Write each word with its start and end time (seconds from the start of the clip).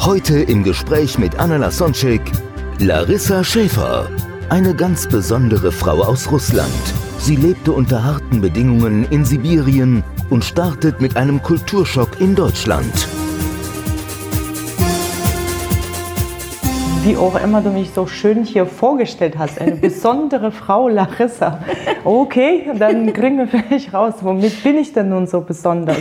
Heute 0.00 0.38
im 0.38 0.62
Gespräch 0.62 1.18
mit 1.18 1.40
Anna 1.40 1.56
Lasonczek, 1.56 2.22
Larissa 2.78 3.42
Schäfer. 3.42 4.08
Eine 4.48 4.72
ganz 4.72 5.08
besondere 5.08 5.72
Frau 5.72 6.02
aus 6.04 6.30
Russland. 6.30 6.94
Sie 7.18 7.34
lebte 7.34 7.72
unter 7.72 8.04
harten 8.04 8.40
Bedingungen 8.40 9.06
in 9.10 9.24
Sibirien 9.24 10.04
und 10.30 10.44
startet 10.44 11.00
mit 11.00 11.16
einem 11.16 11.42
Kulturschock 11.42 12.20
in 12.20 12.36
Deutschland. 12.36 13.08
Wie 17.02 17.16
auch 17.16 17.34
immer 17.42 17.60
du 17.60 17.70
mich 17.70 17.90
so 17.92 18.06
schön 18.06 18.44
hier 18.44 18.66
vorgestellt 18.66 19.36
hast, 19.36 19.60
eine 19.60 19.76
besondere 19.80 20.52
Frau 20.52 20.88
Larissa. 20.88 21.58
Okay, 22.04 22.70
dann 22.78 23.12
kriegen 23.12 23.38
wir 23.38 23.48
vielleicht 23.48 23.92
raus, 23.92 24.14
womit 24.20 24.62
bin 24.62 24.78
ich 24.78 24.92
denn 24.92 25.08
nun 25.08 25.26
so 25.26 25.40
besonders? 25.40 25.98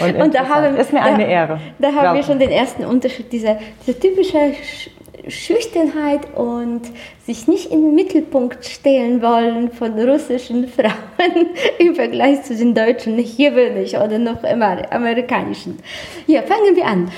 Und 0.00 0.14
da 0.18 0.24
interessant. 0.24 0.48
haben, 0.48 0.76
ist 0.76 0.92
mir 0.92 1.00
da, 1.00 1.04
eine 1.06 1.26
Ehre. 1.28 1.60
Da 1.78 1.88
haben 1.88 2.04
Ja. 2.04 2.14
wir 2.14 2.22
schon 2.22 2.38
den 2.38 2.50
ersten 2.50 2.84
Unterschied, 2.84 3.32
diese, 3.32 3.58
diese 3.86 3.98
typische 3.98 4.38
Sch 4.62 4.90
Schüchternheit 5.28 6.34
und 6.34 6.80
sich 7.24 7.46
nicht 7.46 7.70
in 7.70 7.82
den 7.82 7.94
Mittelpunkt 7.94 8.64
stellen 8.64 9.22
wollen 9.22 9.70
von 9.70 9.92
russischen 10.00 10.66
Frauen 10.76 11.46
im 11.78 11.94
Vergleich 11.94 12.42
zu 12.42 12.56
den 12.56 12.74
deutschen, 12.74 13.18
hier 13.18 13.52
bin 13.52 13.76
ich 13.76 13.96
oder 13.96 14.18
noch 14.18 14.42
immer 14.42 14.92
amerikanischen. 14.92 15.78
Ja, 16.26 16.42
fangen 16.42 16.74
wir 16.74 16.86
an. 16.86 17.10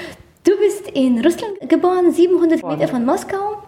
Du 0.44 0.52
bist 0.58 0.90
in 0.90 1.18
Russland 1.24 1.54
geboren, 1.68 2.12
700 2.12 2.62
Meter 2.66 2.88
von 2.88 3.06
Moskau. 3.06 3.62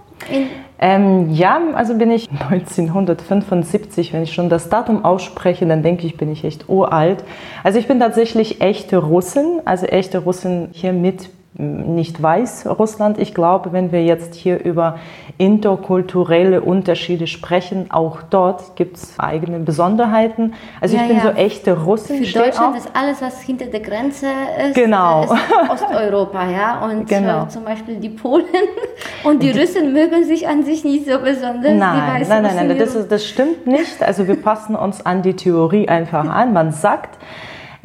Ähm, 0.78 1.32
ja, 1.32 1.60
also 1.74 1.96
bin 1.96 2.10
ich 2.10 2.28
1975, 2.50 4.12
wenn 4.12 4.22
ich 4.22 4.34
schon 4.34 4.48
das 4.48 4.68
Datum 4.68 5.04
ausspreche, 5.04 5.66
dann 5.66 5.82
denke 5.82 6.06
ich, 6.06 6.16
bin 6.16 6.30
ich 6.30 6.44
echt 6.44 6.68
uralt. 6.68 7.24
Also 7.62 7.78
ich 7.78 7.88
bin 7.88 7.98
tatsächlich 7.98 8.60
echte 8.60 8.98
Russin, 8.98 9.60
also 9.64 9.86
echte 9.86 10.18
Russin 10.18 10.68
hier 10.72 10.92
mit 10.92 11.30
nicht 11.58 12.22
weiß 12.22 12.66
Russland. 12.78 13.18
Ich 13.18 13.34
glaube, 13.34 13.72
wenn 13.72 13.90
wir 13.90 14.04
jetzt 14.04 14.34
hier 14.34 14.62
über 14.62 14.98
interkulturelle 15.38 16.60
Unterschiede 16.60 17.26
sprechen, 17.26 17.86
auch 17.90 18.18
dort 18.28 18.76
gibt 18.76 18.96
es 18.98 19.14
eigene 19.18 19.58
Besonderheiten. 19.60 20.52
Also 20.80 20.96
Ja, 20.96 21.02
ich 21.02 21.08
bin 21.08 21.16
ja. 21.16 21.22
so 21.22 21.28
echte 21.30 21.72
Russin. 21.84 22.22
für 22.24 22.38
Deutschland 22.38 22.74
auch- 22.74 22.78
ist 22.78 22.90
alles, 22.94 23.22
was 23.22 23.40
hinter 23.40 23.66
der 23.66 23.80
Grenze 23.80 24.26
ist, 24.68 24.74
Genau. 24.74 25.24
ist 25.24 25.32
Osteuropa, 25.70 26.46
ja. 26.48 26.84
Und 26.84 27.08
Genau. 27.08 27.44
äh, 27.44 27.48
zum 27.48 27.64
Beispiel 27.64 27.96
die 27.96 28.10
Polen 28.10 28.44
und 29.24 29.42
die 29.42 29.50
Russen 29.50 29.92
mögen 29.92 30.24
sich 30.24 30.46
an 30.46 30.62
sich 30.62 30.84
nicht 30.84 31.06
so 31.10 31.18
besonders. 31.18 31.72
Nein, 31.72 31.78
nein, 31.78 32.42
nein, 32.42 32.54
nein, 32.56 32.68
die 32.68 32.78
das, 32.78 32.94
ist, 32.94 33.10
das 33.10 33.24
stimmt 33.26 33.66
nicht. 33.66 34.02
Also 34.02 34.28
wir 34.28 34.36
passen 34.40 34.76
uns 34.76 35.04
an 35.04 35.22
die 35.22 35.34
Theorie 35.34 35.88
einfach 35.88 36.26
an. 36.28 36.52
Man 36.52 36.72
sagt, 36.72 37.18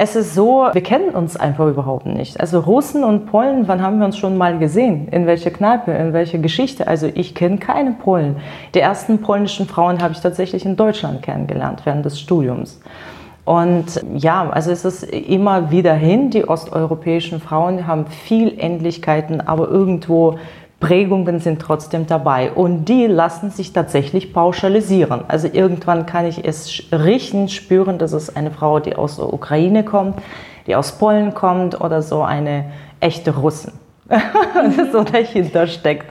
es 0.03 0.15
ist 0.15 0.33
so, 0.33 0.67
wir 0.73 0.81
kennen 0.81 1.11
uns 1.11 1.37
einfach 1.37 1.67
überhaupt 1.67 2.07
nicht. 2.07 2.39
Also 2.39 2.61
Russen 2.61 3.03
und 3.03 3.27
Polen, 3.27 3.67
wann 3.67 3.83
haben 3.83 3.99
wir 3.99 4.07
uns 4.07 4.17
schon 4.17 4.35
mal 4.35 4.57
gesehen? 4.57 5.07
In 5.09 5.27
welcher 5.27 5.51
Kneipe, 5.51 5.91
in 5.91 6.11
welcher 6.11 6.39
Geschichte? 6.39 6.87
Also 6.87 7.07
ich 7.13 7.35
kenne 7.35 7.59
keine 7.59 7.91
Polen. 7.91 8.37
Die 8.73 8.79
ersten 8.79 9.19
polnischen 9.19 9.67
Frauen 9.67 10.01
habe 10.01 10.13
ich 10.13 10.19
tatsächlich 10.19 10.65
in 10.65 10.75
Deutschland 10.75 11.21
kennengelernt 11.21 11.81
während 11.83 12.03
des 12.03 12.19
Studiums. 12.19 12.81
Und 13.45 14.01
ja, 14.15 14.49
also 14.49 14.71
es 14.71 14.85
ist 14.85 15.03
immer 15.03 15.69
wieder 15.69 15.93
hin, 15.93 16.31
die 16.31 16.49
osteuropäischen 16.49 17.39
Frauen 17.39 17.85
haben 17.85 18.07
viel 18.07 18.55
Ähnlichkeiten, 18.57 19.39
aber 19.39 19.69
irgendwo 19.69 20.39
Prägungen 20.81 21.39
sind 21.39 21.61
trotzdem 21.61 22.07
dabei. 22.07 22.51
Und 22.51 22.85
die 22.85 23.07
lassen 23.07 23.51
sich 23.51 23.71
tatsächlich 23.71 24.33
pauschalisieren. 24.33 25.23
Also 25.29 25.47
irgendwann 25.51 26.05
kann 26.05 26.25
ich 26.25 26.43
es 26.43 26.83
riechen, 26.91 27.47
spüren, 27.47 27.97
dass 27.97 28.11
es 28.11 28.35
eine 28.35 28.51
Frau, 28.51 28.79
die 28.79 28.97
aus 28.97 29.15
der 29.15 29.31
Ukraine 29.31 29.85
kommt, 29.85 30.19
die 30.67 30.75
aus 30.75 30.91
Polen 30.91 31.33
kommt 31.33 31.79
oder 31.79 32.01
so 32.01 32.23
eine 32.23 32.65
echte 32.99 33.33
Russin. 33.37 33.71
das 34.09 34.91
so 34.91 35.03
dahinter 35.03 35.67
steckt. 35.67 36.05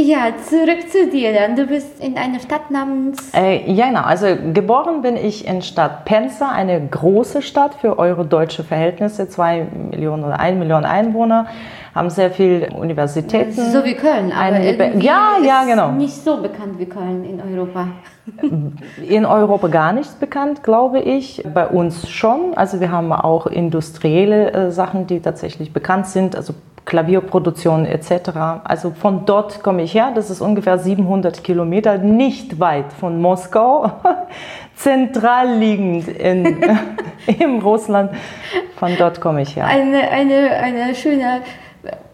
Ja, 0.00 0.28
zurück 0.48 0.88
zu 0.88 1.10
dir 1.10 1.32
dann. 1.32 1.56
Du 1.56 1.66
bist 1.66 2.00
in 2.02 2.16
einer 2.16 2.38
Stadt 2.38 2.70
namens. 2.70 3.32
Äh, 3.34 3.68
ja, 3.70 3.88
genau. 3.88 4.02
Also 4.02 4.26
geboren 4.54 5.02
bin 5.02 5.16
ich 5.16 5.46
in 5.46 5.60
Stadt 5.60 6.04
Penza, 6.04 6.50
eine 6.50 6.86
große 6.86 7.42
Stadt 7.42 7.74
für 7.74 7.98
eure 7.98 8.24
deutsche 8.24 8.62
Verhältnisse, 8.62 9.28
zwei 9.28 9.66
Millionen 9.90 10.22
oder 10.22 10.38
ein 10.38 10.60
Million 10.60 10.84
Einwohner, 10.84 11.46
haben 11.98 12.10
sehr 12.10 12.30
viele 12.30 12.70
Universitäten. 12.70 13.52
So 13.52 13.84
wie 13.84 13.94
Köln, 13.94 14.32
aber 14.32 14.60
Ja, 14.96 15.36
ja, 15.44 15.62
ist 15.62 15.68
genau. 15.68 15.92
nicht 15.92 16.14
so 16.14 16.40
bekannt 16.40 16.78
wie 16.78 16.86
Köln 16.86 17.24
in 17.24 17.40
Europa. 17.40 17.88
In 19.08 19.24
Europa 19.24 19.68
gar 19.68 19.92
nicht 19.92 20.20
bekannt, 20.20 20.62
glaube 20.62 21.00
ich. 21.00 21.42
Bei 21.54 21.66
uns 21.66 22.10
schon. 22.10 22.52
Also 22.56 22.78
wir 22.78 22.92
haben 22.92 23.10
auch 23.10 23.46
industrielle 23.46 24.52
äh, 24.52 24.70
Sachen, 24.70 25.06
die 25.06 25.20
tatsächlich 25.20 25.72
bekannt 25.72 26.06
sind, 26.06 26.36
also 26.36 26.52
Klavierproduktion 26.84 27.84
etc. 27.84 28.30
Also 28.64 28.90
von 28.90 29.24
dort 29.26 29.62
komme 29.62 29.82
ich 29.82 29.94
her. 29.94 30.12
Das 30.14 30.30
ist 30.30 30.40
ungefähr 30.40 30.78
700 30.78 31.42
Kilometer, 31.42 31.98
nicht 31.98 32.60
weit 32.60 32.92
von 32.92 33.20
Moskau, 33.20 33.90
zentral 34.74 35.56
liegend 35.58 36.08
in, 36.08 36.58
im 37.38 37.58
Russland. 37.60 38.10
Von 38.76 38.92
dort 38.98 39.20
komme 39.20 39.42
ich 39.42 39.56
her. 39.56 39.66
Eine, 39.66 40.08
eine, 40.10 40.50
eine 40.50 40.94
schöne 40.94 41.40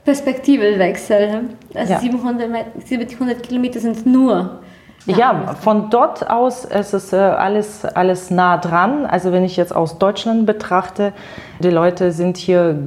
Perspektivewechsel. 0.04 1.41
Also 1.75 1.92
Ja. 1.92 1.98
700, 2.00 2.50
Met- 2.50 2.66
700 2.87 3.42
Kilometer 3.42 3.81
sind 3.81 4.04
nur. 4.06 4.60
Ja, 5.06 5.54
von 5.60 5.91
dort 5.91 6.31
aus 6.31 6.65
ist 6.65 6.94
es 6.94 7.12
äh, 7.12 7.16
alles, 7.16 7.84
alles 7.84 8.31
nah 8.31 8.56
dran. 8.56 9.04
Also 9.04 9.32
wenn 9.32 9.44
ich 9.44 9.54
jetzt 9.59 9.76
aus 9.76 9.98
Deutschland 9.98 10.47
betrachte, 10.47 11.12
die 11.59 11.69
Leute 11.69 12.10
sind 12.10 12.38
hier 12.38 12.78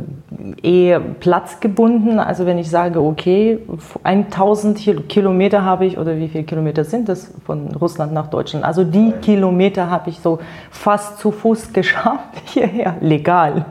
eh 0.63 0.97
platzgebunden. 1.19 2.17
Also 2.17 2.47
wenn 2.47 2.57
ich 2.57 2.71
sage, 2.71 3.03
okay, 3.03 3.59
1000 4.03 4.79
Kil- 4.79 5.01
Kilometer 5.07 5.63
habe 5.63 5.85
ich, 5.85 5.99
oder 5.99 6.17
wie 6.17 6.27
viele 6.27 6.43
Kilometer 6.43 6.83
sind 6.85 7.07
das 7.07 7.31
von 7.45 7.67
Russland 7.75 8.13
nach 8.13 8.27
Deutschland? 8.31 8.65
Also 8.65 8.83
die 8.83 9.11
Kilometer 9.21 9.87
habe 9.91 10.09
ich 10.09 10.19
so 10.19 10.39
fast 10.71 11.19
zu 11.19 11.31
Fuß 11.31 11.71
geschafft 11.73 12.33
hierher, 12.45 12.95
legal. 12.99 13.65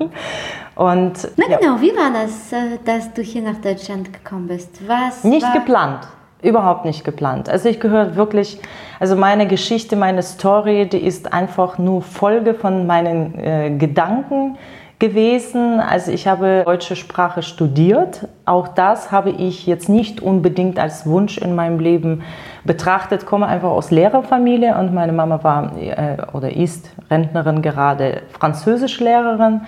Und 0.77 1.29
Na 1.37 1.49
ja. 1.49 1.59
genau, 1.59 1.81
wie 1.81 1.91
war 1.97 2.13
das, 2.13 2.53
äh, 2.53 2.79
dass 2.85 3.13
du 3.15 3.23
hier 3.23 3.43
nach 3.43 3.57
Deutschland 3.57 4.13
gekommen 4.13 4.47
bist? 4.47 4.87
Was 4.87 5.25
Nicht 5.25 5.51
geplant. 5.53 6.07
Überhaupt 6.43 6.85
nicht 6.85 7.03
geplant. 7.03 7.49
Also 7.49 7.71
ich 7.71 7.81
gehöre 7.81 8.15
wirklich, 8.15 8.61
also 9.01 9.17
meine 9.17 9.47
Geschichte, 9.47 9.97
meine 9.97 10.23
Story, 10.23 10.87
die 10.87 10.99
ist 10.99 11.33
einfach 11.33 11.79
nur 11.79 12.03
Folge 12.03 12.53
von 12.53 12.87
meinen 12.87 13.39
äh, 13.39 13.71
Gedanken 13.71 14.59
gewesen. 14.99 15.81
Also 15.81 16.13
ich 16.13 16.29
habe 16.29 16.63
deutsche 16.67 16.95
Sprache 16.95 17.43
studiert. 17.43 18.29
Auch 18.45 18.69
das 18.69 19.11
habe 19.11 19.31
ich 19.31 19.67
jetzt 19.67 19.89
nicht 19.89 20.21
unbedingt 20.21 20.79
als 20.79 21.07
Wunsch 21.07 21.39
in 21.39 21.55
meinem 21.55 21.81
Leben 21.81 22.23
betrachtet. 22.65 23.25
Komme 23.25 23.47
einfach 23.47 23.71
aus 23.71 23.91
Lehrerfamilie 23.91 24.77
und 24.79 24.93
meine 24.93 25.13
Mama 25.13 25.43
war 25.43 25.73
äh, 25.79 26.19
oder 26.35 26.55
ist 26.55 26.91
Rentnerin 27.11 27.63
gerade 27.63 28.23
Französischlehrerin. 28.39 29.63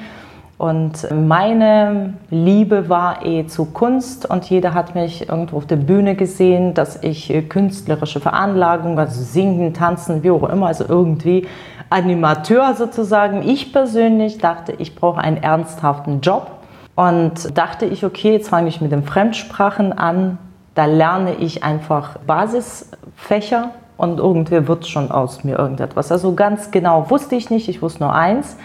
Und 0.58 1.08
meine 1.12 2.14
Liebe 2.30 2.88
war 2.88 3.24
eh 3.24 3.46
zu 3.46 3.66
Kunst 3.66 4.28
und 4.28 4.44
jeder 4.50 4.74
hat 4.74 4.96
mich 4.96 5.28
irgendwo 5.28 5.58
auf 5.58 5.66
der 5.66 5.76
Bühne 5.76 6.16
gesehen, 6.16 6.74
dass 6.74 7.00
ich 7.04 7.32
äh, 7.32 7.42
künstlerische 7.42 8.18
Veranlagung, 8.18 8.98
also 8.98 9.22
singen, 9.22 9.72
tanzen, 9.72 10.24
wie 10.24 10.32
auch 10.32 10.48
immer, 10.48 10.66
also 10.66 10.84
irgendwie 10.88 11.46
Animateur 11.90 12.74
sozusagen. 12.74 13.48
Ich 13.48 13.72
persönlich 13.72 14.38
dachte, 14.38 14.72
ich 14.78 14.96
brauche 14.96 15.20
einen 15.20 15.36
ernsthaften 15.36 16.22
Job 16.22 16.50
und 16.96 17.56
dachte 17.56 17.86
ich, 17.86 18.04
okay, 18.04 18.32
jetzt 18.32 18.48
fange 18.48 18.68
ich 18.68 18.80
mit 18.80 18.90
den 18.90 19.04
Fremdsprachen 19.04 19.92
an. 19.92 20.38
Da 20.74 20.86
lerne 20.86 21.36
ich 21.36 21.62
einfach 21.62 22.18
Basisfächer 22.26 23.70
und 23.96 24.18
irgendwie 24.18 24.66
wird 24.66 24.88
schon 24.88 25.12
aus 25.12 25.44
mir 25.44 25.56
irgendetwas. 25.56 26.10
Also 26.10 26.34
ganz 26.34 26.72
genau 26.72 27.08
wusste 27.10 27.36
ich 27.36 27.48
nicht, 27.48 27.68
ich 27.68 27.80
wusste 27.80 28.02
nur 28.02 28.12
eins. 28.12 28.56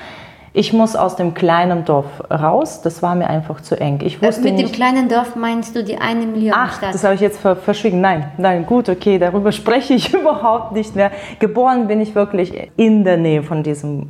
Ich 0.55 0.71
muss 0.71 0.95
aus 0.95 1.15
dem 1.15 1.33
kleinen 1.33 1.83
Dorf 1.83 2.05
raus. 2.29 2.81
Das 2.83 3.01
war 3.01 3.15
mir 3.15 3.27
einfach 3.27 3.61
zu 3.61 3.79
eng. 3.79 3.99
Ich 4.03 4.21
Äh, 4.21 4.27
wusste 4.27 4.41
Mit 4.43 4.51
dem 4.51 4.65
nicht. 4.65 4.75
kleinen 4.75 5.09
Dorf 5.09 5.35
meinst 5.35 5.75
du 5.75 5.83
die 5.83 5.97
eine 5.97 6.27
Million 6.27 6.53
Ach, 6.55 6.77
Stadt? 6.77 6.93
das 6.93 7.03
habe 7.03 7.15
ich 7.15 7.21
jetzt 7.21 7.39
ver 7.39 7.55
verschwiegen. 7.55 8.01
Nein, 8.01 8.31
nein, 8.37 8.65
gut, 8.67 8.87
okay, 8.87 9.17
darüber 9.17 9.51
spreche 9.61 9.95
ich 9.95 10.13
überhaupt 10.13 10.73
nicht 10.73 10.95
mehr. 10.95 11.09
Geboren 11.39 11.87
bin 11.87 11.99
ich 12.01 12.13
wirklich 12.13 12.69
in 12.75 13.03
der 13.03 13.17
Nähe 13.17 13.41
von 13.41 13.63
diesem 13.63 14.09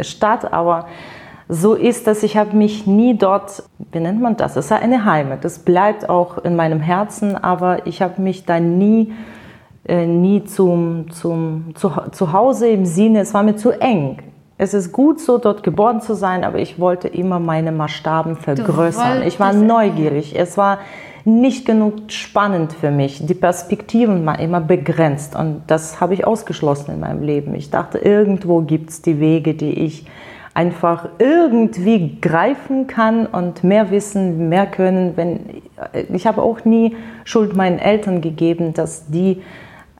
Stadt, 0.00 0.50
aber 0.54 0.86
so 1.50 1.74
ist 1.74 2.06
das, 2.06 2.22
ich 2.22 2.38
habe 2.38 2.56
mich 2.56 2.86
nie 2.86 3.18
dort, 3.18 3.62
wie 3.92 4.00
nennt 4.00 4.22
man 4.22 4.38
das? 4.38 4.56
Es 4.56 4.64
ist 4.66 4.72
eine 4.72 5.04
Heimat, 5.04 5.44
das 5.44 5.58
bleibt 5.58 6.08
auch 6.08 6.38
in 6.38 6.56
meinem 6.56 6.80
Herzen, 6.80 7.36
aber 7.36 7.86
ich 7.86 8.00
habe 8.00 8.22
mich 8.22 8.46
da 8.46 8.58
nie, 8.58 9.12
äh, 9.86 10.06
nie 10.06 10.44
zum, 10.44 11.10
zum, 11.10 11.74
zu, 11.74 11.90
zu 12.12 12.32
Hause 12.32 12.68
im 12.70 12.86
Sinne, 12.86 13.20
es 13.20 13.34
war 13.34 13.42
mir 13.42 13.56
zu 13.56 13.72
eng. 13.78 14.20
Es 14.56 14.72
ist 14.72 14.92
gut 14.92 15.20
so, 15.20 15.38
dort 15.38 15.62
geboren 15.62 16.00
zu 16.00 16.14
sein, 16.14 16.44
aber 16.44 16.58
ich 16.58 16.78
wollte 16.78 17.08
immer 17.08 17.40
meine 17.40 17.72
Maßstaben 17.72 18.36
vergrößern. 18.36 19.22
Ich 19.22 19.40
war 19.40 19.52
neugierig. 19.52 20.38
Es 20.38 20.56
war 20.56 20.78
nicht 21.24 21.66
genug 21.66 22.12
spannend 22.12 22.72
für 22.72 22.90
mich. 22.90 23.26
Die 23.26 23.34
Perspektiven 23.34 24.24
waren 24.26 24.40
immer 24.40 24.60
begrenzt 24.60 25.34
und 25.34 25.62
das 25.66 26.00
habe 26.00 26.14
ich 26.14 26.26
ausgeschlossen 26.26 26.92
in 26.92 27.00
meinem 27.00 27.22
Leben. 27.22 27.54
Ich 27.54 27.70
dachte, 27.70 27.98
irgendwo 27.98 28.60
gibt 28.60 28.90
es 28.90 29.02
die 29.02 29.18
Wege, 29.18 29.54
die 29.54 29.72
ich 29.72 30.06
einfach 30.52 31.08
irgendwie 31.18 32.20
greifen 32.20 32.86
kann 32.86 33.26
und 33.26 33.64
mehr 33.64 33.90
wissen, 33.90 34.48
mehr 34.48 34.66
können. 34.66 35.16
Wenn, 35.16 35.40
ich 36.12 36.26
habe 36.26 36.42
auch 36.42 36.64
nie 36.64 36.94
Schuld 37.24 37.56
meinen 37.56 37.80
Eltern 37.80 38.20
gegeben, 38.20 38.72
dass 38.72 39.08
die, 39.08 39.42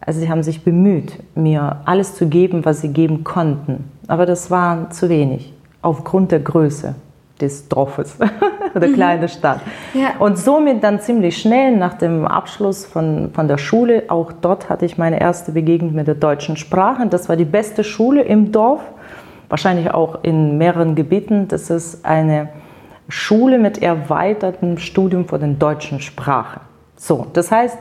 also 0.04 0.20
sie 0.20 0.28
haben 0.28 0.42
sich 0.42 0.64
bemüht, 0.64 1.14
mir 1.34 1.80
alles 1.84 2.14
zu 2.14 2.26
geben, 2.26 2.64
was 2.64 2.80
sie 2.80 2.88
geben 2.88 3.24
konnten. 3.24 3.90
Aber 4.06 4.26
das 4.26 4.50
war 4.50 4.90
zu 4.90 5.08
wenig, 5.08 5.52
aufgrund 5.82 6.32
der 6.32 6.40
Größe 6.40 6.94
des 7.40 7.68
Dorfes 7.68 8.16
oder 8.74 8.88
mhm. 8.88 8.94
kleine 8.94 9.28
Stadt. 9.28 9.60
Ja. 9.94 10.10
Und 10.18 10.38
somit 10.38 10.84
dann 10.84 11.00
ziemlich 11.00 11.38
schnell 11.38 11.76
nach 11.76 11.94
dem 11.94 12.26
Abschluss 12.26 12.84
von, 12.84 13.30
von 13.32 13.48
der 13.48 13.58
Schule, 13.58 14.04
auch 14.08 14.32
dort 14.32 14.68
hatte 14.68 14.84
ich 14.84 14.98
meine 14.98 15.20
erste 15.20 15.52
Begegnung 15.52 15.94
mit 15.94 16.06
der 16.06 16.14
deutschen 16.14 16.56
Sprache. 16.56 17.06
Das 17.06 17.28
war 17.28 17.36
die 17.36 17.44
beste 17.44 17.82
Schule 17.82 18.22
im 18.22 18.52
Dorf 18.52 18.82
wahrscheinlich 19.48 19.92
auch 19.92 20.18
in 20.22 20.58
mehreren 20.58 20.94
Gebieten. 20.94 21.48
Das 21.48 21.70
ist 21.70 22.04
eine 22.04 22.48
Schule 23.08 23.58
mit 23.58 23.82
erweitertem 23.82 24.78
Studium 24.78 25.26
von 25.26 25.40
den 25.40 25.58
deutschen 25.58 26.00
Sprachen. 26.00 26.60
So, 26.96 27.26
das 27.32 27.50
heißt, 27.50 27.78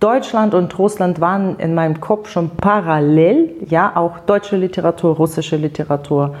Deutschland 0.00 0.54
und 0.54 0.78
Russland 0.78 1.20
waren 1.20 1.58
in 1.58 1.74
meinem 1.74 2.00
Kopf 2.00 2.30
schon 2.30 2.50
parallel, 2.56 3.54
ja, 3.68 3.94
auch 3.94 4.20
deutsche 4.20 4.56
Literatur, 4.56 5.14
russische 5.16 5.56
Literatur. 5.56 6.34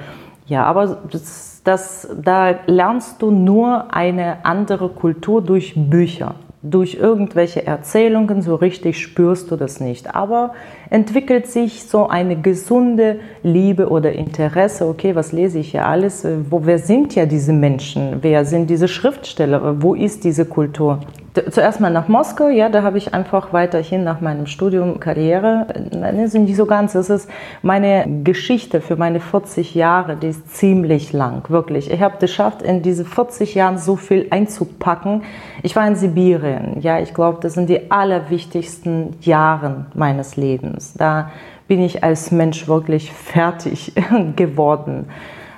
Ja, 0.46 0.64
aber 0.64 0.98
das, 1.12 1.60
das, 1.62 2.08
da 2.20 2.54
lernst 2.66 3.20
du 3.22 3.30
nur 3.30 3.94
eine 3.94 4.44
andere 4.44 4.88
Kultur 4.88 5.42
durch 5.42 5.74
Bücher 5.76 6.34
durch 6.62 6.94
irgendwelche 6.94 7.66
Erzählungen, 7.66 8.42
so 8.42 8.54
richtig 8.54 8.98
spürst 8.98 9.50
du 9.50 9.56
das 9.56 9.80
nicht. 9.80 10.14
Aber 10.14 10.52
entwickelt 10.90 11.46
sich 11.46 11.84
so 11.84 12.08
eine 12.08 12.36
gesunde 12.36 13.20
Liebe 13.42 13.88
oder 13.88 14.12
Interesse, 14.12 14.86
okay, 14.86 15.14
was 15.14 15.32
lese 15.32 15.58
ich 15.58 15.70
hier 15.70 15.86
alles? 15.86 16.26
Wo, 16.50 16.66
wer 16.66 16.78
sind 16.78 17.14
ja 17.14 17.24
diese 17.24 17.52
Menschen? 17.52 18.18
Wer 18.20 18.44
sind 18.44 18.68
diese 18.68 18.88
Schriftsteller? 18.88 19.82
Wo 19.82 19.94
ist 19.94 20.24
diese 20.24 20.44
Kultur? 20.44 21.00
Zuerst 21.50 21.80
mal 21.80 21.90
nach 21.90 22.08
Moskau, 22.08 22.48
ja, 22.48 22.68
da 22.68 22.82
habe 22.82 22.98
ich 22.98 23.14
einfach 23.14 23.52
weiterhin 23.52 24.02
nach 24.02 24.20
meinem 24.20 24.46
Studium 24.46 24.98
Karriere, 24.98 25.66
nein, 25.92 26.18
ist 26.18 26.34
nicht 26.34 26.56
so 26.56 26.66
ganz, 26.66 26.92
das 26.92 27.08
ist 27.08 27.30
meine 27.62 28.04
Geschichte 28.24 28.80
für 28.80 28.96
meine 28.96 29.20
40 29.20 29.74
Jahre, 29.74 30.16
die 30.16 30.28
ist 30.28 30.56
ziemlich 30.56 31.12
lang, 31.12 31.48
wirklich. 31.48 31.90
Ich 31.90 32.00
habe 32.00 32.14
es 32.14 32.20
geschafft, 32.20 32.62
in 32.62 32.82
diese 32.82 33.04
40 33.04 33.54
Jahren 33.54 33.78
so 33.78 33.96
viel 33.96 34.26
einzupacken. 34.30 35.22
Ich 35.62 35.76
war 35.76 35.86
in 35.86 35.94
Sibirien, 35.94 36.80
ja, 36.80 36.98
ich 36.98 37.14
glaube, 37.14 37.38
das 37.40 37.54
sind 37.54 37.68
die 37.68 37.90
allerwichtigsten 37.90 39.16
Jahre 39.20 39.86
meines 39.94 40.36
Lebens. 40.36 40.94
Da 40.94 41.30
bin 41.68 41.80
ich 41.80 42.02
als 42.02 42.32
Mensch 42.32 42.66
wirklich 42.66 43.12
fertig 43.12 43.92
geworden, 44.36 45.06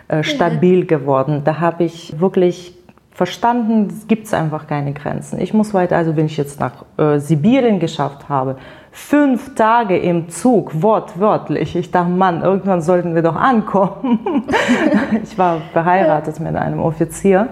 äh, 0.08 0.22
stabil 0.22 0.84
geworden. 0.84 1.40
Da 1.44 1.60
habe 1.60 1.84
ich 1.84 2.20
wirklich 2.20 2.76
verstanden, 3.14 3.88
es 3.88 4.06
gibt 4.08 4.32
einfach 4.32 4.66
keine 4.66 4.92
Grenzen. 4.92 5.38
Ich 5.40 5.52
muss 5.52 5.74
weiter, 5.74 5.96
also 5.96 6.16
wenn 6.16 6.26
ich 6.26 6.36
jetzt 6.36 6.60
nach 6.60 6.72
äh, 6.96 7.18
Sibirien 7.18 7.78
geschafft 7.78 8.28
habe, 8.28 8.56
fünf 8.90 9.54
Tage 9.54 9.98
im 9.98 10.28
Zug, 10.28 10.82
wortwörtlich. 10.82 11.76
Ich 11.76 11.90
dachte, 11.90 12.10
Mann, 12.10 12.42
irgendwann 12.42 12.80
sollten 12.80 13.14
wir 13.14 13.22
doch 13.22 13.36
ankommen. 13.36 14.44
ich 15.22 15.36
war 15.36 15.58
verheiratet 15.72 16.40
mit 16.40 16.56
einem 16.56 16.80
Offizier, 16.80 17.48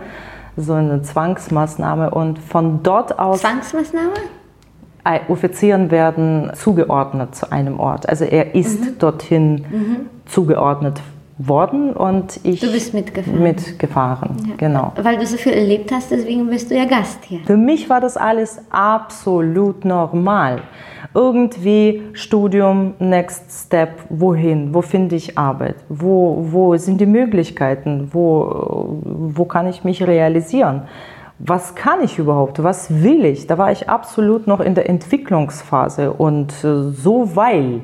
so 0.57 0.75
eine 0.75 1.03
Zwangsmaßnahme 1.03 2.11
und 2.11 2.39
von 2.39 2.83
dort 2.83 3.19
aus... 3.19 3.41
Zwangsmaßnahme? 3.41 4.15
Offizieren 5.29 5.91
werden 5.91 6.53
zugeordnet 6.55 7.35
zu 7.35 7.51
einem 7.51 7.81
Ort. 7.81 8.09
Also 8.09 8.25
er 8.25 8.55
ist 8.55 8.81
mhm. 8.81 8.99
dorthin 8.99 9.55
mhm. 9.55 9.97
zugeordnet 10.27 11.01
worden 11.49 11.93
und 11.95 12.39
ich 12.43 12.61
du 12.61 12.71
bist 12.71 12.93
mitgefahren. 12.93 13.43
mitgefahren 13.43 14.37
ja. 14.47 14.55
genau. 14.57 14.93
Weil 15.03 15.17
du 15.17 15.25
so 15.25 15.39
viel 15.39 15.53
erlebt 15.53 15.91
hast, 15.91 16.11
deswegen 16.11 16.47
bist 16.49 16.71
du 16.71 16.77
ja 16.77 16.85
Gast 16.85 17.25
hier. 17.25 17.41
Für 17.47 17.57
mich 17.57 17.89
war 17.89 18.01
das 18.01 18.17
alles 18.19 18.61
absolut 18.69 19.85
normal. 19.85 20.63
Irgendwie 21.15 22.03
Studium, 22.13 22.95
Next 22.99 23.67
Step, 23.67 24.03
wohin, 24.11 24.75
wo 24.75 24.83
finde 24.83 25.17
ich 25.17 25.39
Arbeit, 25.39 25.77
wo, 25.89 26.47
wo 26.51 26.77
sind 26.77 27.01
die 27.01 27.07
Möglichkeiten, 27.07 28.11
wo, 28.13 29.01
wo 29.03 29.45
kann 29.47 29.67
ich 29.67 29.83
mich 29.83 30.07
realisieren, 30.07 30.83
was 31.39 31.75
kann 31.75 32.03
ich 32.03 32.19
überhaupt, 32.19 32.63
was 32.63 33.03
will 33.03 33.25
ich. 33.25 33.47
Da 33.47 33.57
war 33.57 33.73
ich 33.73 33.89
absolut 33.89 34.47
noch 34.47 34.61
in 34.61 34.75
der 34.75 34.91
Entwicklungsphase 34.91 36.13
und 36.13 36.53
äh, 36.63 36.91
so 36.91 37.35
weil 37.35 37.81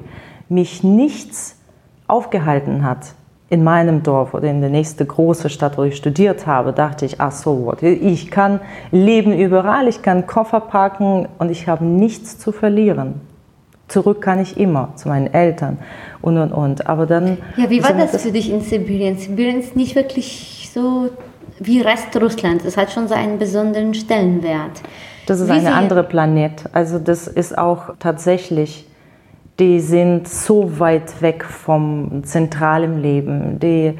mich 0.50 0.84
nichts 0.84 1.58
aufgehalten 2.06 2.84
hat, 2.84 3.14
in 3.48 3.62
meinem 3.62 4.02
Dorf 4.02 4.34
oder 4.34 4.50
in 4.50 4.60
der 4.60 4.70
nächsten 4.70 5.06
großen 5.06 5.50
Stadt, 5.50 5.78
wo 5.78 5.84
ich 5.84 5.96
studiert 5.96 6.46
habe, 6.46 6.72
dachte 6.72 7.04
ich, 7.06 7.20
ach 7.20 7.31
so, 7.31 7.72
ich 7.81 8.31
kann 8.31 8.60
leben 8.90 9.32
überall, 9.38 9.87
ich 9.87 10.02
kann 10.02 10.26
Koffer 10.26 10.60
packen 10.60 11.28
und 11.38 11.50
ich 11.50 11.69
habe 11.69 11.84
nichts 11.84 12.38
zu 12.38 12.50
verlieren. 12.50 13.20
Zurück 13.88 14.20
kann 14.20 14.40
ich 14.40 14.58
immer 14.58 14.88
zu 14.96 15.08
meinen 15.08 15.32
Eltern 15.32 15.78
und 16.20 16.38
und 16.38 16.52
und. 16.52 16.88
Aber 16.88 17.06
dann. 17.06 17.38
Ja, 17.56 17.70
wie 17.70 17.84
war 17.84 17.93
das, 17.93 18.10
das 18.10 18.22
für 18.25 18.32
dich 18.32 18.50
in 18.50 18.60
Sibirien? 18.60 19.16
Sibirien 19.16 19.60
ist 19.60 19.76
nicht 19.76 19.94
wirklich 19.94 20.69
so 20.75 21.10
wie 21.60 21.81
Rest 21.81 22.20
Russlands. 22.20 22.64
Es 22.64 22.76
hat 22.76 22.90
schon 22.90 23.06
so 23.06 23.14
einen 23.14 23.38
besonderen 23.38 23.94
Stellenwert. 23.94 24.82
Das 25.26 25.38
ist 25.38 25.50
ein 25.50 25.69
anderer 25.69 26.02
Planet. 26.02 26.64
Also 26.72 26.99
das 26.99 27.28
ist 27.28 27.56
auch 27.56 27.94
tatsächlich 28.00 28.87
die 29.58 29.80
sind 29.80 30.28
so 30.28 30.78
weit 30.78 31.22
weg 31.22 31.44
vom 31.44 32.22
zentralen 32.24 33.00
Leben. 33.00 33.58
Die 33.58 33.98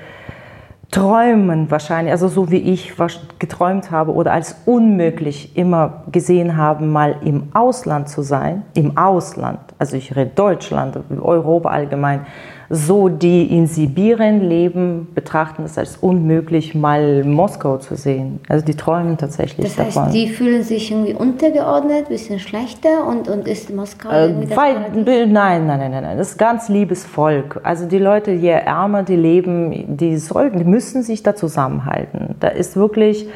träumen 0.91 1.71
wahrscheinlich, 1.71 2.13
also 2.13 2.29
so 2.29 2.51
wie 2.51 2.59
ich 2.59 2.95
geträumt 3.39 3.91
habe 3.91 4.13
oder 4.13 4.33
als 4.33 4.63
unmöglich 4.67 5.57
immer 5.57 6.05
gesehen 6.13 6.57
haben, 6.57 6.93
mal 6.93 7.17
im 7.25 7.49
Ausland 7.55 8.09
zu 8.09 8.23
sein, 8.23 8.63
im 8.75 8.97
Ausland, 8.97 9.61
also 9.79 9.97
ich 9.97 10.15
rede 10.15 10.31
Deutschland, 10.35 10.99
Europa 11.21 11.71
allgemein, 11.71 12.27
so 12.69 13.09
die 13.09 13.55
in 13.55 13.67
Sibirien 13.67 14.41
leben, 14.41 15.09
betrachten 15.15 15.65
es 15.65 15.79
als 15.79 15.97
unmöglich, 15.97 16.75
mal 16.75 17.23
Moskau 17.25 17.77
zu 17.79 17.95
sehen. 17.97 18.41
Also 18.49 18.65
die 18.65 18.75
träumen 18.75 19.17
tatsächlich 19.17 19.67
das 19.67 19.79
heißt, 19.79 19.97
davon. 19.97 20.13
Die 20.13 20.29
fühlen 20.29 20.63
sich 20.63 20.91
irgendwie 20.91 21.15
untergeordnet, 21.15 22.07
ein 22.07 22.09
bisschen 22.09 22.41
schlechter 22.41 23.07
und, 23.07 23.29
und 23.29 23.47
ist 23.47 23.75
Moskau 23.75 24.11
äh, 24.11 24.27
irgendwie 24.27 24.57
weit, 24.57 24.95
Nein, 24.97 25.33
nein, 25.33 25.67
nein, 25.67 25.91
nein, 25.91 26.03
nein. 26.03 26.19
Das 26.19 26.31
ist 26.31 26.39
ganz 26.39 26.69
liebes 26.69 27.05
Volk. 27.05 27.61
Also 27.63 27.87
die 27.87 27.99
Leute, 27.99 28.33
je 28.33 28.51
ärmer 28.51 29.05
die 29.05 29.17
leben, 29.17 29.97
die 29.97 30.17
sollten, 30.17 30.59
die 30.59 30.65
müssen 30.65 31.03
sich 31.03 31.23
da 31.23 31.37
zusammenhalten. 31.37 32.35
Da 32.41 32.49
ist 32.49 32.77
wirklich 32.77 33.29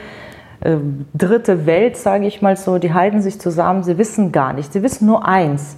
äh, 0.61 0.77
dritte 1.15 1.67
Welt, 1.67 1.97
sage 1.97 2.27
ich 2.27 2.43
mal 2.43 2.57
so, 2.57 2.79
die 2.79 2.93
halten 2.93 3.23
sich 3.23 3.41
zusammen, 3.41 3.85
sie 3.85 3.97
wissen 3.97 4.33
gar 4.33 4.53
nicht. 4.53 4.73
Sie 4.73 4.83
wissen 4.83 5.07
nur 5.07 5.27
eins 5.27 5.77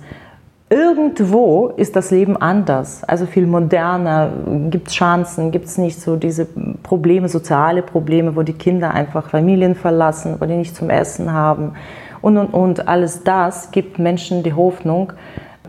irgendwo 0.72 1.68
ist 1.76 1.96
das 1.96 2.10
Leben 2.10 2.36
anders, 2.36 3.04
also 3.04 3.26
viel 3.26 3.46
moderner, 3.46 4.30
gibt 4.70 4.88
es 4.88 4.94
Chancen, 4.94 5.50
gibt 5.50 5.66
es 5.66 5.76
nicht 5.76 6.00
so 6.00 6.16
diese 6.16 6.46
Probleme, 6.82 7.28
soziale 7.28 7.82
Probleme, 7.82 8.34
wo 8.34 8.42
die 8.42 8.54
Kinder 8.54 8.92
einfach 8.92 9.28
Familien 9.28 9.74
verlassen, 9.74 10.36
wo 10.38 10.46
die 10.46 10.54
nicht 10.54 10.74
zum 10.74 10.88
Essen 10.88 11.30
haben 11.30 11.74
und 12.22 12.38
und 12.38 12.54
und. 12.54 12.88
Alles 12.88 13.22
das 13.22 13.70
gibt 13.70 13.98
Menschen 13.98 14.42
die 14.42 14.54
Hoffnung, 14.54 15.12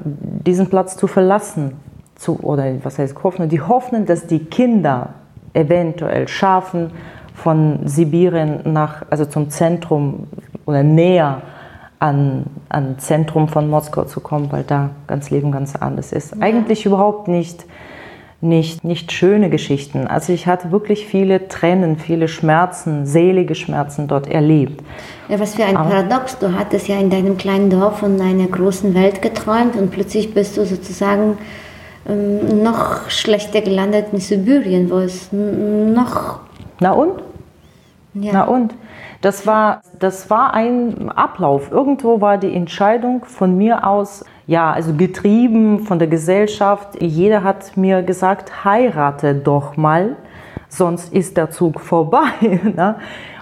diesen 0.05 0.69
Platz 0.69 0.95
zu 0.95 1.07
verlassen. 1.07 1.73
Zu, 2.15 2.39
oder 2.39 2.65
was 2.83 2.97
heißt 2.97 3.21
Hoffnung? 3.23 3.49
Die 3.49 3.59
Hoffnung, 3.59 4.05
dass 4.05 4.25
die 4.27 4.39
Kinder 4.39 5.09
eventuell 5.53 6.29
schaffen, 6.29 6.91
von 7.33 7.79
Sibirien 7.85 8.61
nach, 8.71 9.03
also 9.09 9.25
zum 9.25 9.49
Zentrum 9.49 10.27
oder 10.65 10.83
näher 10.83 11.41
an, 12.03 12.43
an 12.67 12.99
Zentrum 12.99 13.47
von 13.47 13.69
Moskau 13.69 14.03
zu 14.03 14.19
kommen, 14.19 14.51
weil 14.51 14.63
da 14.63 14.89
ganz 15.07 15.29
Leben 15.29 15.53
ganz 15.53 15.77
anders 15.77 16.11
ist. 16.11 16.35
Eigentlich 16.41 16.85
überhaupt 16.85 17.29
nicht, 17.29 17.63
nicht, 18.41 18.83
nicht 18.83 19.13
schöne 19.13 19.49
Geschichten. 19.49 20.05
Also 20.05 20.33
ich 20.33 20.45
hatte 20.45 20.73
wirklich 20.73 21.07
viele 21.07 21.47
Tränen, 21.47 21.97
viele 21.97 22.27
Schmerzen, 22.27 23.05
selige 23.05 23.55
Schmerzen 23.55 24.09
dort 24.09 24.27
erlebt. 24.27 24.83
Ja, 25.29 25.39
was 25.39 25.55
für 25.55 25.63
ein 25.63 25.77
Aber 25.77 25.89
Paradox. 25.89 26.37
Du 26.39 26.53
hattest 26.53 26.89
ja 26.89 26.99
in 26.99 27.09
deinem 27.09 27.37
kleinen 27.37 27.69
Dorf 27.69 27.99
von 27.99 28.19
einer 28.19 28.47
großen 28.47 28.93
Welt 28.93 29.21
geträumt 29.21 29.77
und 29.77 29.89
plötzlich 29.89 30.33
bist 30.33 30.57
du 30.57 30.65
sozusagen 30.65 31.37
ähm, 32.05 32.61
noch 32.63 33.09
schlechter 33.09 33.61
gelandet 33.61 34.07
in 34.11 34.19
Sibirien, 34.19 34.91
wo 34.91 34.97
es 34.97 35.29
noch 35.31 36.41
Na 36.81 36.91
und? 36.91 37.21
Ja. 38.15 38.33
Na 38.33 38.43
und? 38.43 38.73
Das 39.23 39.47
war, 39.47 39.83
das 39.99 40.29
war 40.29 40.53
ein 40.53 41.09
Ablauf. 41.09 41.71
Irgendwo 41.71 42.19
war 42.19 42.37
die 42.37 42.53
Entscheidung 42.53 43.23
von 43.23 43.57
mir 43.57 43.87
aus, 43.87 44.25
ja, 44.47 44.73
also 44.73 44.93
getrieben 44.95 45.79
von 45.79 45.97
der 45.97 46.09
Gesellschaft. 46.09 47.01
Jeder 47.01 47.41
hat 47.41 47.77
mir 47.77 48.03
gesagt, 48.03 48.65
heirate 48.65 49.33
doch 49.33 49.77
mal, 49.77 50.17
sonst 50.67 51.13
ist 51.13 51.37
der 51.37 51.49
Zug 51.49 51.79
vorbei. 51.79 52.27
Ne? 52.75 52.95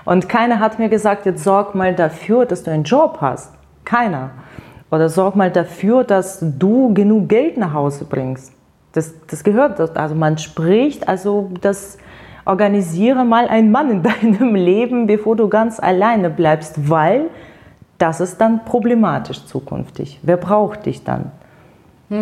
Und 0.06 0.30
keiner 0.30 0.60
hat 0.60 0.78
mir 0.78 0.88
gesagt, 0.88 1.26
jetzt 1.26 1.44
sorg 1.44 1.74
mal 1.74 1.96
dafür, 1.96 2.46
dass 2.46 2.62
du 2.62 2.70
einen 2.70 2.84
Job 2.84 3.18
hast. 3.20 3.52
Keiner. 3.84 4.30
Oder 4.92 5.10
sorg 5.10 5.36
mal 5.36 5.50
dafür, 5.50 6.04
dass 6.04 6.38
du 6.60 6.94
genug 6.94 7.28
Geld 7.28 7.58
nach 7.58 7.74
Hause 7.74 8.06
bringst. 8.06 8.54
Das, 8.92 9.16
das 9.26 9.44
gehört, 9.44 9.80
also 9.98 10.14
man 10.14 10.38
spricht, 10.38 11.08
also 11.08 11.50
das 11.62 11.98
organisiere 12.46 13.26
mal 13.26 13.48
einen 13.48 13.72
Mann 13.72 13.90
in 13.92 14.04
deinem 14.32 14.56
Leben, 14.56 15.08
bevor 15.08 15.36
du 15.36 15.48
ganz 15.48 15.80
alleine 15.80 16.30
bleibst, 16.30 16.90
weil 16.90 17.26
das 17.98 18.20
ist 18.20 18.42
dann 18.42 18.66
problematisch 18.66 19.46
zukünftig. 19.46 20.20
Wer 20.24 20.38
braucht 20.38 20.86
dich 20.86 21.04
dann? 21.04 21.32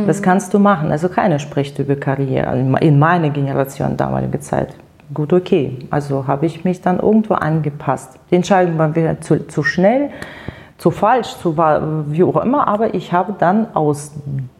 Das 0.05 0.21
kannst 0.21 0.53
du 0.53 0.59
machen. 0.59 0.91
Also 0.91 1.09
keiner 1.09 1.39
spricht 1.39 1.79
über 1.79 1.95
Karriere 1.95 2.59
in 2.59 2.99
meiner 2.99 3.31
Generation, 3.31 3.97
damalige 3.97 4.39
Zeit. 4.39 4.75
Gut, 5.11 5.33
okay. 5.33 5.79
Also 5.89 6.27
habe 6.27 6.45
ich 6.45 6.63
mich 6.63 6.81
dann 6.81 6.99
irgendwo 6.99 7.33
angepasst. 7.33 8.19
Die 8.29 8.35
Entscheidung 8.35 8.77
war 8.77 8.95
wieder 8.95 9.19
zu, 9.19 9.47
zu 9.47 9.63
schnell, 9.63 10.11
zu 10.77 10.91
falsch, 10.91 11.35
zu 11.37 11.57
wie 11.57 12.23
auch 12.23 12.43
immer, 12.43 12.67
aber 12.67 12.93
ich 12.93 13.11
habe 13.11 13.33
dann 13.39 13.73
aus 13.73 14.11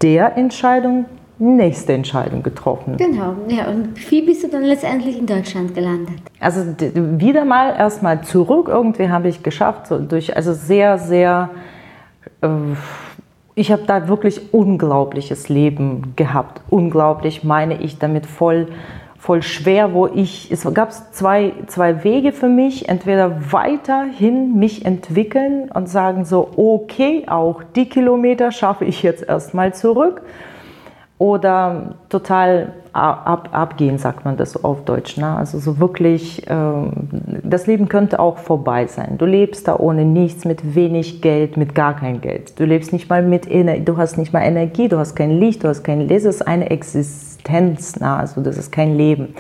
der 0.01 0.35
Entscheidung 0.35 1.05
nächste 1.39 1.93
Entscheidung 1.93 2.43
getroffen. 2.43 2.97
Genau, 2.97 3.33
ja. 3.47 3.67
Und 3.69 4.11
wie 4.11 4.21
bist 4.21 4.43
du 4.43 4.49
dann 4.49 4.63
letztendlich 4.63 5.17
in 5.17 5.25
Deutschland 5.25 5.73
gelandet? 5.73 6.17
Also 6.39 6.61
wieder 6.93 7.45
mal 7.45 7.75
erstmal 7.77 8.21
zurück. 8.23 8.67
Irgendwie 8.67 9.09
habe 9.09 9.29
ich 9.29 9.41
geschafft, 9.41 9.87
so 9.87 9.99
durch 9.99 10.35
also 10.35 10.53
sehr, 10.53 10.97
sehr. 10.97 11.49
Äh, 12.41 12.49
ich 13.55 13.71
habe 13.71 13.83
da 13.87 14.07
wirklich 14.07 14.53
unglaubliches 14.53 15.49
Leben 15.49 16.13
gehabt. 16.15 16.61
Unglaublich 16.69 17.43
meine 17.43 17.81
ich 17.81 17.99
damit 17.99 18.25
voll, 18.25 18.67
voll 19.17 19.41
schwer, 19.41 19.93
wo 19.93 20.07
ich, 20.07 20.49
es 20.49 20.65
gab 20.73 20.93
zwei, 20.93 21.51
zwei 21.67 22.05
Wege 22.05 22.31
für 22.31 22.47
mich, 22.47 22.87
entweder 22.87 23.51
weiterhin 23.51 24.57
mich 24.57 24.85
entwickeln 24.85 25.69
und 25.73 25.89
sagen 25.89 26.23
so, 26.23 26.51
okay, 26.55 27.25
auch 27.27 27.61
die 27.75 27.89
Kilometer 27.89 28.53
schaffe 28.53 28.85
ich 28.85 29.03
jetzt 29.03 29.23
erstmal 29.27 29.73
zurück 29.73 30.21
oder 31.19 31.95
total 32.07 32.71
ab, 32.93 33.49
abgehen, 33.51 33.97
sagt 33.97 34.23
man 34.23 34.37
das 34.37 34.63
auf 34.63 34.85
Deutsch. 34.85 35.17
Ne? 35.17 35.27
Also 35.35 35.59
so 35.59 35.77
wirklich, 35.77 36.43
ähm, 36.47 36.93
das 37.43 37.67
Leben 37.67 37.89
könnte 37.89 38.19
auch 38.19 38.37
vorbei 38.37 38.87
sein. 38.87 39.17
Du 39.17 39.25
lebst 39.25 39.67
da 39.67 39.75
ohne 39.77 40.05
nichts, 40.05 40.45
mit 40.45 40.75
wenig 40.75 41.21
Geld, 41.21 41.57
mit 41.57 41.75
gar 41.75 41.95
kein 41.95 42.21
Geld. 42.21 42.57
Du 42.57 42.63
lebst 42.63 42.93
nicht 42.93 43.09
mal 43.09 43.21
mit, 43.21 43.51
Ener 43.51 43.79
du 43.79 43.97
hast 43.97 44.17
nicht 44.17 44.31
mal 44.31 44.41
Energie, 44.41 44.87
du 44.87 44.97
hast 44.97 45.15
kein 45.15 45.31
Licht, 45.31 45.63
du 45.63 45.67
hast 45.67 45.83
kein, 45.83 46.07
das 46.07 46.23
ist 46.23 46.47
eine 46.47 46.69
Existenz, 46.69 47.99
ne? 47.99 48.15
also 48.15 48.41
das 48.41 48.57
ist 48.57 48.71
kein 48.71 48.95
Leben. 48.95 49.35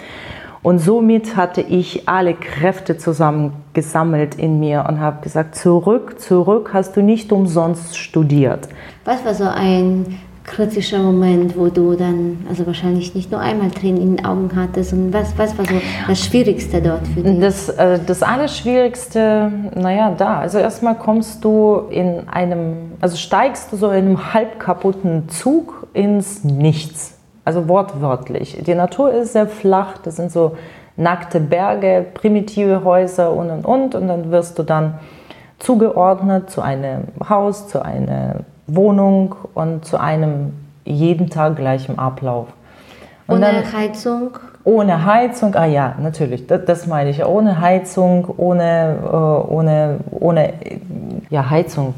Und 0.61 0.79
somit 0.79 1.37
hatte 1.37 1.61
ich 1.61 2.09
alle 2.09 2.33
Kräfte 2.33 2.97
zusammengesammelt 2.97 4.35
in 4.35 4.59
mir 4.59 4.85
und 4.89 4.99
habe 4.99 5.21
gesagt, 5.21 5.55
zurück, 5.55 6.19
zurück, 6.19 6.71
hast 6.73 6.97
du 6.97 7.01
nicht 7.01 7.31
umsonst 7.31 7.97
studiert. 7.97 8.67
Was 9.05 9.23
war 9.23 9.33
so 9.33 9.45
ein 9.45 10.19
kritischer 10.43 10.99
Moment, 10.99 11.57
wo 11.57 11.67
du 11.67 11.95
dann, 11.95 12.45
also 12.49 12.65
wahrscheinlich 12.65 13.13
nicht 13.15 13.31
nur 13.31 13.39
einmal 13.39 13.71
Tränen 13.71 14.01
in 14.01 14.15
den 14.17 14.25
Augen 14.25 14.49
hattest, 14.55 14.93
und 14.93 15.13
was, 15.13 15.37
was 15.37 15.57
war 15.57 15.65
so 15.65 15.75
das 16.07 16.25
Schwierigste 16.25 16.81
dort 16.81 17.07
für 17.07 17.21
dich? 17.21 17.39
Das, 17.39 17.69
äh, 17.69 17.99
das 18.05 18.23
Allerschwierigste, 18.23 19.51
naja, 19.75 20.13
da. 20.17 20.39
Also 20.39 20.57
erstmal 20.57 20.95
kommst 20.95 21.43
du 21.43 21.83
in 21.89 22.27
einem, 22.29 22.93
also 22.99 23.17
steigst 23.17 23.71
du 23.71 23.77
so 23.77 23.89
in 23.91 24.05
einem 24.05 24.33
halb 24.33 24.59
kaputten 24.59 25.29
Zug 25.29 25.87
ins 25.93 26.43
Nichts. 26.43 27.17
Also 27.45 27.67
wortwörtlich. 27.67 28.61
Die 28.65 28.75
Natur 28.75 29.11
ist 29.11 29.33
sehr 29.33 29.47
flach, 29.47 29.97
das 29.97 30.17
sind 30.17 30.31
so 30.31 30.55
nackte 30.97 31.39
Berge, 31.39 32.05
primitive 32.13 32.83
Häuser 32.83 33.33
und 33.33 33.49
und 33.49 33.65
und. 33.65 33.95
Und 33.95 34.07
dann 34.07 34.31
wirst 34.31 34.59
du 34.59 34.63
dann 34.63 34.99
zugeordnet 35.57 36.49
zu 36.49 36.61
einem 36.61 37.03
Haus, 37.27 37.67
zu 37.67 37.83
einer 37.83 38.41
Wohnung 38.75 39.35
und 39.53 39.85
zu 39.85 39.97
einem 39.99 40.53
jeden 40.85 41.29
Tag 41.29 41.55
gleichen 41.55 41.97
Ablauf. 41.99 42.47
Und 43.27 43.37
Ohne 43.37 43.45
dann- 43.45 43.73
Heizung? 43.73 44.31
ohne 44.63 45.05
Heizung, 45.05 45.55
ah 45.55 45.65
ja, 45.65 45.95
natürlich, 46.01 46.45
das, 46.47 46.65
das 46.65 46.87
meine 46.87 47.09
ich. 47.11 47.23
Ohne 47.25 47.59
Heizung, 47.61 48.27
ohne, 48.37 48.97
äh, 49.03 49.07
ohne, 49.53 49.99
ohne 50.11 50.53
ja, 51.29 51.49
Heizung. 51.49 51.93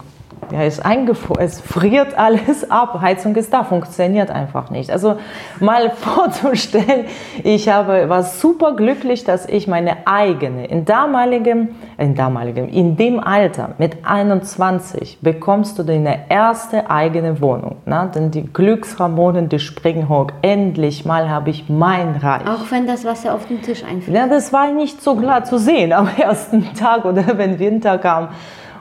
Ja, 0.52 0.64
ist 0.64 0.86
eingefroren, 0.86 1.44
es 1.44 1.62
friert 1.62 2.18
alles 2.18 2.70
ab. 2.72 3.00
Heizung 3.02 3.36
ist 3.36 3.54
da, 3.54 3.64
funktioniert 3.64 4.30
einfach 4.32 4.70
nicht. 4.70 4.92
Also 4.92 5.16
mal 5.60 5.90
vorzustellen, 5.96 7.06
ich 7.44 7.70
habe, 7.70 8.10
war 8.10 8.24
super 8.24 8.76
glücklich, 8.76 9.24
dass 9.24 9.48
ich 9.48 9.68
meine 9.68 10.08
eigene, 10.08 10.66
in 10.66 10.86
damaligem, 10.86 11.70
in 11.98 12.16
damaligem, 12.16 12.68
in 12.68 12.98
dem 12.98 13.20
Alter, 13.20 13.76
mit 13.78 14.06
21, 14.06 15.20
bekommst 15.22 15.80
du 15.80 15.84
deine 15.84 16.30
erste 16.30 16.90
eigene 16.90 17.40
Wohnung. 17.42 17.78
Na? 17.86 18.08
Denn 18.08 18.32
die 18.32 18.46
Glückshormone, 18.46 19.44
die 19.44 19.60
springen 19.60 20.10
hoch. 20.10 20.28
Endlich 20.42 21.06
mal 21.06 21.30
habe 21.30 21.50
ich 21.50 21.70
mein 21.70 22.16
Reich. 22.16 22.48
Auch 22.48 22.72
wenn 22.72 22.88
das 22.88 23.06
Wasser 23.06 23.34
auf 23.34 23.48
den 23.48 23.62
Tisch 23.62 23.84
einfällt. 23.84 24.16
Ja, 24.16 24.28
das 24.28 24.52
war 24.52 24.72
nicht 24.72 25.02
so 25.02 25.16
klar 25.16 25.44
zu 25.44 25.58
sehen 25.58 25.94
am 25.94 26.10
ersten 26.18 26.74
Tag 26.74 27.06
oder 27.06 27.38
wenn 27.38 27.60
Winter 27.60 27.98
kam. 27.98 28.30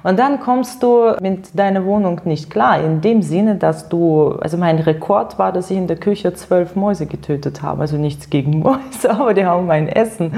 Und 0.02 0.19
dann 0.19 0.40
kommst 0.40 0.83
du 0.83 1.14
mit 1.21 1.59
deiner 1.59 1.85
Wohnung 1.85 2.21
nicht 2.25 2.50
klar, 2.50 2.80
in 2.80 3.00
dem 3.00 3.23
Sinne, 3.23 3.57
dass 3.57 3.88
du, 3.88 4.37
also 4.40 4.57
mein 4.57 4.78
Rekord 4.78 5.38
war, 5.38 5.52
dass 5.52 5.71
ich 5.71 5.76
in 5.76 5.87
der 5.87 5.99
Küche 5.99 6.33
zwölf 6.35 6.76
Mäuse 6.76 7.07
getötet 7.07 7.62
habe. 7.62 7.83
Also 7.83 7.97
nichts 7.97 8.30
gegen 8.30 8.61
Mäuse, 8.61 9.11
aber 9.11 9.35
die 9.35 9.45
haben 9.45 9.66
mein 9.66 9.88
Essen 9.88 10.33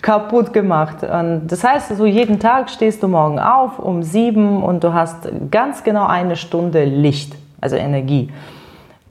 kaputt 0.00 0.52
gemacht. 0.52 1.02
Und 1.02 1.48
das 1.48 1.62
heißt, 1.62 1.90
also 1.90 2.06
jeden 2.06 2.40
Tag 2.40 2.70
stehst 2.70 3.02
du 3.02 3.08
morgen 3.08 3.38
auf 3.38 3.78
um 3.78 4.02
sieben 4.02 4.62
und 4.62 4.82
du 4.82 4.92
hast 4.92 5.28
ganz 5.50 5.84
genau 5.84 6.06
eine 6.06 6.36
Stunde 6.36 6.84
Licht, 6.84 7.34
also 7.60 7.76
Energie 7.76 8.30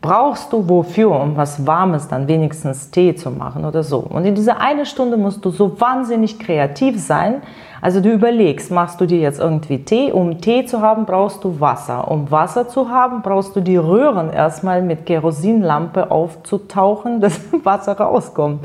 brauchst 0.01 0.51
du 0.51 0.67
wofür, 0.67 1.11
um 1.11 1.37
was 1.37 1.65
Warmes 1.67 2.07
dann 2.07 2.27
wenigstens 2.27 2.89
Tee 2.89 3.15
zu 3.15 3.29
machen 3.29 3.65
oder 3.65 3.83
so. 3.83 3.99
Und 3.99 4.25
in 4.25 4.33
dieser 4.33 4.59
eine 4.59 4.87
Stunde 4.87 5.15
musst 5.15 5.45
du 5.45 5.51
so 5.51 5.79
wahnsinnig 5.79 6.39
kreativ 6.39 6.99
sein. 6.99 7.43
Also 7.83 8.01
du 8.01 8.11
überlegst, 8.11 8.71
machst 8.71 8.99
du 8.99 9.05
dir 9.05 9.19
jetzt 9.19 9.39
irgendwie 9.39 9.83
Tee? 9.83 10.11
Um 10.11 10.41
Tee 10.41 10.65
zu 10.65 10.81
haben, 10.81 11.05
brauchst 11.05 11.43
du 11.43 11.59
Wasser. 11.59 12.09
Um 12.09 12.29
Wasser 12.31 12.67
zu 12.67 12.89
haben, 12.89 13.21
brauchst 13.21 13.55
du 13.55 13.61
die 13.61 13.77
Röhren 13.77 14.31
erstmal 14.31 14.81
mit 14.81 15.05
Kerosinlampe 15.05 16.09
aufzutauchen, 16.09 17.21
dass 17.21 17.39
Wasser 17.63 17.93
rauskommt. 17.97 18.63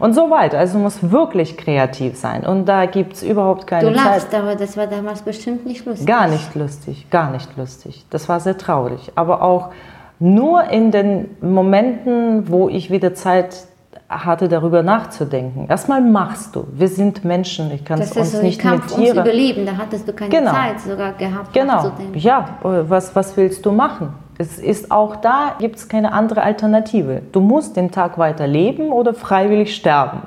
Und 0.00 0.14
so 0.14 0.30
weiter. 0.30 0.58
Also 0.58 0.78
du 0.78 0.84
musst 0.84 1.10
wirklich 1.10 1.56
kreativ 1.58 2.16
sein. 2.16 2.46
Und 2.46 2.66
da 2.66 2.86
gibt 2.86 3.14
es 3.14 3.22
überhaupt 3.22 3.66
keine 3.66 3.90
Du 3.90 3.96
Zeit. 3.96 4.04
lachst, 4.06 4.34
aber 4.34 4.54
das 4.54 4.76
war 4.76 4.86
damals 4.86 5.22
bestimmt 5.22 5.66
nicht 5.66 5.84
lustig. 5.84 6.06
Gar 6.06 6.28
nicht 6.28 6.54
lustig, 6.54 7.10
gar 7.10 7.30
nicht 7.30 7.56
lustig. 7.58 8.06
Das 8.08 8.28
war 8.28 8.38
sehr 8.40 8.56
traurig. 8.56 9.12
Aber 9.16 9.42
auch 9.42 9.70
nur 10.18 10.64
in 10.64 10.90
den 10.90 11.36
Momenten, 11.40 12.48
wo 12.50 12.68
ich 12.68 12.90
wieder 12.90 13.14
Zeit 13.14 13.66
hatte, 14.08 14.48
darüber 14.48 14.82
nachzudenken. 14.82 15.66
Erstmal 15.68 16.00
machst 16.00 16.56
du. 16.56 16.66
Wir 16.72 16.88
sind 16.88 17.24
Menschen. 17.24 17.70
Ich 17.72 17.84
kann 17.84 17.98
Das 18.00 18.10
es 18.10 18.16
ist 18.16 18.22
uns 18.22 18.32
so 18.32 18.42
nicht 18.42 18.60
Kampf 18.60 18.96
mit 18.96 19.04
Tieren. 19.04 19.18
Überleben. 19.18 19.66
Da 19.66 19.76
hattest 19.76 20.08
du 20.08 20.12
keine 20.12 20.30
Genau. 20.30 20.50
Zeit 20.50 20.80
sogar 20.80 21.12
gehabt, 21.12 21.52
Genau. 21.52 21.92
Ja, 22.14 22.48
was, 22.62 23.14
was 23.14 23.36
willst 23.36 23.66
du 23.66 23.72
machen? 23.72 24.14
Es 24.38 24.58
ist 24.58 24.90
auch 24.90 25.16
da, 25.16 25.54
gibt 25.58 25.76
es 25.76 25.88
keine 25.88 26.12
andere 26.12 26.42
Alternative. 26.42 27.22
Du 27.32 27.40
musst 27.40 27.76
den 27.76 27.90
Tag 27.90 28.18
weiter 28.18 28.46
leben 28.46 28.92
oder 28.92 29.12
freiwillig 29.12 29.74
sterben. 29.74 30.22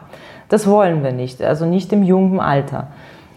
Das 0.50 0.67
wollen 0.67 1.01
wir 1.03 1.13
nicht, 1.13 1.41
also 1.41 1.65
nicht 1.65 1.93
im 1.93 2.03
jungen 2.03 2.39
Alter. 2.39 2.88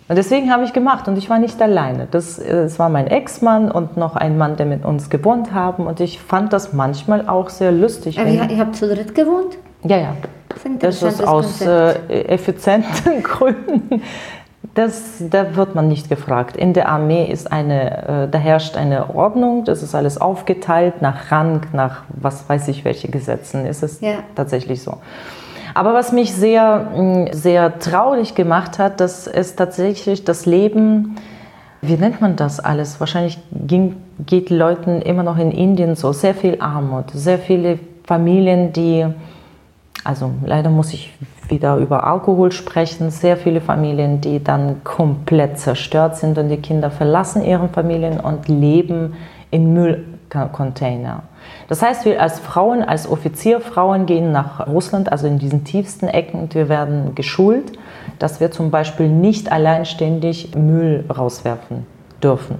Und 0.06 0.16
deswegen 0.16 0.52
habe 0.52 0.64
ich 0.64 0.72
gemacht 0.74 1.08
und 1.08 1.16
ich 1.16 1.30
war 1.30 1.38
nicht 1.38 1.60
alleine. 1.62 2.06
Das, 2.10 2.36
das 2.36 2.78
war 2.78 2.90
mein 2.90 3.06
Ex-Mann 3.06 3.70
und 3.70 3.96
noch 3.96 4.16
ein 4.16 4.36
Mann, 4.36 4.56
der 4.56 4.66
mit 4.66 4.84
uns 4.84 5.08
gewohnt 5.08 5.54
haben. 5.54 5.86
Und 5.86 6.00
ich 6.00 6.20
fand 6.20 6.52
das 6.52 6.74
manchmal 6.74 7.26
auch 7.26 7.48
sehr 7.48 7.72
lustig. 7.72 8.18
Aber 8.20 8.28
ihr, 8.28 8.48
ihr 8.50 8.58
habt 8.58 8.76
zu 8.76 8.86
dritt 8.86 9.14
gewohnt? 9.14 9.56
ja, 9.82 9.96
ja. 9.98 10.16
Das 10.78 11.00
Das 11.00 11.14
ist 11.14 11.26
aus 11.26 11.60
äh, 11.62 11.94
effizienten 12.26 13.22
Gründen. 13.22 14.02
Das, 14.74 15.14
da 15.30 15.56
wird 15.56 15.74
man 15.74 15.88
nicht 15.88 16.08
gefragt. 16.08 16.56
In 16.56 16.72
der 16.74 16.88
Armee 16.88 17.26
ist 17.30 17.50
eine, 17.50 18.24
äh, 18.24 18.28
da 18.30 18.38
herrscht 18.38 18.76
eine 18.76 19.14
Ordnung, 19.14 19.64
das 19.64 19.82
ist 19.82 19.94
alles 19.94 20.20
aufgeteilt 20.20 21.00
nach 21.02 21.30
Rang, 21.30 21.62
nach 21.72 22.02
was 22.08 22.48
weiß 22.48 22.68
ich 22.68 22.84
welche 22.84 23.08
Gesetzen. 23.08 23.66
Ist 23.66 23.82
es 23.82 24.00
Ja. 24.00 24.14
tatsächlich 24.34 24.82
so. 24.82 24.98
Aber 25.74 25.92
was 25.92 26.12
mich 26.12 26.32
sehr, 26.32 26.90
mh, 26.96 27.32
sehr 27.32 27.78
traurig 27.80 28.34
gemacht 28.34 28.78
hat, 28.78 29.00
dass 29.00 29.26
es 29.26 29.56
tatsächlich 29.56 30.24
das 30.24 30.46
Leben, 30.46 31.16
wie 31.82 31.96
nennt 31.96 32.20
man 32.20 32.36
das 32.36 32.60
alles? 32.60 33.00
Wahrscheinlich 33.00 33.38
ging, 33.52 33.96
geht 34.24 34.50
Leuten 34.50 35.02
immer 35.02 35.22
noch 35.22 35.36
in 35.36 35.50
Indien 35.50 35.96
so, 35.96 36.12
sehr 36.12 36.34
viel 36.34 36.60
Armut, 36.60 37.10
sehr 37.12 37.38
viele 37.38 37.78
Familien, 38.06 38.72
die 38.72 39.04
Also 40.04 40.30
leider 40.44 40.70
muss 40.70 40.92
ich 40.92 41.12
wieder 41.48 41.76
über 41.76 42.04
Alkohol 42.04 42.52
sprechen. 42.52 43.10
Sehr 43.10 43.36
viele 43.36 43.60
Familien, 43.60 44.20
die 44.20 44.42
dann 44.42 44.84
komplett 44.84 45.58
zerstört 45.58 46.16
sind 46.16 46.38
und 46.38 46.48
die 46.48 46.58
Kinder 46.58 46.90
verlassen 46.90 47.44
ihre 47.44 47.68
Familien 47.68 48.20
und 48.20 48.48
leben 48.48 49.14
in 49.50 49.72
Müllcontainer. 50.34 51.22
Das 51.68 51.82
heißt, 51.82 52.04
wir 52.04 52.20
als 52.20 52.38
Frauen, 52.38 52.82
als 52.82 53.08
Offizierfrauen 53.08 54.06
gehen 54.06 54.32
nach 54.32 54.66
Russland, 54.66 55.10
also 55.10 55.26
in 55.26 55.38
diesen 55.38 55.64
tiefsten 55.64 56.08
Ecken, 56.08 56.40
und 56.40 56.54
wir 56.54 56.68
werden 56.68 57.14
geschult, 57.14 57.72
dass 58.18 58.40
wir 58.40 58.50
zum 58.50 58.70
Beispiel 58.70 59.08
nicht 59.08 59.52
alleinständig 59.52 60.54
Müll 60.54 61.04
rauswerfen 61.14 61.86
dürfen. 62.22 62.56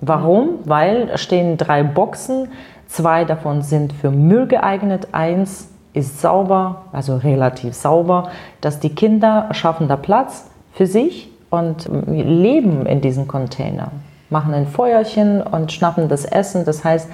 Warum? 0.00 0.60
Weil 0.64 1.16
stehen 1.18 1.56
drei 1.56 1.82
Boxen, 1.82 2.48
zwei 2.86 3.24
davon 3.24 3.62
sind 3.62 3.92
für 3.92 4.10
Müll 4.10 4.46
geeignet, 4.46 5.08
eins 5.12 5.70
ist 5.92 6.20
sauber, 6.20 6.82
also 6.92 7.16
relativ 7.16 7.74
sauber, 7.74 8.30
dass 8.60 8.78
die 8.78 8.94
Kinder 8.94 9.48
schaffen 9.52 9.88
da 9.88 9.96
Platz 9.96 10.48
für 10.72 10.86
sich 10.86 11.30
und 11.50 11.88
leben 12.06 12.86
in 12.86 13.00
diesen 13.00 13.26
Container, 13.26 13.90
machen 14.30 14.54
ein 14.54 14.66
Feuerchen 14.66 15.42
und 15.42 15.72
schnappen 15.72 16.08
das 16.08 16.24
Essen. 16.24 16.64
Das 16.64 16.84
heißt, 16.84 17.08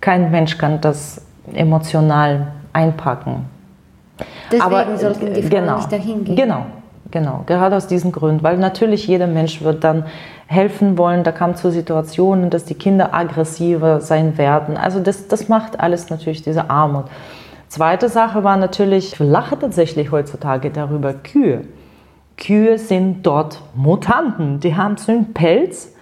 kein 0.00 0.30
Mensch 0.30 0.58
kann 0.58 0.80
das 0.80 1.22
emotional 1.52 2.48
einpacken. 2.72 3.46
Deswegen 4.50 4.62
Aber, 4.62 4.96
sollten 4.98 5.34
die 5.34 5.42
Frauen 5.42 5.50
genau, 5.50 5.76
nicht 5.76 5.92
dahin 5.92 6.24
gehen. 6.24 6.36
Genau, 6.36 6.66
genau. 7.10 7.44
Gerade 7.46 7.76
aus 7.76 7.86
diesem 7.86 8.12
Grund, 8.12 8.42
weil 8.42 8.58
natürlich 8.58 9.06
jeder 9.06 9.26
Mensch 9.26 9.62
wird 9.62 9.84
dann 9.84 10.04
helfen 10.46 10.98
wollen. 10.98 11.24
Da 11.24 11.32
kam 11.32 11.54
zu 11.54 11.70
Situationen, 11.70 12.50
dass 12.50 12.64
die 12.64 12.74
Kinder 12.74 13.14
aggressiver 13.14 14.00
sein 14.00 14.36
werden. 14.36 14.76
Also 14.76 15.00
das, 15.00 15.28
das 15.28 15.48
macht 15.48 15.80
alles 15.80 16.10
natürlich 16.10 16.42
diese 16.42 16.70
Armut. 16.70 17.04
Zweite 17.68 18.08
Sache 18.08 18.42
war 18.42 18.56
natürlich, 18.56 19.12
ich 19.12 19.18
lache 19.20 19.58
tatsächlich 19.58 20.10
heutzutage 20.10 20.70
darüber, 20.70 21.14
Kühe. 21.14 21.62
Kühe 22.36 22.78
sind 22.78 23.24
dort 23.24 23.60
Mutanten. 23.74 24.58
Die 24.60 24.74
haben 24.74 24.96
so 24.96 25.12
einen 25.12 25.32
Pelz 25.32 25.92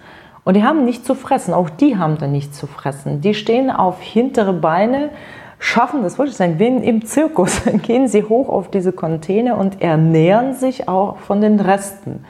und 0.49 0.55
die 0.55 0.63
haben 0.63 0.83
nichts 0.83 1.05
zu 1.05 1.13
fressen. 1.13 1.53
Auch 1.53 1.69
die 1.69 1.97
haben 1.97 2.17
da 2.17 2.25
nichts 2.25 2.57
zu 2.57 2.65
fressen. 2.65 3.21
Die 3.21 3.35
stehen 3.35 3.69
auf 3.69 4.01
hintere 4.01 4.51
Beine, 4.51 5.11
schaffen, 5.59 6.01
das 6.01 6.17
wollte 6.17 6.31
ich 6.31 6.37
sagen, 6.37 6.57
wie 6.57 6.65
im 6.65 7.05
Zirkus, 7.05 7.63
dann 7.65 7.83
gehen 7.83 8.07
sie 8.07 8.23
hoch 8.23 8.49
auf 8.49 8.71
diese 8.71 8.91
Container 8.91 9.59
und 9.59 9.79
ernähren 9.79 10.55
sich 10.55 10.87
auch 10.87 11.17
von 11.17 11.41
den 11.41 11.59
Resten. 11.59 12.25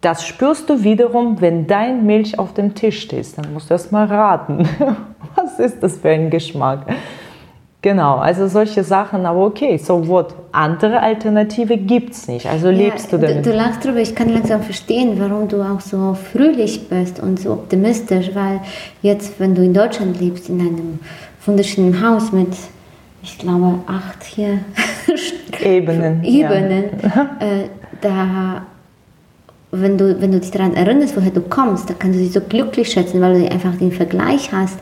Das 0.00 0.24
spürst 0.24 0.70
du 0.70 0.84
wiederum, 0.84 1.42
wenn 1.42 1.66
dein 1.66 2.06
Milch 2.06 2.38
auf 2.38 2.54
dem 2.54 2.74
Tisch 2.74 3.02
steht. 3.02 3.36
Dann 3.36 3.52
musst 3.52 3.68
du 3.68 3.74
erst 3.74 3.92
mal 3.92 4.06
raten, 4.06 4.66
was 5.34 5.58
ist 5.58 5.82
das 5.82 5.98
für 5.98 6.08
ein 6.08 6.30
Geschmack. 6.30 6.86
Genau, 7.80 8.16
also 8.16 8.48
solche 8.48 8.82
Sachen, 8.82 9.24
aber 9.24 9.46
okay, 9.46 9.76
so 9.76 10.08
what? 10.08 10.34
Andere 10.50 11.00
Alternative 11.00 11.76
gibt 11.76 12.12
es 12.12 12.26
nicht. 12.26 12.46
Also 12.46 12.70
lebst 12.70 13.12
ja, 13.12 13.18
du 13.18 13.26
damit. 13.26 13.46
Du, 13.46 13.50
du 13.50 13.56
lachst 13.56 13.84
drüber, 13.84 13.98
ich 13.98 14.16
kann 14.16 14.30
langsam 14.30 14.62
verstehen, 14.62 15.14
warum 15.20 15.46
du 15.46 15.62
auch 15.62 15.80
so 15.80 16.14
fröhlich 16.14 16.88
bist 16.88 17.20
und 17.20 17.38
so 17.38 17.52
optimistisch, 17.52 18.30
weil 18.34 18.60
jetzt, 19.02 19.38
wenn 19.38 19.54
du 19.54 19.62
in 19.62 19.74
Deutschland 19.74 20.20
lebst, 20.20 20.48
in 20.48 20.60
einem 20.60 20.98
wunderschönen 21.46 22.04
Haus 22.04 22.32
mit, 22.32 22.48
ich 23.22 23.38
glaube, 23.38 23.78
acht 23.86 24.24
hier 24.24 24.58
Ebenen, 25.62 26.24
Ebenen 26.24 26.84
ja. 27.02 27.36
äh, 27.38 27.68
da 28.00 28.62
wenn 29.70 29.98
du, 29.98 30.20
wenn 30.20 30.32
du 30.32 30.40
dich 30.40 30.50
daran 30.50 30.74
erinnerst, 30.74 31.16
woher 31.16 31.30
du 31.30 31.42
kommst, 31.42 31.90
da 31.90 31.94
kannst 31.96 32.18
du 32.18 32.22
dich 32.22 32.32
so 32.32 32.40
glücklich 32.40 32.90
schätzen, 32.90 33.20
weil 33.20 33.38
du 33.38 33.50
einfach 33.50 33.76
den 33.76 33.92
Vergleich 33.92 34.50
hast 34.50 34.78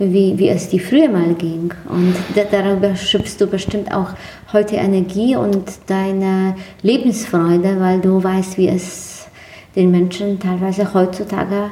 wie, 0.00 0.38
wie 0.38 0.48
es 0.48 0.68
dir 0.68 0.80
früher 0.80 1.08
mal 1.08 1.34
ging. 1.34 1.72
Und 1.88 2.14
darüber 2.50 2.96
schöpfst 2.96 3.36
du 3.38 3.46
bestimmt 3.46 3.94
auch 3.94 4.08
heute 4.52 4.76
Energie 4.76 5.36
und 5.36 5.70
deine 5.86 6.56
Lebensfreude, 6.82 7.78
weil 7.78 8.00
du 8.00 8.22
weißt, 8.22 8.56
wie 8.58 8.68
es 8.68 9.28
den 9.76 9.90
Menschen 9.90 10.40
teilweise 10.40 10.92
heutzutage 10.94 11.70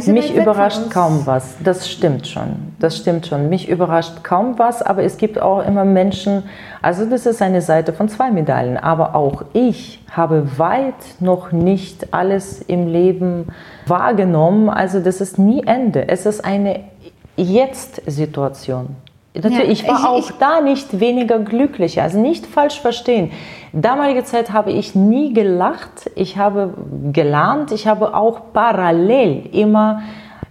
so 0.00 0.12
Mich 0.12 0.34
überrascht 0.34 0.90
kaum 0.90 1.22
was, 1.24 1.56
das 1.64 1.90
stimmt 1.90 2.26
schon. 2.26 2.74
Das 2.78 2.98
stimmt 2.98 3.26
schon. 3.26 3.48
Mich 3.48 3.68
überrascht 3.68 4.22
kaum 4.22 4.58
was, 4.58 4.82
aber 4.82 5.04
es 5.04 5.16
gibt 5.16 5.40
auch 5.40 5.66
immer 5.66 5.86
Menschen, 5.86 6.42
also 6.82 7.06
das 7.06 7.24
ist 7.24 7.40
eine 7.40 7.62
Seite 7.62 7.94
von 7.94 8.08
zwei 8.10 8.30
Medaillen, 8.30 8.76
aber 8.76 9.14
auch 9.14 9.42
ich 9.54 10.04
habe 10.10 10.58
weit 10.58 11.20
noch 11.20 11.52
nicht 11.52 12.12
alles 12.12 12.60
im 12.60 12.88
Leben 12.88 13.46
wahrgenommen. 13.86 14.68
Also 14.68 15.00
das 15.00 15.22
ist 15.22 15.38
nie 15.38 15.62
Ende. 15.64 16.08
Es 16.08 16.26
ist 16.26 16.44
eine 16.44 16.80
Jetzt-Situation. 17.42 18.96
Natürlich, 19.34 19.82
ja, 19.82 19.84
ich 19.84 19.88
war 19.88 19.98
ich, 19.98 20.06
auch 20.06 20.30
ich, 20.30 20.36
da 20.38 20.60
nicht 20.60 20.98
weniger 20.98 21.38
glücklicher, 21.38 22.02
also 22.02 22.18
nicht 22.18 22.46
falsch 22.46 22.80
verstehen. 22.80 23.30
Damalige 23.72 24.24
Zeit 24.24 24.52
habe 24.52 24.72
ich 24.72 24.96
nie 24.96 25.32
gelacht, 25.32 26.10
ich 26.16 26.36
habe 26.36 26.74
gelernt, 27.12 27.70
ich 27.70 27.86
habe 27.86 28.14
auch 28.14 28.52
parallel 28.52 29.44
immer 29.52 30.02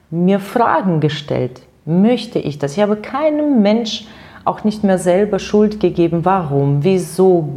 mir 0.10 0.39
Fragen 0.39 1.02
gestellt. 1.02 1.62
Möchte 1.86 2.39
ich 2.39 2.58
das? 2.58 2.78
Ich 2.78 2.82
habe 2.82 2.95
keinem 2.95 3.62
Mensch 3.62 4.08
auch 4.45 4.63
nicht 4.63 4.84
mehr 4.84 4.97
selber 4.97 5.39
Schuld 5.39 5.80
gegeben. 5.80 6.23
Warum? 6.23 6.84
Wieso 6.84 7.49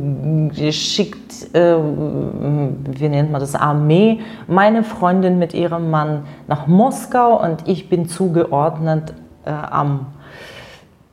schickt, 0.71 1.55
äh, 1.55 1.77
wie 1.77 3.09
nennt 3.09 3.31
man 3.31 3.41
das, 3.41 3.55
Armee 3.55 4.21
meine 4.49 4.83
Freundin 4.83 5.39
mit 5.39 5.55
ihrem 5.55 5.91
Mann 5.91 6.25
nach 6.49 6.67
Moskau 6.67 7.41
und 7.43 7.69
ich 7.69 7.89
bin 7.89 8.09
zugeordnet 8.09 9.15
äh, 9.45 9.51
am 9.51 10.07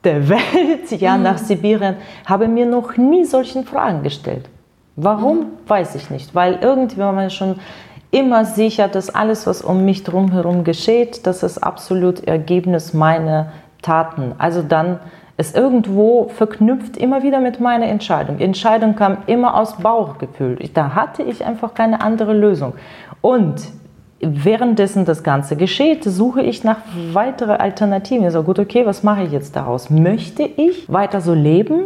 der 0.04 0.30
Welt, 0.30 0.92
ja, 0.92 1.18
mhm. 1.18 1.24
nach 1.24 1.38
Sibirien, 1.38 1.96
habe 2.26 2.48
mir 2.48 2.66
noch 2.66 2.98
nie 2.98 3.26
solchen 3.26 3.66
Fragen 3.66 4.04
gestellt. 4.04 4.50
Warum, 4.96 5.38
mhm. 5.38 5.46
weiß 5.68 5.96
ich 5.96 6.10
nicht. 6.10 6.36
Weil 6.36 6.60
irgendwie 6.62 6.98
war 6.98 7.12
man 7.12 7.30
schon 7.30 7.60
immer 8.12 8.46
sicher, 8.46 8.88
dass 8.88 9.10
alles, 9.10 9.46
was 9.46 9.62
um 9.62 9.86
mich 9.86 10.04
drumherum 10.04 10.64
geschieht, 10.64 11.28
das 11.28 11.44
ist 11.44 11.60
absolut 11.60 12.28
Ergebnis 12.28 12.94
meiner 12.94 13.52
Taten. 13.82 14.34
Also 14.38 14.62
dann 14.62 15.00
ist 15.38 15.56
irgendwo 15.56 16.28
verknüpft 16.30 16.98
immer 16.98 17.24
wieder 17.24 17.40
mit 17.40 17.62
meiner 17.62 17.86
Entscheidung. 17.86 18.40
Die 18.40 18.44
Entscheidung 18.44 18.96
kam 18.96 19.20
immer 19.26 19.56
aus 19.56 19.78
Bauchgefühl. 19.78 20.58
Da 20.74 20.96
hatte 20.96 21.24
ich 21.24 21.46
einfach 21.46 21.74
keine 21.74 22.02
andere 22.02 22.34
Lösung. 22.34 22.74
Und 23.22 23.62
währenddessen 24.22 25.06
das 25.06 25.24
Ganze 25.24 25.56
geschieht, 25.56 26.04
suche 26.04 26.42
ich 26.42 26.64
nach 26.64 26.78
weiteren 27.14 27.58
Alternativen. 27.58 28.26
Ich 28.26 28.34
so, 28.34 28.44
gut, 28.44 28.60
okay, 28.60 28.86
was 28.86 29.04
mache 29.04 29.24
ich 29.24 29.32
jetzt 29.32 29.56
daraus? 29.56 29.90
Möchte 29.90 30.44
ich 30.44 30.92
weiter 30.92 31.22
so 31.22 31.34
leben? 31.34 31.86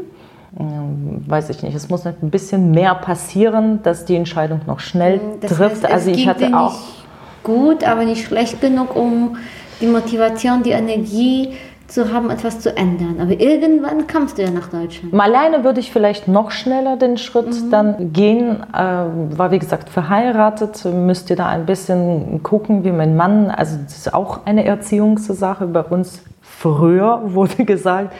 Ähm, 0.60 1.24
weiß 1.28 1.50
ich 1.50 1.64
nicht. 1.64 1.76
Es 1.76 1.90
muss 1.90 2.06
ein 2.06 2.16
bisschen 2.22 2.72
mehr 2.72 2.96
passieren, 2.96 3.82
dass 3.84 4.06
die 4.06 4.16
Entscheidung 4.16 4.62
noch 4.68 4.80
schnell 4.80 5.20
das 5.42 5.52
trifft. 5.52 5.84
Heißt, 5.84 5.92
also 5.92 6.12
ich 6.12 6.28
hatte 6.28 6.56
auch 6.58 6.76
gut, 7.44 7.84
aber 7.84 8.06
nicht 8.06 8.26
schlecht 8.26 8.62
genug, 8.62 8.96
um 8.96 9.38
die 9.82 9.88
Motivation, 9.88 10.64
die 10.64 10.72
Energie 10.72 11.54
zu 11.94 12.12
haben, 12.12 12.30
etwas 12.30 12.60
zu 12.60 12.76
ändern. 12.76 13.18
Aber 13.20 13.40
irgendwann 13.40 14.08
kommst 14.08 14.38
du 14.38 14.42
ja 14.42 14.50
nach 14.50 14.68
Deutschland. 14.70 15.14
Mal 15.14 15.34
alleine 15.34 15.64
würde 15.64 15.80
ich 15.80 15.92
vielleicht 15.92 16.28
noch 16.28 16.52
schneller 16.52 16.98
den 16.98 17.18
Schritt 17.18 17.48
mhm. 17.48 17.70
dann 17.70 18.14
gehen. 18.14 18.64
Äh, 18.74 18.78
war 19.38 19.52
wie 19.52 19.60
gesagt 19.60 19.90
verheiratet, 19.90 20.86
müsst 20.86 21.30
ihr 21.30 21.36
da 21.36 21.48
ein 21.48 21.66
bisschen 21.66 22.42
gucken, 22.44 22.84
wie 22.84 22.92
mein 22.92 23.16
Mann, 23.16 23.50
also 23.50 23.78
das 23.84 23.98
ist 23.98 24.14
auch 24.14 24.46
eine 24.46 24.66
Erziehungssache 24.66 25.68
bei 25.68 25.84
uns. 25.84 26.24
Früher 26.42 27.22
wurde 27.26 27.66
gesagt, 27.66 28.14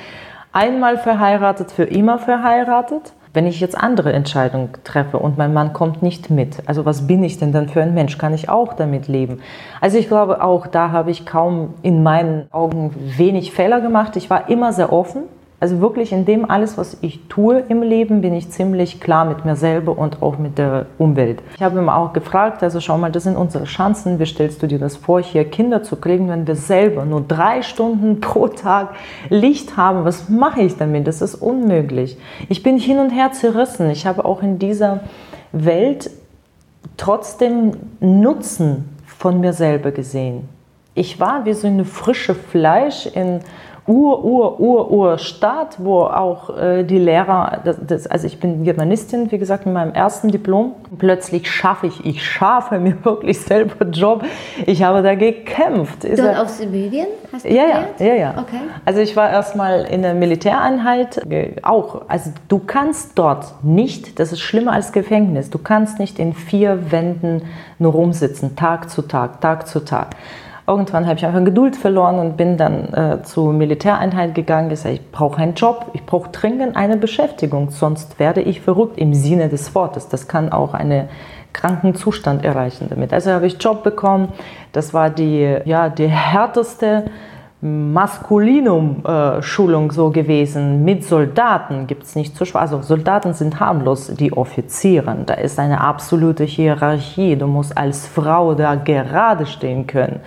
einmal 0.52 0.98
verheiratet, 0.98 1.72
für 1.72 1.84
immer 1.84 2.20
verheiratet. 2.20 3.14
Wenn 3.34 3.48
ich 3.48 3.60
jetzt 3.60 3.76
andere 3.76 4.14
Entscheidungen 4.14 4.70
treffe 4.84 5.18
und 5.18 5.40
mein 5.40 5.54
Mann 5.54 5.74
kommt 5.74 6.04
nicht 6.04 6.30
mit, 6.30 6.58
also 6.68 6.86
was 6.86 7.08
bin 7.08 7.24
ich 7.24 7.40
denn 7.40 7.52
dann 7.52 7.68
für 7.68 7.82
ein 7.82 7.96
Mensch? 7.96 8.20
Kann 8.20 8.34
ich 8.34 8.48
auch 8.48 8.74
damit 8.74 9.08
leben? 9.08 9.42
Also 9.82 9.98
ich 9.98 10.08
glaube, 10.08 10.44
auch 10.44 10.68
da 10.68 10.92
habe 10.92 11.10
ich 11.10 11.26
kaum 11.26 11.74
in 11.82 12.04
meinen 12.04 12.46
Augen 12.52 12.94
wenig 13.18 13.52
Fehler 13.52 13.82
gemacht. 13.82 14.16
Ich 14.18 14.30
war 14.30 14.50
immer 14.50 14.72
sehr 14.72 14.94
offen 14.94 15.24
also 15.64 15.80
wirklich 15.80 16.12
in 16.12 16.26
dem 16.26 16.52
alles, 16.52 16.78
was 16.78 16.98
ich 17.00 17.22
tue 17.30 17.64
im 17.70 17.84
Leben, 17.84 18.20
bin 18.20 18.34
ich 18.34 18.50
ziemlich 18.50 19.00
klar 19.00 19.24
mit 19.24 19.46
mir 19.46 19.56
selber 19.56 19.98
und 19.98 20.22
auch 20.22 20.38
mit 20.38 20.58
der 20.58 20.88
Umwelt. 20.98 21.42
Ich 21.56 21.64
habe 21.64 21.80
ihm 21.80 21.88
auch 21.88 22.12
gefragt, 22.12 22.62
also 22.64 22.82
schau 22.82 22.98
mal, 22.98 23.14
das 23.14 23.24
sind 23.24 23.38
unsere 23.38 23.64
Chancen. 23.64 24.20
Wie 24.20 24.26
stellst 24.26 24.62
du 24.62 24.68
dir 24.68 24.78
das 24.78 24.98
vor, 24.98 25.22
hier 25.22 25.46
Kinder 25.46 25.82
zu 25.82 25.96
kriegen, 25.96 26.28
wenn 26.28 26.46
wir 26.46 26.58
selber 26.58 27.06
nur 27.06 27.22
drei 27.22 27.62
Stunden 27.62 28.20
pro 28.20 28.50
Tag 28.50 28.90
Licht 29.30 29.78
haben? 29.78 30.04
Was 30.04 30.28
mache 30.28 30.60
ich 30.60 30.76
damit? 30.76 31.08
Das 31.08 31.22
ist 31.22 31.36
unmöglich. 31.36 32.18
Ich 32.50 32.62
bin 32.62 32.78
hin 32.78 33.00
und 33.00 33.12
her 33.12 33.32
zerrissen. 33.32 33.90
Ich 33.90 34.06
habe 34.06 34.26
auch 34.26 34.44
in 34.44 34.60
dieser 34.60 35.00
Welt 35.54 36.12
trotzdem 36.98 37.72
Nutzen 38.02 38.90
von 39.06 39.40
mir 39.40 39.54
selber 39.54 39.92
gesehen. 39.92 40.50
Ich 40.94 41.22
war 41.22 41.46
wie 41.46 41.54
so 41.54 41.68
eine 41.68 41.86
frische 41.86 42.36
Fleisch 42.36 43.06
in 43.06 43.40
Ur, 43.86 44.24
Ur, 44.24 44.60
Ur, 44.62 44.92
Ur 44.92 45.18
Staat, 45.18 45.76
wo 45.84 46.04
auch 46.04 46.58
äh, 46.58 46.84
die 46.84 46.98
Lehrer, 46.98 47.60
das, 47.66 47.76
das, 47.86 48.08
also 48.08 48.28
ich 48.28 48.40
bin 48.40 48.64
Germanistin, 48.64 49.30
wie 49.30 49.38
gesagt, 49.38 49.66
mit 49.66 49.74
meinem 49.74 49.94
ersten 49.94 50.30
Diplom. 50.30 50.74
Plötzlich 50.98 51.52
schaffe 51.52 51.88
ich, 51.88 52.06
ich 52.06 52.26
schaffe 52.26 52.80
mir 52.80 53.04
wirklich 53.04 53.42
selber 53.42 53.86
Job. 53.88 54.24
Ich 54.66 54.84
habe 54.84 55.02
da 55.02 55.16
gekämpft. 55.16 56.06
Ist 56.06 56.24
Dort 56.24 56.40
auf 56.40 56.48
Sibirien? 56.48 57.08
Hast 57.34 57.44
du 57.44 57.50
ja, 57.50 57.64
ja, 57.66 57.88
ja, 58.00 58.14
ja. 58.16 58.30
Okay. 58.38 58.62
Also 58.86 59.02
ich 59.02 59.18
war 59.18 59.30
erstmal 59.30 59.84
in 59.84 60.02
der 60.02 60.14
Militäreinheit, 60.14 61.22
auch. 61.64 62.04
Also 62.08 62.32
du 62.48 62.60
kannst 62.60 63.20
dort 63.20 63.64
nicht, 63.64 64.18
das 64.18 64.32
ist 64.32 64.40
schlimmer 64.40 64.72
als 64.72 64.94
Gefängnis, 64.94 65.50
du 65.50 65.58
kannst 65.58 66.00
nicht 66.00 66.20
in 66.20 66.34
vier 66.34 66.92
Wänden 66.92 67.42
nur 67.80 67.92
rumsitzen, 67.92 68.56
Tag 68.56 68.90
zu 68.90 69.02
Tag, 69.02 69.42
Tag 69.42 69.68
zu 69.68 69.84
Tag. 69.84 70.16
Irgendwann 70.66 71.08
habe 71.08 71.18
ich 71.18 71.26
einfach 71.26 71.44
Geduld 71.44 71.76
verloren 71.76 72.20
und 72.20 72.38
bin 72.38 72.56
dann 72.56 72.94
äh, 72.94 73.22
zur 73.24 73.52
Militäreinheit 73.52 74.34
gegangen. 74.34 74.72
Ich 74.72 74.80
sage, 74.80 74.96
ich 74.96 75.12
brauche 75.12 75.42
einen 75.42 75.56
Job, 75.56 75.88
ich 75.94 76.06
brauche 76.06 76.30
dringend 76.30 76.78
eine 76.78 76.96
Beschäftigung, 76.96 77.70
sonst 77.70 78.18
werde 78.18 78.42
ich 78.42 78.62
verrückt 78.62 78.98
im 78.98 79.14
Sinne 79.14 79.50
des 79.50 79.76
Wortes. 79.76 80.08
Das 80.08 80.30
kann 80.30 80.54
auch 80.54 80.74
einen 80.74 81.10
kranken 81.52 81.96
Zustand 81.96 82.46
erreichen 82.46 82.88
damit. 82.90 83.12
Also 83.12 83.32
habe 83.32 83.46
ich 83.46 83.62
Job 83.62 83.84
bekommen. 83.84 84.30
Das 84.72 84.94
war 84.94 85.10
die, 85.10 85.58
ja, 85.66 85.90
die 85.90 86.08
härteste 86.08 87.04
Maskulinum-Schulung 87.64 89.90
äh, 89.90 89.94
so 89.94 90.12
gewesen. 90.12 90.84
Mit 90.84 91.06
Soldaten 91.06 91.88
gibt 91.88 92.04
es 92.04 92.16
nicht 92.16 92.36
zu 92.36 92.44
schwach. 92.46 92.62
Also 92.62 92.82
Soldaten 92.82 93.34
sind 93.34 93.60
harmlos, 93.60 94.14
die 94.16 94.34
Offizieren. 94.34 95.26
Da 95.26 95.34
ist 95.36 95.60
eine 95.60 95.82
absolute 95.82 96.44
Hierarchie. 96.44 97.38
Du 97.38 97.48
musst 97.48 97.78
als 97.78 98.08
Frau 98.08 98.54
da 98.54 98.76
gerade 98.76 99.46
stehen 99.46 99.88
können. 99.88 100.20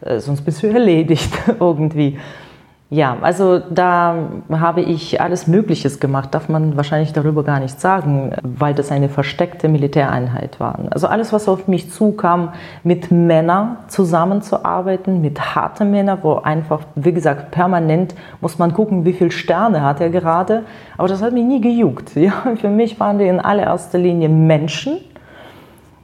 Äh, 0.00 0.20
sonst 0.20 0.42
bist 0.42 0.62
du 0.62 0.66
erledigt 0.72 1.32
irgendwie. 1.60 2.18
Ja, 2.88 3.16
also 3.20 3.58
da 3.58 4.14
habe 4.48 4.80
ich 4.80 5.20
alles 5.20 5.48
Mögliches 5.48 5.98
gemacht, 5.98 6.32
darf 6.32 6.48
man 6.48 6.76
wahrscheinlich 6.76 7.12
darüber 7.12 7.42
gar 7.42 7.58
nicht 7.58 7.80
sagen, 7.80 8.30
weil 8.44 8.74
das 8.74 8.92
eine 8.92 9.08
versteckte 9.08 9.68
Militäreinheit 9.68 10.60
war. 10.60 10.78
Also 10.90 11.08
alles, 11.08 11.32
was 11.32 11.48
auf 11.48 11.66
mich 11.66 11.90
zukam, 11.90 12.52
mit 12.84 13.10
Männern 13.10 13.78
zusammenzuarbeiten, 13.88 15.20
mit 15.20 15.56
harten 15.56 15.90
Männern, 15.90 16.20
wo 16.22 16.34
einfach, 16.36 16.82
wie 16.94 17.12
gesagt, 17.12 17.50
permanent 17.50 18.14
muss 18.40 18.56
man 18.60 18.72
gucken, 18.72 19.04
wie 19.04 19.14
viele 19.14 19.32
Sterne 19.32 19.82
hat 19.82 20.00
er 20.00 20.10
gerade. 20.10 20.62
Aber 20.96 21.08
das 21.08 21.22
hat 21.22 21.32
mich 21.32 21.44
nie 21.44 21.60
gejuckt. 21.60 22.12
Ja, 22.26 22.32
für 22.56 22.68
mich 22.68 22.98
waren 22.98 23.18
die 23.18 23.26
in 23.26 23.40
allererster 23.40 23.98
Linie 23.98 24.28
Menschen. 24.28 24.98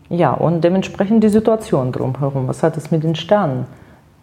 Ja, 0.09 0.33
und 0.33 0.63
dementsprechend 0.63 1.25
die 1.25 1.29
Situation 1.29 1.91
drumherum. 1.91 2.47
Was 2.49 2.63
hat 2.63 2.77
es 2.77 2.91
mit 2.91 3.03
den 3.03 3.15
Sternen 3.15 3.67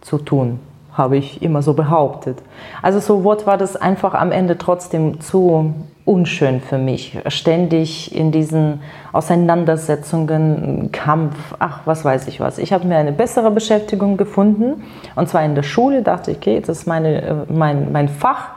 zu 0.01 0.17
tun? 0.17 0.59
habe 0.99 1.17
ich 1.17 1.41
immer 1.41 1.61
so 1.61 1.73
behauptet. 1.73 2.39
Also 2.81 2.99
so 2.99 3.23
Wort 3.23 3.47
war 3.47 3.57
das 3.57 3.77
einfach 3.77 4.13
am 4.13 4.31
Ende 4.31 4.57
trotzdem 4.57 5.21
zu 5.21 5.73
unschön 6.03 6.59
für 6.59 6.77
mich. 6.77 7.17
Ständig 7.27 8.13
in 8.13 8.31
diesen 8.31 8.81
Auseinandersetzungen, 9.13 10.89
Kampf, 10.91 11.35
ach, 11.59 11.81
was 11.85 12.03
weiß 12.03 12.27
ich 12.27 12.39
was. 12.41 12.57
Ich 12.57 12.73
habe 12.73 12.85
mir 12.85 12.97
eine 12.97 13.13
bessere 13.13 13.49
Beschäftigung 13.49 14.17
gefunden 14.17 14.83
und 15.15 15.29
zwar 15.29 15.43
in 15.45 15.55
der 15.55 15.63
Schule, 15.63 16.01
dachte 16.01 16.31
ich, 16.31 16.37
okay, 16.37 16.59
das 16.59 16.79
ist 16.79 16.87
meine, 16.87 17.21
äh, 17.21 17.35
mein, 17.47 17.91
mein 17.93 18.09
Fach 18.09 18.49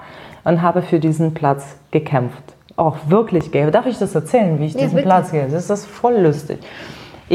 und 0.44 0.62
habe 0.62 0.82
für 0.82 0.98
diesen 0.98 1.34
Platz 1.34 1.76
gekämpft. 1.92 2.42
Auch 2.74 2.96
wirklich, 3.06 3.50
darf 3.52 3.86
ich 3.86 3.98
das 3.98 4.14
erzählen, 4.14 4.58
wie 4.58 4.64
ich 4.64 4.74
ja, 4.74 4.80
diesen 4.80 4.96
bitte. 4.96 5.06
Platz 5.06 5.30
gehe? 5.30 5.46
Das 5.48 5.70
ist 5.70 5.86
voll 5.86 6.16
lustig. 6.16 6.58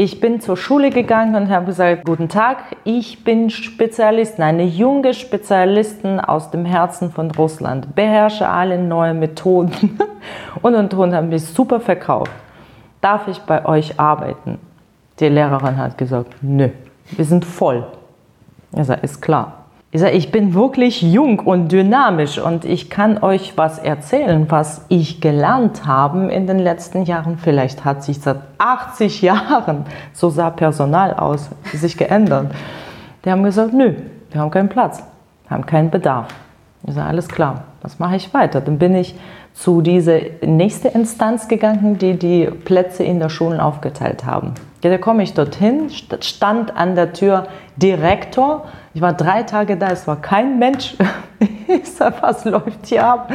Ich 0.00 0.20
bin 0.20 0.40
zur 0.40 0.56
Schule 0.56 0.90
gegangen 0.90 1.34
und 1.34 1.50
habe 1.50 1.66
gesagt, 1.66 2.04
guten 2.04 2.28
Tag, 2.28 2.58
ich 2.84 3.24
bin 3.24 3.50
Spezialistin, 3.50 4.44
eine 4.44 4.62
junge 4.62 5.12
Spezialistin 5.12 6.20
aus 6.20 6.52
dem 6.52 6.64
Herzen 6.64 7.10
von 7.10 7.32
Russland, 7.32 7.96
beherrsche 7.96 8.48
alle 8.48 8.78
neuen 8.78 9.18
Methoden 9.18 9.98
und 10.62 10.76
und 10.76 10.94
und, 10.94 11.14
habe 11.16 11.26
mich 11.26 11.44
super 11.44 11.80
verkauft. 11.80 12.30
Darf 13.00 13.26
ich 13.26 13.40
bei 13.40 13.66
euch 13.66 13.98
arbeiten? 13.98 14.60
Die 15.18 15.28
Lehrerin 15.28 15.76
hat 15.76 15.98
gesagt, 15.98 16.32
nö, 16.42 16.68
wir 17.10 17.24
sind 17.24 17.44
voll. 17.44 17.84
Ich 18.76 18.84
sage, 18.84 19.00
ist 19.02 19.20
klar. 19.20 19.57
Ich 19.90 20.02
sage, 20.02 20.12
ich 20.12 20.30
bin 20.30 20.52
wirklich 20.52 21.00
jung 21.00 21.38
und 21.40 21.72
dynamisch 21.72 22.38
und 22.38 22.66
ich 22.66 22.90
kann 22.90 23.22
euch 23.22 23.54
was 23.56 23.78
erzählen, 23.78 24.44
was 24.50 24.84
ich 24.88 25.22
gelernt 25.22 25.86
habe 25.86 26.30
in 26.30 26.46
den 26.46 26.58
letzten 26.58 27.04
Jahren. 27.04 27.38
Vielleicht 27.38 27.86
hat 27.86 28.04
sich 28.04 28.20
seit 28.20 28.36
80 28.58 29.22
Jahren, 29.22 29.86
so 30.12 30.28
sah 30.28 30.50
Personal 30.50 31.14
aus, 31.14 31.48
sich 31.72 31.96
geändert. 31.96 32.52
Die 33.24 33.30
haben 33.30 33.42
gesagt, 33.42 33.72
nö, 33.72 33.94
wir 34.30 34.40
haben 34.42 34.50
keinen 34.50 34.68
Platz, 34.68 35.02
haben 35.48 35.64
keinen 35.64 35.90
Bedarf. 35.90 36.28
Ich 36.86 36.92
sage, 36.92 37.08
alles 37.08 37.26
klar, 37.26 37.64
was 37.80 37.98
mache 37.98 38.16
ich 38.16 38.34
weiter? 38.34 38.60
Dann 38.60 38.78
bin 38.78 38.94
ich 38.94 39.14
zu 39.54 39.80
dieser 39.80 40.18
nächsten 40.44 40.88
Instanz 40.88 41.48
gegangen, 41.48 41.96
die 41.96 42.18
die 42.18 42.44
Plätze 42.44 43.04
in 43.04 43.20
der 43.20 43.30
Schule 43.30 43.64
aufgeteilt 43.64 44.26
haben. 44.26 44.52
Ja, 44.84 44.90
da 44.90 44.98
komme 44.98 45.22
ich 45.22 45.34
dorthin, 45.34 45.90
stand 46.20 46.76
an 46.76 46.94
der 46.94 47.12
Tür 47.12 47.48
Direktor. 47.76 48.66
Ich 48.98 49.02
war 49.02 49.12
drei 49.12 49.44
Tage 49.44 49.76
da, 49.76 49.90
es 49.92 50.08
war 50.08 50.20
kein 50.20 50.58
Mensch. 50.58 50.96
Ich 51.68 51.92
sag, 51.92 52.20
was 52.20 52.44
läuft 52.44 52.86
hier 52.86 53.06
ab? 53.06 53.30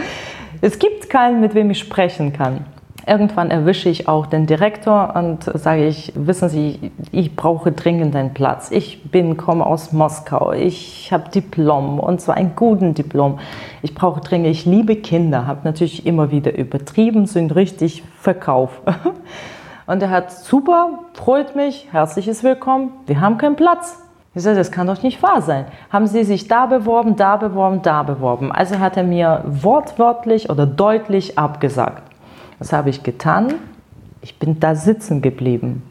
Es 0.59 0.77
gibt 0.77 1.09
keinen, 1.09 1.39
mit 1.39 1.55
wem 1.55 1.71
ich 1.71 1.79
sprechen 1.79 2.33
kann. 2.33 2.65
Irgendwann 3.07 3.49
erwische 3.49 3.87
ich 3.87 4.09
auch 4.09 4.25
den 4.25 4.45
Direktor 4.45 5.15
und 5.15 5.43
sage 5.43 5.87
ich, 5.87 6.11
wissen 6.15 6.49
Sie, 6.49 6.91
ich 7.13 7.37
brauche 7.37 7.71
dringend 7.71 8.13
einen 8.13 8.33
Platz. 8.33 8.71
Ich 8.71 9.09
bin, 9.09 9.37
komme 9.37 9.65
aus 9.65 9.93
Moskau, 9.93 10.51
ich 10.51 11.13
habe 11.13 11.29
Diplom 11.29 11.97
und 11.97 12.19
zwar 12.19 12.35
einen 12.35 12.57
guten 12.57 12.93
Diplom. 12.93 13.39
Ich 13.83 13.95
brauche 13.95 14.19
dringend, 14.19 14.47
ich 14.47 14.65
liebe 14.65 14.97
Kinder, 14.97 15.47
habe 15.47 15.61
natürlich 15.63 16.05
immer 16.05 16.29
wieder 16.29 16.57
übertrieben, 16.57 17.25
sind 17.25 17.55
richtig 17.55 18.03
Verkauf. 18.19 18.81
Und 19.85 20.01
er 20.01 20.09
hat, 20.09 20.31
super, 20.31 20.99
freut 21.13 21.57
mich, 21.57 21.89
herzliches 21.91 22.41
Willkommen, 22.41 22.91
wir 23.05 23.19
haben 23.19 23.37
keinen 23.37 23.57
Platz. 23.57 24.02
Ich 24.35 24.41
sage, 24.41 24.57
das 24.57 24.71
kann 24.71 24.87
doch 24.87 25.03
nicht 25.03 25.21
wahr 25.21 25.41
sein. 25.41 25.65
Haben 25.91 26.07
Sie 26.07 26.23
sich 26.23 26.47
da 26.47 26.65
beworben, 26.65 27.15
da 27.15 27.37
beworben, 27.37 27.83
da 27.83 28.01
beworben? 28.01 28.51
Also 28.51 28.79
hat 28.79 28.97
er 28.97 29.03
mir 29.03 29.43
wortwörtlich 29.45 30.49
oder 30.49 30.65
deutlich 30.65 31.37
abgesagt. 31.37 32.03
Was 32.57 32.73
habe 32.73 32.89
ich 32.89 33.03
getan? 33.03 33.53
Ich 34.21 34.39
bin 34.39 34.59
da 34.59 34.73
sitzen 34.73 35.21
geblieben. 35.21 35.83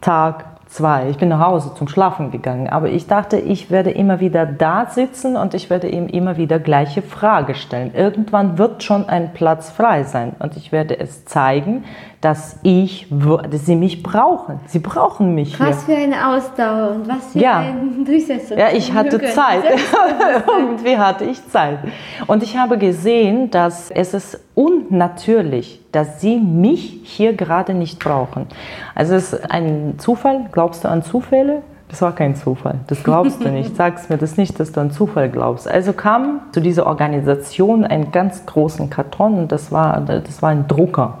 Tag, 0.00 0.46
zwei. 0.66 1.08
Ich 1.10 1.18
bin 1.18 1.28
nach 1.28 1.46
Hause 1.46 1.72
zum 1.74 1.86
Schlafen 1.86 2.32
gegangen. 2.32 2.68
Aber 2.68 2.88
ich 2.88 3.06
dachte, 3.06 3.38
ich 3.38 3.70
werde 3.70 3.92
immer 3.92 4.18
wieder 4.18 4.46
da 4.46 4.86
sitzen 4.86 5.36
und 5.36 5.54
ich 5.54 5.70
werde 5.70 5.88
ihm 5.88 6.08
immer 6.08 6.36
wieder 6.36 6.58
gleiche 6.58 7.02
Frage 7.02 7.54
stellen. 7.54 7.94
Irgendwann 7.94 8.58
wird 8.58 8.82
schon 8.82 9.08
ein 9.08 9.32
Platz 9.32 9.70
frei 9.70 10.02
sein 10.02 10.34
und 10.40 10.56
ich 10.56 10.72
werde 10.72 10.98
es 10.98 11.24
zeigen, 11.24 11.84
dass 12.24 12.56
ich, 12.62 13.06
dass 13.10 13.66
sie 13.66 13.76
mich 13.76 14.02
brauchen. 14.02 14.58
Sie 14.66 14.78
brauchen 14.78 15.34
mich. 15.34 15.60
Was 15.60 15.84
hier. 15.84 15.96
für 15.96 16.02
eine 16.02 16.28
Ausdauer 16.28 16.92
und 16.92 17.06
was 17.06 17.32
für 17.32 17.38
ja. 17.38 17.58
eine 17.58 18.04
Durchsetzung. 18.06 18.56
Ja, 18.56 18.70
ich 18.72 18.94
hatte 18.94 19.20
Zeit. 19.20 19.62
Irgendwie 20.58 20.96
hatte 20.96 21.24
ich 21.24 21.46
Zeit. 21.48 21.80
Und 22.26 22.42
ich 22.42 22.56
habe 22.56 22.78
gesehen, 22.78 23.50
dass 23.50 23.90
es 23.90 24.14
ist 24.14 24.40
unnatürlich, 24.54 25.82
dass 25.92 26.22
sie 26.22 26.38
mich 26.38 27.00
hier 27.02 27.34
gerade 27.34 27.74
nicht 27.74 27.98
brauchen. 27.98 28.46
Also 28.94 29.16
es 29.16 29.34
ist 29.34 29.50
ein 29.50 29.96
Zufall. 29.98 30.46
Glaubst 30.50 30.84
du 30.84 30.88
an 30.88 31.02
Zufälle? 31.02 31.62
Das 31.88 32.00
war 32.00 32.14
kein 32.14 32.36
Zufall. 32.36 32.76
Das 32.86 33.04
glaubst 33.04 33.44
du 33.44 33.50
nicht. 33.50 33.76
Sagst 33.76 34.08
mir 34.08 34.16
das 34.16 34.38
nicht, 34.38 34.58
dass 34.58 34.72
du 34.72 34.80
an 34.80 34.90
Zufall 34.92 35.28
glaubst. 35.28 35.68
Also 35.68 35.92
kam 35.92 36.40
zu 36.52 36.60
dieser 36.60 36.86
Organisation 36.86 37.84
einen 37.84 38.12
ganz 38.12 38.46
großen 38.46 38.88
Karton 38.88 39.34
und 39.34 39.52
das 39.52 39.70
war, 39.70 40.00
das 40.00 40.40
war 40.40 40.48
ein 40.48 40.66
Drucker. 40.66 41.18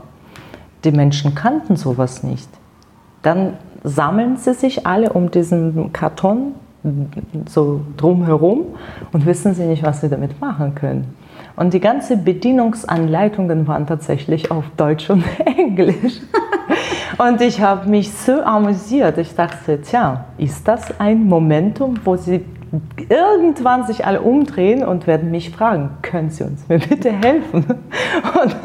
Die 0.84 0.92
Menschen 0.92 1.34
kannten 1.34 1.76
sowas 1.76 2.22
nicht. 2.22 2.48
Dann 3.22 3.54
sammeln 3.82 4.36
sie 4.36 4.54
sich 4.54 4.86
alle 4.86 5.12
um 5.12 5.30
diesen 5.30 5.92
Karton 5.92 6.54
so 7.48 7.80
drumherum 7.96 8.66
und 9.12 9.24
wissen 9.24 9.54
sie 9.54 9.64
nicht, 9.64 9.82
was 9.82 10.02
sie 10.02 10.08
damit 10.08 10.40
machen 10.40 10.74
können. 10.74 11.14
Und 11.56 11.72
die 11.72 11.80
ganzen 11.80 12.24
Bedienungsanleitungen 12.24 13.66
waren 13.66 13.86
tatsächlich 13.86 14.50
auf 14.50 14.64
Deutsch 14.76 15.08
und 15.08 15.24
Englisch. 15.58 16.20
Und 17.16 17.40
ich 17.40 17.60
habe 17.60 17.88
mich 17.88 18.12
so 18.12 18.42
amüsiert. 18.42 19.18
Ich 19.18 19.34
dachte, 19.34 19.80
tja, 19.80 20.24
ist 20.36 20.66
das 20.66 20.98
ein 20.98 21.26
Momentum, 21.26 21.94
wo 22.04 22.16
sie 22.16 22.44
irgendwann 23.08 23.86
sich 23.86 24.04
alle 24.04 24.20
umdrehen 24.20 24.84
und 24.84 25.06
werden 25.06 25.30
mich 25.30 25.50
fragen, 25.50 25.90
können 26.02 26.30
Sie 26.30 26.42
uns 26.42 26.68
mir 26.68 26.78
bitte 26.78 27.12
helfen? 27.12 27.64
Und 27.64 28.56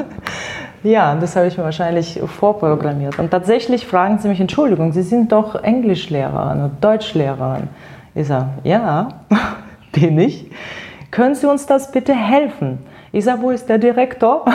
ja, 0.83 1.15
das 1.15 1.35
habe 1.35 1.47
ich 1.47 1.57
mir 1.57 1.63
wahrscheinlich 1.63 2.19
vorprogrammiert. 2.25 3.19
Und 3.19 3.31
tatsächlich 3.31 3.85
fragen 3.85 4.19
sie 4.19 4.27
mich, 4.29 4.39
Entschuldigung, 4.39 4.93
Sie 4.93 5.01
sind 5.01 5.31
doch 5.31 5.55
Englischlehrerin 5.55 6.59
oder 6.59 6.71
Deutschlehrerin. 6.79 7.67
Ich 8.15 8.27
sage, 8.27 8.47
ja, 8.63 9.09
bin 9.91 10.17
ich. 10.19 10.49
Können 11.11 11.35
Sie 11.35 11.47
uns 11.47 11.65
das 11.65 11.91
bitte 11.91 12.13
helfen? 12.13 12.79
Ich 13.11 13.25
sage, 13.25 13.41
wo 13.41 13.49
ist 13.49 13.67
der 13.67 13.77
Direktor? 13.77 14.45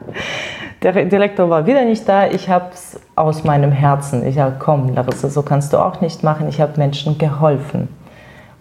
der 0.82 1.04
Direktor 1.04 1.48
war 1.50 1.66
wieder 1.66 1.84
nicht 1.84 2.08
da. 2.08 2.26
Ich 2.26 2.48
habe 2.48 2.70
es 2.72 2.98
aus 3.14 3.44
meinem 3.44 3.70
Herzen. 3.70 4.26
Ich 4.26 4.34
sage, 4.34 4.56
komm, 4.58 4.94
Larissa, 4.94 5.28
so 5.28 5.42
kannst 5.42 5.72
du 5.72 5.78
auch 5.78 6.00
nicht 6.00 6.22
machen. 6.22 6.48
Ich 6.48 6.60
habe 6.60 6.78
Menschen 6.78 7.18
geholfen. 7.18 7.88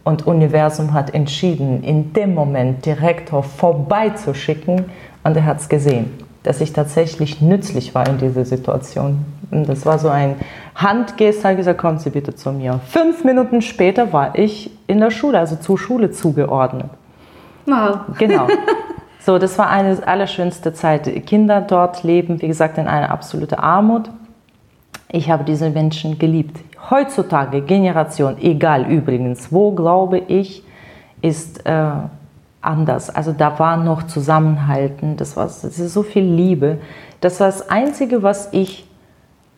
Und 0.03 0.27
Universum 0.27 0.93
hat 0.93 1.13
entschieden, 1.13 1.81
in 1.81 2.11
dem 2.13 2.33
Moment 2.33 2.85
Direktor 2.85 3.41
vorbeizuschicken 3.41 4.85
und 5.23 5.37
er 5.37 5.45
hat 5.45 5.61
es 5.61 5.69
gesehen, 5.69 6.11
dass 6.43 6.61
ich 6.61 6.73
tatsächlich 6.73 7.41
nützlich 7.41 7.95
war 7.95 8.07
in 8.07 8.17
dieser 8.17 8.45
Situation. 8.45 9.25
Und 9.49 9.67
das 9.67 9.85
war 9.85 9.97
so 9.97 10.09
ein 10.09 10.35
Handgest, 10.75 11.45
hat 11.45 11.57
gesagt, 11.57 11.79
kommen 11.79 11.99
Sie 11.99 12.09
bitte 12.09 12.35
zu 12.35 12.51
mir. 12.51 12.79
Fünf 12.87 13.23
Minuten 13.23 13.61
später 13.61 14.11
war 14.13 14.37
ich 14.37 14.71
in 14.87 14.99
der 14.99 15.11
Schule, 15.11 15.39
also 15.39 15.55
zur 15.55 15.77
Schule 15.77 16.11
zugeordnet. 16.11 16.89
Wow. 17.65 17.99
Genau. 18.17 18.47
So, 19.25 19.39
das 19.39 19.57
war 19.57 19.69
eine 19.69 20.05
allerschönste 20.05 20.73
Zeit. 20.73 21.25
Kinder 21.25 21.61
dort 21.61 22.03
leben, 22.03 22.41
wie 22.41 22.47
gesagt, 22.49 22.77
in 22.77 22.89
einer 22.89 23.09
absoluten 23.09 23.55
Armut. 23.55 24.09
Ich 25.07 25.31
habe 25.31 25.45
diese 25.45 25.69
Menschen 25.69 26.19
geliebt. 26.19 26.59
Heutzutage, 26.89 27.61
Generation, 27.61 28.35
egal 28.41 28.85
übrigens, 28.91 29.49
wo 29.49 29.71
glaube 29.71 30.17
ich, 30.19 30.65
ist 31.21 31.65
äh, 31.65 31.91
anders. 32.63 33.09
Also 33.09 33.31
da 33.31 33.59
war 33.59 33.77
noch 33.77 34.03
Zusammenhalten, 34.03 35.17
das 35.17 35.35
war 35.35 35.45
das 35.45 35.63
ist 35.63 35.93
so 35.93 36.03
viel 36.03 36.23
Liebe. 36.23 36.79
Das 37.21 37.39
war 37.39 37.47
das 37.47 37.69
Einzige, 37.69 38.23
was 38.23 38.49
ich 38.51 38.85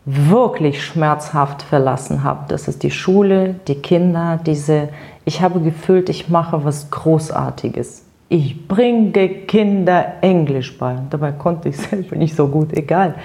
wirklich 0.05 0.83
schmerzhaft 0.83 1.63
verlassen 1.63 2.23
habe. 2.23 2.45
Das 2.47 2.67
ist 2.67 2.83
die 2.83 2.91
Schule, 2.91 3.55
die 3.67 3.75
Kinder, 3.75 4.39
diese. 4.45 4.89
Ich 5.25 5.41
habe 5.41 5.59
gefühlt, 5.59 6.09
ich 6.09 6.29
mache 6.29 6.63
was 6.63 6.91
Großartiges. 6.91 8.03
Ich 8.29 8.67
bringe 8.67 9.11
Kinder 9.11 10.13
Englisch 10.21 10.77
bei. 10.77 10.97
Dabei 11.09 11.31
konnte 11.31 11.69
ich 11.69 11.77
selber 11.89 12.15
nicht 12.15 12.35
so 12.35 12.47
gut, 12.47 12.73
egal. 12.73 13.15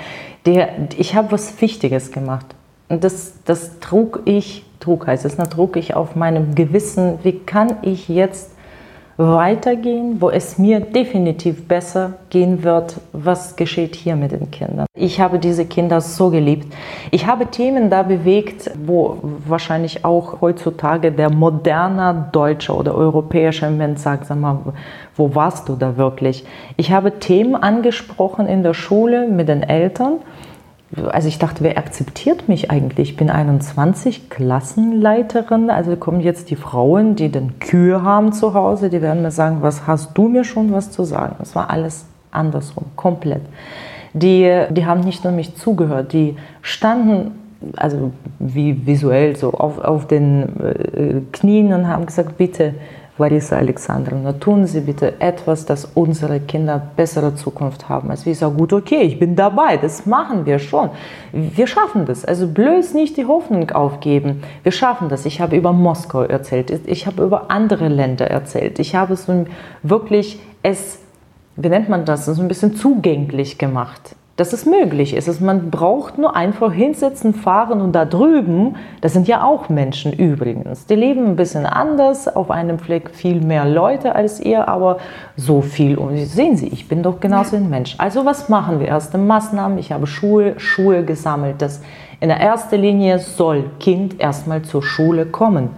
Der, 0.47 0.71
ich 0.97 1.15
habe 1.15 1.33
was 1.33 1.61
Wichtiges 1.61 2.13
gemacht. 2.13 2.47
Und 2.89 3.05
das, 3.05 3.35
das 3.45 3.79
trug 3.81 4.23
ich, 4.25 4.65
trug 4.81 5.07
heißt 5.07 5.25
es, 5.25 5.37
das 5.37 5.51
trug 5.51 5.77
ich 5.77 5.95
auf 5.95 6.17
meinem 6.17 6.55
Gewissen. 6.55 7.19
Wie 7.23 7.39
kann 7.39 7.77
ich 7.83 8.09
jetzt 8.09 8.51
weitergehen, 9.21 10.21
wo 10.21 10.31
es 10.31 10.57
mir 10.57 10.81
definitiv 10.81 11.69
besser 11.69 12.15
gehen 12.31 12.65
wird, 12.65 12.97
was 13.13 13.55
geschieht 13.55 13.95
hier 13.95 14.17
mit 14.17 14.33
den 14.33 14.51
Kindern. 14.51 14.87
Ich 14.95 15.21
habe 15.21 15.39
diese 15.39 15.67
Kinder 15.67 16.01
so 16.01 16.31
geliebt. 16.31 16.73
Ich 17.11 17.27
habe 17.27 17.47
Themen 17.47 17.91
da 17.91 18.03
bewegt, 18.03 18.71
wo 18.83 19.19
wahrscheinlich 19.47 20.07
auch 20.07 20.41
heutzutage 20.41 21.13
der 21.13 21.31
moderne 21.31 22.29
deutsche 22.33 22.75
oder 22.75 22.95
europäische 22.95 23.69
Mensch 23.71 24.01
sagt, 24.01 24.27
sag 24.27 24.41
mal, 24.41 24.59
wo 25.17 25.35
warst 25.35 25.69
du 25.69 25.77
da 25.77 25.99
wirklich? 25.99 26.47
Ich 26.79 26.91
habe 26.91 27.19
Themen 27.19 27.57
angesprochen 27.57 28.47
in 28.47 28.63
der 28.63 28.73
Schule 28.73 29.29
mit 29.29 29.49
den 29.49 29.63
Eltern 29.63 30.15
also 30.97 31.29
ich 31.29 31.39
dachte, 31.39 31.63
wer 31.63 31.79
akzeptiert 31.79 32.49
mich 32.49 32.71
eigentlich? 32.71 33.11
Ich 33.11 33.17
bin 33.17 33.31
21, 33.31 34.29
Klassenleiterin. 34.29 35.71
Also 35.71 35.95
kommen 35.97 36.21
jetzt 36.21 36.51
die 36.51 36.57
Frauen, 36.57 37.15
die 37.15 37.31
dann 37.31 37.59
Kühe 37.61 38.03
haben 38.03 38.33
zu 38.33 38.55
Hause, 38.55 38.91
die 38.91 39.01
werden 39.01 39.23
mir 39.23 39.31
sagen, 39.31 39.59
was 39.61 39.87
hast 39.87 40.19
du 40.19 40.29
mir 40.29 40.45
schon 40.45 40.73
was 40.73 40.91
zu 40.91 41.05
sagen? 41.05 41.37
Das 41.39 41.55
war 41.55 41.71
alles 41.71 42.07
andersrum, 42.33 42.87
komplett. 42.97 43.43
Die, 44.13 44.65
die 44.71 44.87
haben 44.87 45.01
nicht 45.01 45.23
nur 45.23 45.33
mich 45.33 45.55
zugehört, 45.55 46.13
die 46.13 46.37
standen 46.63 47.33
also 47.77 48.13
wie 48.39 48.87
visuell 48.87 49.37
so 49.37 49.53
auf, 49.53 49.79
auf 49.79 50.07
den 50.07 50.43
äh, 50.61 51.21
Knien 51.33 51.73
und 51.73 51.89
haben 51.89 52.07
gesagt, 52.07 52.39
bitte 52.39 52.75
Larissa 53.21 53.57
Alexandrovna, 53.57 54.33
tun 54.33 54.67
Sie 54.67 54.81
bitte 54.81 55.21
etwas, 55.21 55.67
dass 55.67 55.85
unsere 55.95 56.41
Kinder 56.41 56.81
bessere 56.97 57.35
Zukunft 57.35 57.89
haben. 57.89 58.11
Also 58.11 58.31
ich 58.31 58.39
sage, 58.39 58.55
gut, 58.55 58.73
okay, 58.73 59.03
ich 59.03 59.19
bin 59.19 59.37
dabei, 59.37 59.77
das 59.77 60.07
machen 60.07 60.47
wir 60.47 60.59
schon. 60.59 60.91
Wir 61.33 61.67
schaffen 61.67 62.07
das. 62.07 62.25
Also 62.25 62.49
bloß 62.49 62.95
nicht 62.95 63.17
die 63.17 63.27
Hoffnung 63.27 63.71
aufgeben. 63.71 64.43
Wir 64.63 64.73
schaffen 64.73 65.09
das. 65.09 65.27
Ich 65.27 65.41
habe 65.41 65.57
über 65.57 65.73
Moskau 65.73 66.23
erzählt, 66.23 66.71
ich 66.87 67.07
habe 67.07 67.23
über 67.23 67.51
andere 67.51 67.89
Länder 67.89 68.27
erzählt. 68.27 68.79
Ich 68.79 68.95
habe 68.95 69.17
so 69.17 69.45
wirklich 69.83 70.41
es, 70.63 70.99
wie 71.57 71.69
nennt 71.69 71.89
man 71.89 72.05
das, 72.05 72.27
so 72.27 72.41
ein 72.41 72.49
bisschen 72.49 72.75
zugänglich 72.75 73.59
gemacht 73.59 74.17
dass 74.41 74.55
es 74.55 74.65
möglich 74.65 75.13
ist. 75.13 75.29
Also 75.29 75.45
man 75.45 75.71
braucht 75.71 76.17
nur 76.17 76.35
einfach 76.35 76.73
hinsetzen, 76.73 77.35
fahren 77.35 77.83
und 77.83 77.93
da 77.93 78.07
drüben, 78.07 78.77
das 79.03 79.13
sind 79.13 79.29
ja 79.29 79.45
auch 79.45 79.69
Menschen 79.69 80.15
übrigens. 80.15 80.87
Die 80.87 80.95
leben 80.95 81.27
ein 81.27 81.37
bisschen 81.37 81.67
anders, 81.67 82.27
auf 82.27 82.51
einem 82.51 82.79
Fleck 82.79 83.11
viel 83.11 83.43
mehr 83.43 83.67
Leute 83.67 84.15
als 84.15 84.41
ihr, 84.41 84.67
aber 84.67 84.97
so 85.37 85.61
viel. 85.61 85.99
Und 85.99 86.17
sehen 86.17 86.57
Sie, 86.57 86.69
ich 86.69 86.89
bin 86.89 87.03
doch 87.03 87.21
genauso 87.21 87.57
ein 87.57 87.69
Mensch. 87.69 87.97
Also 87.99 88.25
was 88.25 88.49
machen 88.49 88.81
wir? 88.81 88.89
Erste 88.89 89.19
Maßnahmen, 89.19 89.77
ich 89.77 89.93
habe 89.93 90.07
Schuhe, 90.07 90.59
Schuhe 90.59 91.05
gesammelt. 91.05 91.57
Das 91.61 91.83
in 92.21 92.31
der 92.31 92.41
ersten 92.41 92.81
Linie 92.81 93.19
soll 93.19 93.65
Kind 93.79 94.19
erstmal 94.19 94.63
zur 94.63 94.83
Schule 94.83 95.27
kommen. 95.27 95.69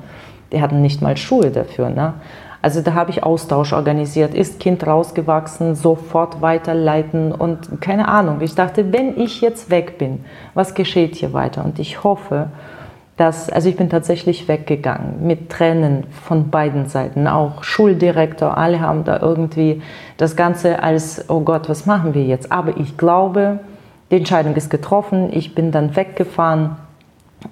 Die 0.53 0.63
hatten 0.63 0.83
nicht 0.83 1.03
mal 1.03 1.17
Schuhe 1.17 1.51
dafür. 1.51 1.91
Ne? 1.91 2.15
Also 2.63 2.81
da 2.81 2.95
habe 2.95 3.11
ich 3.11 3.25
Austausch 3.25 3.73
organisiert. 3.73 4.35
Ist 4.35 4.61
Kind 4.61 4.87
rausgewachsen, 4.87 5.75
sofort 5.75 6.41
weiterleiten 6.41 7.33
und 7.33 7.81
keine 7.81 8.09
Ahnung. 8.09 8.41
Ich 8.41 8.55
dachte, 8.55 8.93
wenn 8.93 9.21
ich 9.21 9.41
jetzt 9.41 9.71
weg 9.71 9.99
bin, 9.99 10.25
was 10.55 10.75
geschieht 10.75 11.17
hier 11.17 11.33
weiter? 11.33 11.65
Und 11.65 11.81
ich 11.81 12.05
hoffe, 12.05 12.47
dass, 13.17 13.51
also 13.51 13.69
ich 13.69 13.77
bin 13.77 13.91
tatsächlich 13.91 14.49
weggegangen 14.49 15.27
mit 15.27 15.51
Tränen 15.51 16.05
von 16.11 16.51
beiden 16.51 16.87
Seiten, 16.87 17.27
auch 17.27 17.63
Schuldirektor, 17.63 18.57
alle 18.57 18.81
haben 18.81 19.05
da 19.05 19.21
irgendwie 19.21 19.83
das 20.17 20.37
Ganze 20.37 20.83
als, 20.83 21.29
oh 21.29 21.41
Gott, 21.41 21.69
was 21.69 21.85
machen 21.85 22.15
wir 22.15 22.25
jetzt? 22.25 22.51
Aber 22.51 22.77
ich 22.79 22.97
glaube, 22.97 23.59
die 24.11 24.17
Entscheidung 24.17 24.55
ist 24.55 24.71
getroffen, 24.71 25.29
ich 25.33 25.55
bin 25.55 25.73
dann 25.73 25.95
weggefahren 25.95 26.77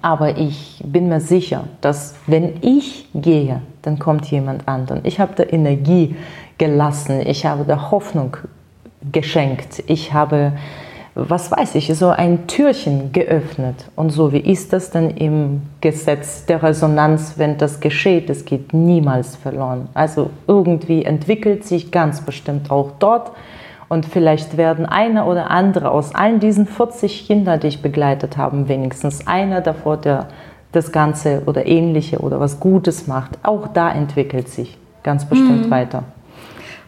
aber 0.01 0.37
ich 0.37 0.81
bin 0.85 1.09
mir 1.09 1.19
sicher, 1.19 1.65
dass 1.81 2.15
wenn 2.27 2.53
ich 2.61 3.07
gehe, 3.13 3.61
dann 3.81 3.99
kommt 3.99 4.25
jemand 4.27 4.67
anderen. 4.67 5.01
Ich 5.03 5.19
habe 5.19 5.35
der 5.35 5.53
Energie 5.53 6.15
gelassen, 6.57 7.21
ich 7.25 7.45
habe 7.45 7.63
der 7.63 7.91
Hoffnung 7.91 8.37
geschenkt, 9.11 9.83
ich 9.87 10.13
habe, 10.13 10.53
was 11.15 11.51
weiß 11.51 11.75
ich, 11.75 11.87
so 11.95 12.09
ein 12.09 12.47
Türchen 12.47 13.11
geöffnet. 13.11 13.89
Und 13.95 14.11
so 14.11 14.31
wie 14.31 14.39
ist 14.39 14.71
das 14.71 14.91
denn 14.91 15.09
im 15.11 15.63
Gesetz 15.81 16.45
der 16.45 16.61
Resonanz, 16.61 17.33
wenn 17.37 17.57
das 17.57 17.79
geschieht, 17.79 18.29
es 18.29 18.45
geht 18.45 18.73
niemals 18.73 19.35
verloren. 19.35 19.89
Also 19.93 20.29
irgendwie 20.47 21.03
entwickelt 21.03 21.65
sich 21.65 21.91
ganz 21.91 22.21
bestimmt 22.21 22.69
auch 22.69 22.91
dort 22.99 23.31
und 23.91 24.05
vielleicht 24.05 24.55
werden 24.55 24.85
einer 24.85 25.27
oder 25.27 25.51
andere 25.51 25.91
aus 25.91 26.15
allen 26.15 26.39
diesen 26.39 26.65
40 26.65 27.27
Kindern, 27.27 27.59
die 27.59 27.67
ich 27.67 27.81
begleitet 27.81 28.37
habe, 28.37 28.69
wenigstens 28.69 29.27
einer 29.27 29.59
davor, 29.59 29.97
der 29.97 30.27
das 30.71 30.91
Ganze 30.91 31.43
oder 31.45 31.65
ähnliche 31.65 32.19
oder 32.19 32.39
was 32.39 32.59
Gutes 32.59 33.07
macht. 33.07 33.39
Auch 33.43 33.67
da 33.67 33.91
entwickelt 33.91 34.49
sich 34.49 34.77
ganz 35.03 35.25
bestimmt 35.25 35.65
mhm. 35.65 35.71
weiter. 35.71 36.03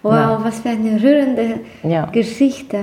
Wow, 0.01 0.13
ja. 0.13 0.41
was 0.43 0.59
für 0.59 0.69
eine 0.69 1.01
rührende 1.01 1.59
ja. 1.83 2.05
Geschichte. 2.07 2.79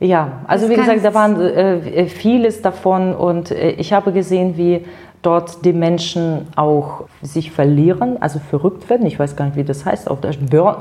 Ja, 0.00 0.40
also 0.46 0.66
das 0.66 0.74
wie 0.74 0.80
gesagt, 0.80 1.04
da 1.04 1.12
waren 1.12 1.38
äh, 1.40 2.06
vieles 2.06 2.62
davon 2.62 3.14
und 3.14 3.50
äh, 3.50 3.72
ich 3.72 3.92
habe 3.92 4.12
gesehen, 4.12 4.56
wie 4.56 4.86
dort 5.22 5.64
die 5.66 5.74
Menschen 5.74 6.48
auch 6.56 7.04
sich 7.20 7.50
verlieren, 7.52 8.16
also 8.20 8.38
verrückt 8.38 8.88
werden. 8.88 9.06
Ich 9.06 9.18
weiß 9.18 9.36
gar 9.36 9.44
nicht, 9.44 9.56
wie 9.56 9.64
das 9.64 9.84
heißt 9.84 10.10
auf 10.10 10.22
Deutsch. 10.22 10.38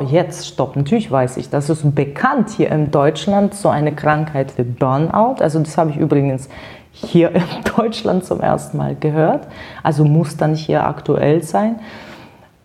Jetzt, 0.10 0.48
stopp, 0.48 0.78
natürlich 0.78 1.12
weiß 1.12 1.36
ich, 1.38 1.50
das 1.50 1.70
ist 1.70 1.94
bekannt 1.94 2.50
hier 2.50 2.72
in 2.72 2.92
Deutschland, 2.92 3.54
so 3.54 3.68
eine 3.68 3.92
Krankheit 3.92 4.58
wie 4.58 4.64
Burnout. 4.64 5.42
Also 5.42 5.60
das 5.60 5.78
habe 5.78 5.90
ich 5.90 5.98
übrigens 5.98 6.48
hier 6.94 7.34
in 7.36 7.44
Deutschland 7.76 8.26
zum 8.26 8.42
ersten 8.42 8.78
Mal 8.78 8.96
gehört. 8.96 9.48
Also 9.84 10.04
muss 10.04 10.38
dann 10.38 10.56
hier 10.56 10.86
aktuell 10.86 11.44
sein. 11.44 11.80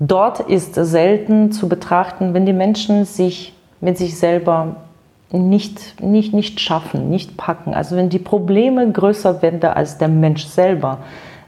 Dort 0.00 0.40
ist 0.40 0.74
selten 0.74 1.52
zu 1.52 1.68
betrachten, 1.68 2.34
wenn 2.34 2.46
die 2.46 2.52
Menschen 2.52 3.04
sich 3.04 3.54
mit 3.80 3.96
sich 3.96 4.18
selber 4.18 4.76
nicht, 5.30 6.00
nicht, 6.00 6.32
nicht 6.32 6.60
schaffen, 6.60 7.10
nicht 7.10 7.37
packen. 7.37 7.74
Also 7.74 7.96
wenn 7.96 8.08
die 8.08 8.18
Probleme 8.18 8.90
größer 8.90 9.42
werden 9.42 9.62
als 9.62 9.98
der 9.98 10.08
Mensch 10.08 10.46
selber, 10.46 10.98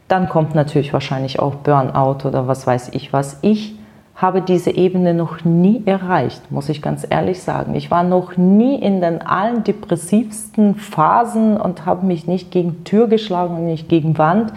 dann 0.08 0.28
kommt 0.28 0.54
natürlich 0.54 0.92
wahrscheinlich 0.92 1.40
auch 1.40 1.56
Burnout 1.56 2.26
oder 2.26 2.46
was 2.46 2.66
weiß 2.66 2.90
ich 2.92 3.12
was. 3.12 3.38
Ich 3.42 3.75
habe 4.16 4.40
diese 4.40 4.70
Ebene 4.70 5.12
noch 5.12 5.44
nie 5.44 5.83
erreicht, 5.85 6.50
muss 6.50 6.70
ich 6.70 6.81
ganz 6.81 7.07
ehrlich 7.09 7.42
sagen. 7.42 7.74
Ich 7.74 7.90
war 7.90 8.02
noch 8.02 8.38
nie 8.38 8.76
in 8.76 9.02
den 9.02 9.20
allen 9.20 9.62
depressivsten 9.62 10.74
Phasen 10.74 11.59
und 11.59 11.85
habe 11.85 12.07
mich 12.07 12.26
nicht 12.26 12.50
gegen 12.50 12.83
Tür 12.85 13.09
geschlagen 13.09 13.57
und 13.57 13.66
nicht 13.66 13.90
gegen 13.90 14.16
Wand. 14.16 14.52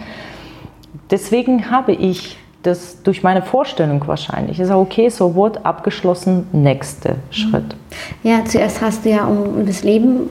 Deswegen 1.10 1.70
habe 1.70 1.92
ich 1.92 2.38
das 2.62 3.02
durch 3.02 3.22
meine 3.22 3.42
Vorstellung 3.42 4.02
wahrscheinlich. 4.06 4.58
Ich 4.60 4.66
sage, 4.66 4.80
okay, 4.80 5.08
so 5.10 5.34
wurde 5.34 5.64
abgeschlossen, 5.64 6.46
nächster 6.52 7.16
Schritt. 7.30 7.76
Ja, 8.22 8.44
zuerst 8.44 8.80
hast 8.80 9.04
du 9.04 9.10
ja 9.10 9.26
um 9.26 9.66
das 9.66 9.82
Leben, 9.82 10.30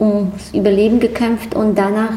ums 0.00 0.52
Überleben 0.52 0.98
gekämpft 0.98 1.54
und 1.54 1.76
danach 1.76 2.12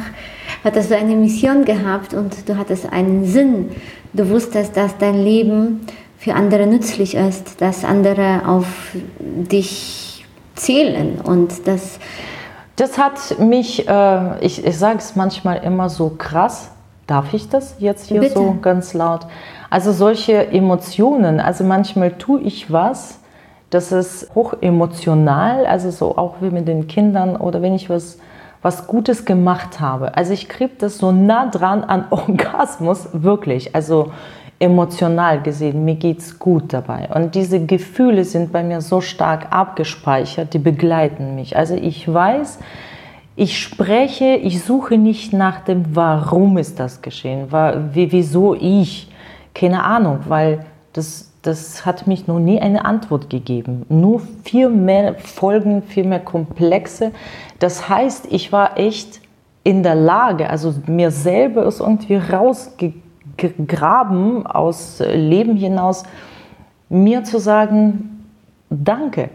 hattest 0.64 0.92
du 0.92 0.96
eine 0.96 1.16
Mission 1.16 1.66
gehabt 1.66 2.14
und 2.14 2.48
du 2.48 2.58
hattest 2.58 2.92
einen 2.92 3.26
Sinn. 3.26 3.70
Du 4.14 4.30
wusstest, 4.30 4.76
dass 4.76 4.98
dein 4.98 5.24
Leben 5.24 5.82
für 6.22 6.36
andere 6.36 6.68
nützlich 6.68 7.16
ist, 7.16 7.62
dass 7.62 7.84
andere 7.84 8.44
auf 8.48 8.96
dich 9.20 10.26
zählen 10.56 11.20
und 11.22 11.68
das. 11.68 12.00
Das 12.78 12.98
hat 12.98 13.38
mich, 13.38 13.88
äh, 13.88 14.40
ich, 14.46 14.66
ich 14.66 14.78
sage 14.78 15.00
es 15.00 15.16
manchmal 15.16 15.58
immer 15.58 15.90
so 15.90 16.16
krass, 16.18 16.72
Darf 17.12 17.34
ich 17.34 17.50
das 17.50 17.76
jetzt 17.80 18.08
hier 18.08 18.22
Bitte. 18.22 18.36
so 18.36 18.56
ganz 18.62 18.94
laut? 18.94 19.28
Also 19.70 19.92
solche 19.92 20.48
Emotionen, 20.48 21.42
also 21.42 21.66
manchmal 21.66 22.12
tue 22.14 22.40
ich 22.40 22.72
was, 22.72 23.20
das 23.70 23.92
ist 23.92 24.34
hoch 24.34 24.54
emotional, 24.62 25.66
also 25.66 25.92
so 25.92 26.18
auch 26.18 26.36
wie 26.40 26.52
mit 26.52 26.70
den 26.70 26.88
Kindern 26.88 27.36
oder 27.36 27.62
wenn 27.62 27.76
ich 27.76 27.90
was, 27.90 28.18
was 28.62 28.88
Gutes 28.88 29.26
gemacht 29.26 29.82
habe. 29.82 30.16
Also 30.16 30.32
ich 30.32 30.48
kriege 30.48 30.72
das 30.78 31.00
so 31.00 31.12
nah 31.12 31.48
dran 31.48 31.84
an 31.84 32.06
Orgasmus, 32.12 33.10
wirklich. 33.12 33.76
Also 33.76 34.14
emotional 34.62 35.42
gesehen, 35.42 35.84
mir 35.84 35.96
geht's 35.96 36.38
gut 36.38 36.72
dabei. 36.72 37.10
Und 37.14 37.36
diese 37.36 37.66
Gefühle 37.66 38.24
sind 38.24 38.52
bei 38.52 38.64
mir 38.64 38.82
so 38.82 39.02
stark 39.02 39.48
abgespeichert, 39.52 40.54
die 40.54 40.60
begleiten 40.60 41.36
mich. 41.36 41.58
Also 41.58 41.76
ich 41.76 42.12
weiß, 42.12 42.60
ich 43.36 43.60
spreche, 43.60 44.36
ich 44.36 44.64
suche 44.64 44.98
nicht 44.98 45.34
nach 45.34 45.62
dem, 45.62 45.96
warum 45.96 46.58
ist 46.58 46.80
das 46.80 47.02
geschehen, 47.02 47.48
wie, 47.94 48.12
wieso 48.12 48.54
ich, 48.54 49.10
keine 49.56 49.84
Ahnung, 49.84 50.20
weil 50.28 50.66
das, 50.94 51.32
das 51.42 51.86
hat 51.86 52.06
mich 52.06 52.28
noch 52.28 52.40
nie 52.40 52.62
eine 52.62 52.86
Antwort 52.86 53.32
gegeben. 53.32 53.86
Nur 53.90 54.22
viel 54.44 54.70
mehr 54.70 55.16
Folgen, 55.16 55.82
viel 55.82 56.04
mehr 56.04 56.20
Komplexe. 56.20 57.12
Das 57.58 57.90
heißt, 57.90 58.28
ich 58.30 58.52
war 58.52 58.78
echt 58.78 59.22
in 59.64 59.82
der 59.82 59.96
Lage, 59.96 60.50
also 60.50 60.74
mir 60.88 61.10
selber 61.10 61.66
ist 61.66 61.80
irgendwie 61.80 62.16
rausgegangen, 62.16 63.01
gegraben 63.50 64.46
aus 64.46 65.02
Leben 65.06 65.56
hinaus, 65.56 66.04
mir 66.90 67.24
zu 67.24 67.40
sagen, 67.40 68.26
danke. 68.70 69.30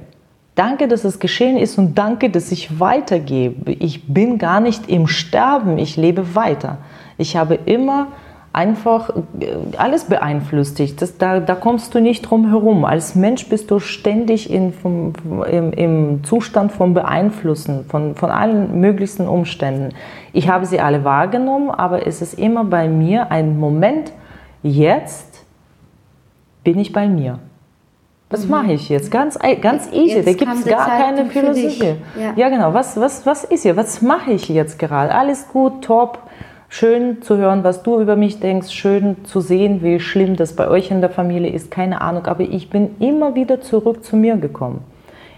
Danke, 0.55 0.89
dass 0.89 1.05
es 1.05 1.19
geschehen 1.19 1.59
ist 1.59 1.77
und 1.77 1.97
danke, 1.97 2.31
dass 2.31 2.51
ich 2.51 2.81
weitergebe. 2.81 3.73
Ich 3.73 4.09
bin 4.09 4.39
gar 4.39 4.61
nicht 4.61 4.89
im 4.89 5.07
Sterben, 5.07 5.77
ich 5.77 5.99
lebe 5.99 6.35
weiter. 6.35 6.79
Ich 7.19 7.37
habe 7.37 7.57
immer 7.67 8.09
einfach 8.57 9.11
äh, 9.11 9.55
alles 9.77 10.05
beeinflusst 10.05 10.79
dich. 10.79 10.97
Das, 10.97 11.19
da, 11.19 11.41
da 11.41 11.55
kommst 11.55 11.95
du 11.95 12.01
nicht 12.01 12.23
drum 12.23 12.49
herum. 12.49 12.87
Als 12.87 13.15
Mensch 13.15 13.49
bist 13.49 13.71
du 13.71 13.79
ständig 13.79 14.51
in, 14.51 14.73
vom, 14.73 15.13
im, 15.51 15.73
im 15.73 16.25
Zustand 16.25 16.73
von 16.73 16.95
Beeinflussen, 16.95 17.85
von, 17.85 18.15
von 18.15 18.31
allen 18.31 18.81
möglichsten 18.81 19.29
Umständen. 19.29 19.91
Ich 20.33 20.49
habe 20.49 20.65
sie 20.65 20.81
alle 20.81 21.05
wahrgenommen, 21.05 21.71
aber 21.71 22.07
es 22.07 22.23
ist 22.23 22.39
immer 22.39 22.65
bei 22.65 22.89
mir 22.89 23.31
ein 23.31 23.59
Moment, 23.61 24.13
jetzt 24.63 25.45
bin 26.65 26.79
ich 26.79 26.93
bei 26.93 27.09
mir. 27.09 27.39
Was 28.31 28.45
mhm. 28.45 28.51
mache 28.51 28.73
ich 28.73 28.89
jetzt? 28.89 29.11
Ganz, 29.11 29.39
ganz 29.61 29.93
easy. 29.93 30.17
Jetzt 30.17 30.27
da 30.27 30.33
gibt 30.33 30.53
es 30.53 30.65
gar 30.65 30.87
keine 30.87 31.27
Philosophie. 31.27 31.97
Ja. 32.19 32.33
ja. 32.35 32.49
genau. 32.49 32.73
Was, 32.73 32.99
was, 32.99 33.25
was 33.27 33.45
ist 33.45 33.63
hier? 33.63 33.77
Was 33.77 34.01
mache 34.03 34.33
ich 34.33 34.49
jetzt 34.49 34.79
gerade? 34.79 35.15
Alles 35.15 35.47
gut, 35.49 35.83
top. 35.83 36.19
Schön 36.79 37.23
zu 37.23 37.39
hören, 37.39 37.65
was 37.65 37.83
du 37.83 37.99
über 38.03 38.17
mich 38.17 38.39
denkst. 38.39 38.69
Schön 38.69 39.25
zu 39.25 39.41
sehen, 39.41 39.83
wie 39.83 39.99
schlimm 39.99 40.37
das 40.37 40.53
bei 40.53 40.69
euch 40.69 40.91
in 40.91 41.01
der 41.01 41.09
Familie 41.09 41.51
ist. 41.51 41.71
Keine 41.71 42.03
Ahnung. 42.03 42.27
Aber 42.27 42.43
ich 42.43 42.69
bin 42.69 42.97
immer 42.99 43.35
wieder 43.35 43.63
zurück 43.63 44.05
zu 44.05 44.15
mir 44.15 44.37
gekommen. 44.37 44.85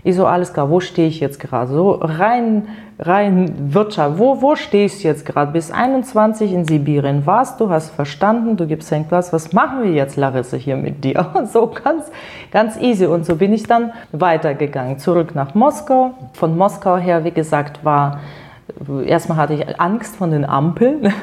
Ich 0.03 0.16
so, 0.16 0.27
alles 0.27 0.53
klar, 0.53 0.68
wo 0.68 0.81
stehe 0.81 1.07
ich 1.07 1.20
jetzt 1.20 1.38
gerade? 1.38 1.72
So 1.72 1.92
rein, 1.92 2.66
rein 2.98 3.72
Wirtschaft, 3.72 4.18
wo, 4.18 4.42
wo 4.42 4.57
stehst 4.57 5.05
du 5.05 5.07
jetzt 5.07 5.24
gerade? 5.24 5.53
Bis 5.53 5.70
21 5.70 6.53
in 6.53 6.64
Sibirien 6.64 7.24
warst 7.24 7.61
du, 7.61 7.70
hast 7.70 7.90
verstanden, 7.90 8.57
du 8.57 8.66
gibst 8.66 8.92
ein 8.92 9.07
Glas, 9.07 9.33
was 9.33 9.53
machen 9.53 9.85
wir 9.85 9.92
jetzt, 9.92 10.16
Larissa, 10.16 10.57
hier 10.57 10.77
mit 10.77 11.05
dir? 11.05 11.24
so 11.53 11.68
ganz, 11.68 12.11
ganz 12.51 12.77
easy. 12.81 13.07
Und 13.07 13.24
so 13.24 13.37
bin 13.37 13.53
ich 13.53 13.62
dann 13.62 13.92
weitergegangen, 14.11 14.98
zurück 14.98 15.37
nach 15.37 15.55
Moskau. 15.55 16.14
Von 16.33 16.59
Moskau 16.59 16.96
her, 16.96 17.22
wie 17.22 17.31
gesagt, 17.31 17.85
war 17.85 18.18
erstmal 19.07 19.38
hatte 19.38 19.54
ich 19.54 19.81
Angst 19.81 20.16
von 20.16 20.31
den 20.31 20.44
Ampeln. 20.44 21.12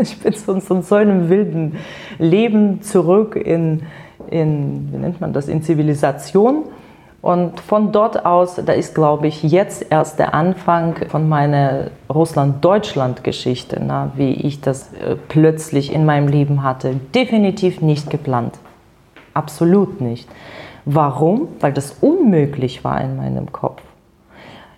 Ich 0.00 0.20
bin 0.20 0.32
so, 0.32 0.60
so, 0.60 0.80
so 0.80 0.94
einem 0.94 1.28
wilden 1.28 1.76
Leben 2.18 2.82
zurück 2.82 3.34
in, 3.34 3.82
in, 4.30 4.92
wie 4.92 4.96
nennt 4.96 5.20
man 5.20 5.32
das, 5.32 5.48
in 5.48 5.60
Zivilisation. 5.60 6.66
Und 7.20 7.58
von 7.58 7.90
dort 7.90 8.24
aus, 8.24 8.60
da 8.64 8.72
ist, 8.72 8.94
glaube 8.94 9.26
ich, 9.26 9.42
jetzt 9.42 9.86
erst 9.90 10.20
der 10.20 10.34
Anfang 10.34 10.94
von 11.08 11.28
meiner 11.28 11.90
Russland-Deutschland-Geschichte, 12.08 13.82
wie 14.14 14.34
ich 14.34 14.60
das 14.60 14.92
äh, 14.92 15.16
plötzlich 15.28 15.92
in 15.92 16.06
meinem 16.06 16.28
Leben 16.28 16.62
hatte. 16.62 16.94
Definitiv 17.12 17.80
nicht 17.80 18.08
geplant. 18.08 18.60
Absolut 19.34 20.00
nicht. 20.00 20.28
Warum? 20.84 21.48
Weil 21.58 21.72
das 21.72 21.96
unmöglich 22.00 22.84
war 22.84 23.00
in 23.00 23.16
meinem 23.16 23.50
Kopf 23.50 23.82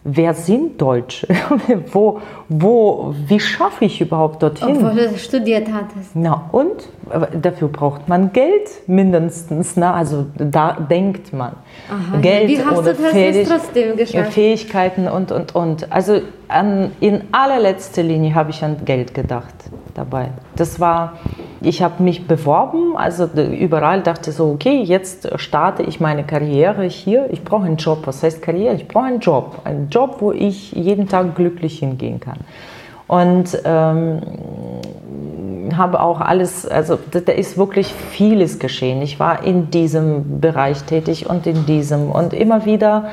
wer 0.04 0.34
sind 0.34 0.80
Deutsche? 0.80 1.28
wo, 1.92 2.20
wo, 2.48 3.14
wie 3.26 3.40
schaffe 3.40 3.84
ich 3.84 4.00
überhaupt 4.00 4.42
dorthin? 4.42 4.84
Obwohl 4.84 5.08
du 5.08 5.18
studiert 5.18 5.68
hattest. 5.72 6.10
Na 6.14 6.48
und? 6.52 6.88
Dafür 7.40 7.68
braucht 7.68 8.08
man 8.08 8.32
Geld 8.32 8.70
mindestens. 8.86 9.76
Na? 9.76 9.94
Also 9.94 10.26
da 10.36 10.72
denkt 10.72 11.32
man. 11.32 11.52
Aha, 11.90 12.18
Geld 12.20 12.48
wie 12.48 12.62
hast 12.62 12.78
oder 12.78 12.94
du 12.94 13.02
das 13.02 13.12
Fähig 13.12 13.48
trotzdem 13.48 13.96
geschafft? 13.96 14.32
Fähigkeiten 14.32 15.08
und, 15.08 15.32
und, 15.32 15.54
und. 15.54 15.92
Also 15.92 16.20
an, 16.50 16.92
in 17.00 17.22
allerletzter 17.32 18.02
Linie 18.02 18.34
habe 18.34 18.50
ich 18.50 18.62
an 18.62 18.84
Geld 18.84 19.14
gedacht 19.14 19.54
dabei. 19.94 20.28
Das 20.56 20.80
war, 20.80 21.14
ich 21.60 21.82
habe 21.82 22.02
mich 22.02 22.26
beworben, 22.26 22.96
also 22.96 23.26
überall 23.26 24.02
dachte 24.02 24.32
so, 24.32 24.50
okay, 24.50 24.82
jetzt 24.82 25.28
starte 25.38 25.82
ich 25.82 26.00
meine 26.00 26.24
Karriere 26.24 26.84
hier. 26.84 27.28
Ich 27.30 27.44
brauche 27.44 27.64
einen 27.64 27.76
Job. 27.76 28.06
Was 28.06 28.22
heißt 28.22 28.42
Karriere? 28.42 28.74
Ich 28.74 28.88
brauche 28.88 29.06
einen 29.06 29.20
Job. 29.20 29.60
Einen 29.64 29.88
Job, 29.88 30.16
wo 30.20 30.32
ich 30.32 30.72
jeden 30.72 31.08
Tag 31.08 31.34
glücklich 31.34 31.78
hingehen 31.78 32.20
kann. 32.20 32.38
Und 33.06 33.60
ähm, 33.64 34.20
habe 35.76 36.00
auch 36.00 36.20
alles, 36.20 36.66
also 36.66 36.98
da 37.10 37.32
ist 37.32 37.58
wirklich 37.58 37.88
vieles 37.88 38.58
geschehen. 38.58 39.02
Ich 39.02 39.18
war 39.20 39.44
in 39.44 39.70
diesem 39.70 40.40
Bereich 40.40 40.82
tätig 40.84 41.28
und 41.28 41.46
in 41.46 41.66
diesem 41.66 42.10
und 42.10 42.32
immer 42.32 42.64
wieder, 42.64 43.08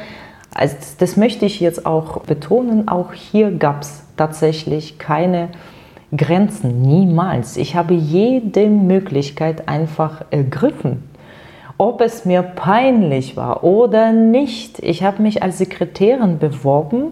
also 0.58 0.76
das 0.98 1.18
möchte 1.18 1.46
ich 1.46 1.60
jetzt 1.60 1.86
auch 1.86 2.22
betonen, 2.22 2.88
auch 2.88 3.14
hier 3.14 3.52
gab 3.52 3.82
es 3.82 4.04
tatsächlich 4.18 4.98
keine 4.98 5.50
Grenzen, 6.16 6.82
niemals. 6.82 7.58
Ich 7.58 7.76
habe 7.76 7.94
jede 7.94 8.68
Möglichkeit 8.68 9.68
einfach 9.68 10.26
ergriffen. 10.32 11.04
Ob 11.78 12.02
es 12.02 12.26
mir 12.26 12.42
peinlich 12.42 13.38
war 13.38 13.64
oder 13.64 14.12
nicht. 14.12 14.80
Ich 14.80 15.04
habe 15.04 15.22
mich 15.22 15.44
als 15.44 15.60
Sekretärin 15.60 16.40
beworben 16.40 17.12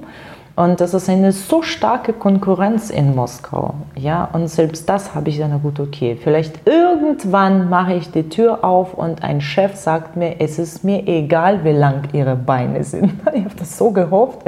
und 0.56 0.80
das 0.80 0.94
ist 0.94 1.10
eine 1.10 1.34
so 1.34 1.62
starke 1.62 2.14
Konkurrenz 2.14 2.90
in 2.90 3.14
Moskau. 3.14 3.74
Ja, 3.98 4.30
und 4.32 4.48
selbst 4.48 4.88
das 4.88 5.14
habe 5.14 5.30
ich 5.30 5.38
dann 5.38 5.62
gut, 5.62 5.82
okay. 5.82 6.18
Vielleicht 6.22 6.66
irgendwann 6.66 7.70
mache 7.70 7.94
ich 7.94 8.10
die 8.12 8.30
Tür 8.30 8.64
auf 8.64 8.94
und 8.94 9.22
ein 9.22 9.42
Chef 9.42 9.76
sagt 9.76 10.16
mir, 10.16 10.40
es 10.40 10.58
ist 10.58 10.86
mir 10.86 11.06
egal, 11.08 11.66
wie 11.66 11.72
lang 11.72 12.04
ihre 12.14 12.36
Beine 12.36 12.84
sind. 12.84 13.14
Ich 13.34 13.44
habe 13.44 13.56
das 13.60 13.78
so 13.78 13.92
gehofft. 13.92 14.40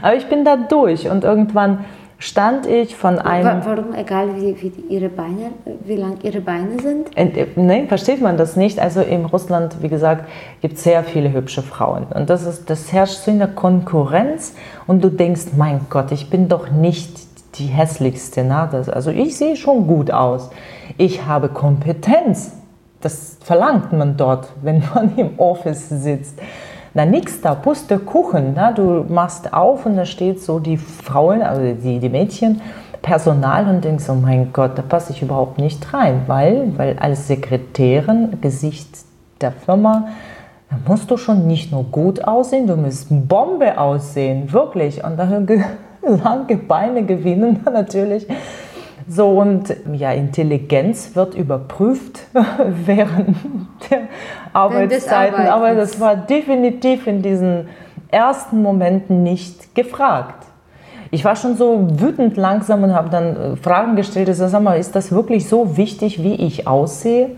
Aber 0.00 0.16
ich 0.16 0.26
bin 0.26 0.44
da 0.44 0.56
durch 0.56 1.08
und 1.08 1.22
irgendwann 1.22 1.84
stand 2.22 2.66
ich 2.66 2.94
von 2.94 3.18
einem. 3.18 3.62
Warum 3.64 3.94
egal, 3.94 4.36
wie, 4.36 4.56
wie 4.62 4.94
ihre 4.94 5.08
Beine, 5.08 5.50
wie 5.84 5.96
lang 5.96 6.18
ihre 6.22 6.40
Beine 6.40 6.80
sind? 6.80 7.08
Äh, 7.16 7.46
Nein, 7.56 7.88
versteht 7.88 8.22
man 8.22 8.36
das 8.36 8.54
nicht. 8.54 8.78
Also 8.78 9.00
in 9.00 9.24
Russland, 9.24 9.76
wie 9.82 9.88
gesagt, 9.88 10.28
gibt 10.60 10.74
es 10.74 10.84
sehr 10.84 11.02
viele 11.02 11.32
hübsche 11.32 11.62
Frauen. 11.62 12.06
Und 12.14 12.30
das, 12.30 12.46
ist, 12.46 12.70
das 12.70 12.92
herrscht 12.92 13.24
so 13.24 13.30
in 13.30 13.38
der 13.38 13.48
Konkurrenz 13.48 14.54
und 14.86 15.02
du 15.02 15.08
denkst, 15.10 15.46
mein 15.56 15.80
Gott, 15.90 16.12
ich 16.12 16.30
bin 16.30 16.48
doch 16.48 16.70
nicht 16.70 17.10
die 17.56 17.66
hässlichste. 17.66 18.44
Na? 18.44 18.66
Das, 18.66 18.88
also 18.88 19.10
ich 19.10 19.36
sehe 19.36 19.56
schon 19.56 19.88
gut 19.88 20.12
aus. 20.12 20.50
Ich 20.98 21.26
habe 21.26 21.48
Kompetenz. 21.48 22.52
Das 23.00 23.38
verlangt 23.42 23.92
man 23.92 24.16
dort, 24.16 24.48
wenn 24.62 24.80
man 24.94 25.16
im 25.16 25.38
Office 25.38 25.88
sitzt. 25.88 26.38
Na 26.94 27.06
nix 27.06 27.40
da, 27.40 27.54
Pustekuchen. 27.54 28.58
Du 28.76 29.04
machst 29.08 29.52
auf 29.52 29.86
und 29.86 29.96
da 29.96 30.04
steht 30.04 30.42
so 30.42 30.58
die 30.58 30.76
Frauen, 30.76 31.42
also 31.42 31.62
die, 31.62 31.98
die 31.98 32.08
Mädchen, 32.08 32.60
Personal 33.00 33.66
und 33.68 33.84
denkst, 33.84 34.04
oh 34.08 34.14
mein 34.14 34.52
Gott, 34.52 34.72
da 34.76 34.82
passe 34.82 35.12
ich 35.12 35.22
überhaupt 35.22 35.58
nicht 35.58 35.92
rein, 35.92 36.22
weil, 36.26 36.72
weil 36.76 36.98
als 36.98 37.26
Sekretärin, 37.26 38.40
Gesicht 38.40 38.88
der 39.40 39.52
Firma, 39.52 40.08
da 40.70 40.76
musst 40.86 41.10
du 41.10 41.16
schon 41.16 41.46
nicht 41.46 41.72
nur 41.72 41.84
gut 41.84 42.24
aussehen, 42.24 42.66
du 42.66 42.76
musst 42.76 43.08
Bombe 43.10 43.78
aussehen, 43.78 44.52
wirklich. 44.52 45.02
Und 45.02 45.18
dann 45.18 45.46
lange 46.02 46.56
Beine 46.56 47.04
gewinnen 47.04 47.60
natürlich. 47.64 48.26
So, 49.08 49.28
und 49.40 49.74
ja, 49.92 50.12
Intelligenz 50.12 51.14
wird 51.14 51.34
überprüft 51.34 52.20
während 52.86 53.36
der 53.90 54.02
Arbeitszeiten, 54.52 55.46
aber 55.46 55.74
das 55.74 55.98
war 56.00 56.16
definitiv 56.16 57.06
in 57.06 57.22
diesen 57.22 57.68
ersten 58.10 58.62
Momenten 58.62 59.22
nicht 59.22 59.74
gefragt. 59.74 60.46
Ich 61.10 61.24
war 61.24 61.36
schon 61.36 61.56
so 61.56 61.88
wütend 62.00 62.36
langsam 62.36 62.84
und 62.84 62.94
habe 62.94 63.10
dann 63.10 63.36
äh, 63.36 63.56
Fragen 63.56 63.96
gestellt. 63.96 64.30
Ich 64.30 64.36
sag 64.36 64.62
mal, 64.62 64.78
ist 64.78 64.96
das 64.96 65.12
wirklich 65.12 65.46
so 65.46 65.76
wichtig, 65.76 66.22
wie 66.22 66.34
ich 66.34 66.66
aussehe? 66.66 67.32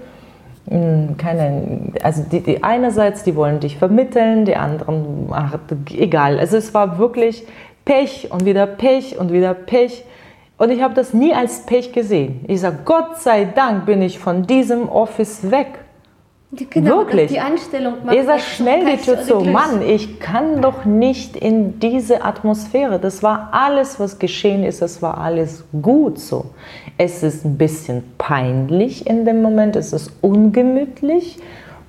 Hm, 0.69 1.17
keine, 1.17 1.93
also 2.03 2.23
die, 2.23 2.41
die 2.41 2.63
einerseits, 2.63 3.25
die 3.25 3.35
wollen 3.35 3.61
dich 3.61 3.77
vermitteln, 3.77 4.45
die 4.45 4.57
anderen, 4.57 5.29
ach, 5.33 5.59
egal. 5.93 6.39
Also 6.39 6.57
es 6.57 6.73
war 6.73 6.99
wirklich 6.99 7.45
Pech 7.85 8.29
und 8.31 8.45
wieder 8.45 8.67
Pech 8.67 9.19
und 9.19 9.33
wieder 9.33 9.55
Pech 9.55 10.05
Und 10.57 10.71
ich 10.71 10.83
habe 10.83 10.95
das 10.95 11.13
nie 11.13 11.35
als 11.35 11.67
Pech 11.67 11.93
gesehen. 11.93 12.45
Ich 12.47 12.61
sage, 12.61 12.79
Gott 12.85 13.21
sei 13.21 13.45
Dank 13.45 13.87
bin 13.87 14.03
ich 14.03 14.19
von 14.19 14.47
diesem 14.47 14.89
Office 14.89 15.51
weg. 15.51 15.81
Genau, 16.71 16.99
Wirklich. 16.99 17.33
Die 17.33 17.41
Ihr 18.15 18.25
sagt 18.25 18.39
echt 18.39 18.57
schnell 18.57 18.85
die 18.85 19.03
Tür 19.03 19.21
zu. 19.23 19.39
Glück. 19.39 19.53
Mann, 19.53 19.83
ich 19.83 20.21
kann 20.21 20.63
doch 20.63 20.85
nicht 20.85 21.37
in 21.37 21.81
diese 21.81 22.25
Atmosphäre. 22.25 23.01
Das 23.01 23.23
war 23.23 23.49
alles, 23.53 23.99
was 23.99 24.19
geschehen 24.21 24.63
ist, 24.63 24.81
das 24.81 25.03
war 25.03 25.19
alles 25.19 25.65
gut 25.83 26.19
so. 26.19 26.47
Es 26.97 27.25
ist 27.25 27.45
ein 27.45 27.59
bisschen 27.59 28.05
peinlich 28.19 29.07
in 29.09 29.25
dem 29.25 29.43
Moment, 29.43 29.75
es 29.75 29.93
ist 29.93 30.13
ungemütlich, 30.21 31.39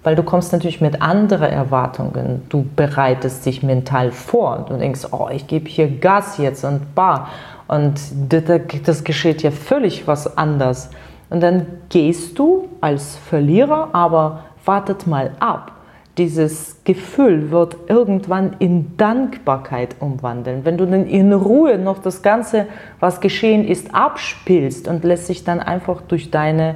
weil 0.03 0.16
du 0.16 0.24
kommst 0.24 0.51
natürlich 0.51 0.82
mit 0.82 1.01
anderen 1.01 1.51
Erwartungen. 1.51 2.43
Du 2.49 2.66
bereitest 2.76 3.45
dich 3.45 3.61
mental 3.61 4.11
vor. 4.11 4.66
Du 4.68 4.76
denkst, 4.78 5.01
oh, 5.11 5.30
ich 5.32 5.45
gebe 5.45 5.70
hier 5.70 5.88
Gas 5.88 6.38
jetzt 6.38 6.63
und 6.63 6.95
bar. 6.95 7.30
Und 7.68 7.99
das, 8.30 9.03
geschieht 9.03 9.41
ja 9.41 9.51
völlig 9.51 10.07
was 10.07 10.38
anders. 10.38 10.89
Und 11.30 11.41
dann 11.41 11.66
gehst 11.89 12.38
du 12.38 12.70
als 12.82 13.16
Verlierer, 13.16 13.89
aber 13.93 14.45
wartet 14.63 15.07
mal 15.07 15.32
ab. 15.39 15.72
Dieses 16.18 16.78
Gefühl 16.86 17.51
wird 17.51 17.76
irgendwann 17.88 18.55
in 18.59 18.95
Dankbarkeit 18.95 19.97
umwandeln. 19.99 20.63
Wenn 20.63 20.78
du 20.78 20.86
dann 20.86 21.07
in 21.07 21.34
Ruhe 21.34 21.78
noch 21.78 21.97
das 21.99 22.22
Ganze, 22.22 22.68
was 23.01 23.20
geschehen 23.20 23.68
ist, 23.68 23.93
abspielst 23.93 24.88
und 24.88 25.03
lässt 25.03 25.28
sich 25.28 25.43
dann 25.43 25.59
einfach 25.59 26.01
durch 26.01 26.32
deine 26.32 26.76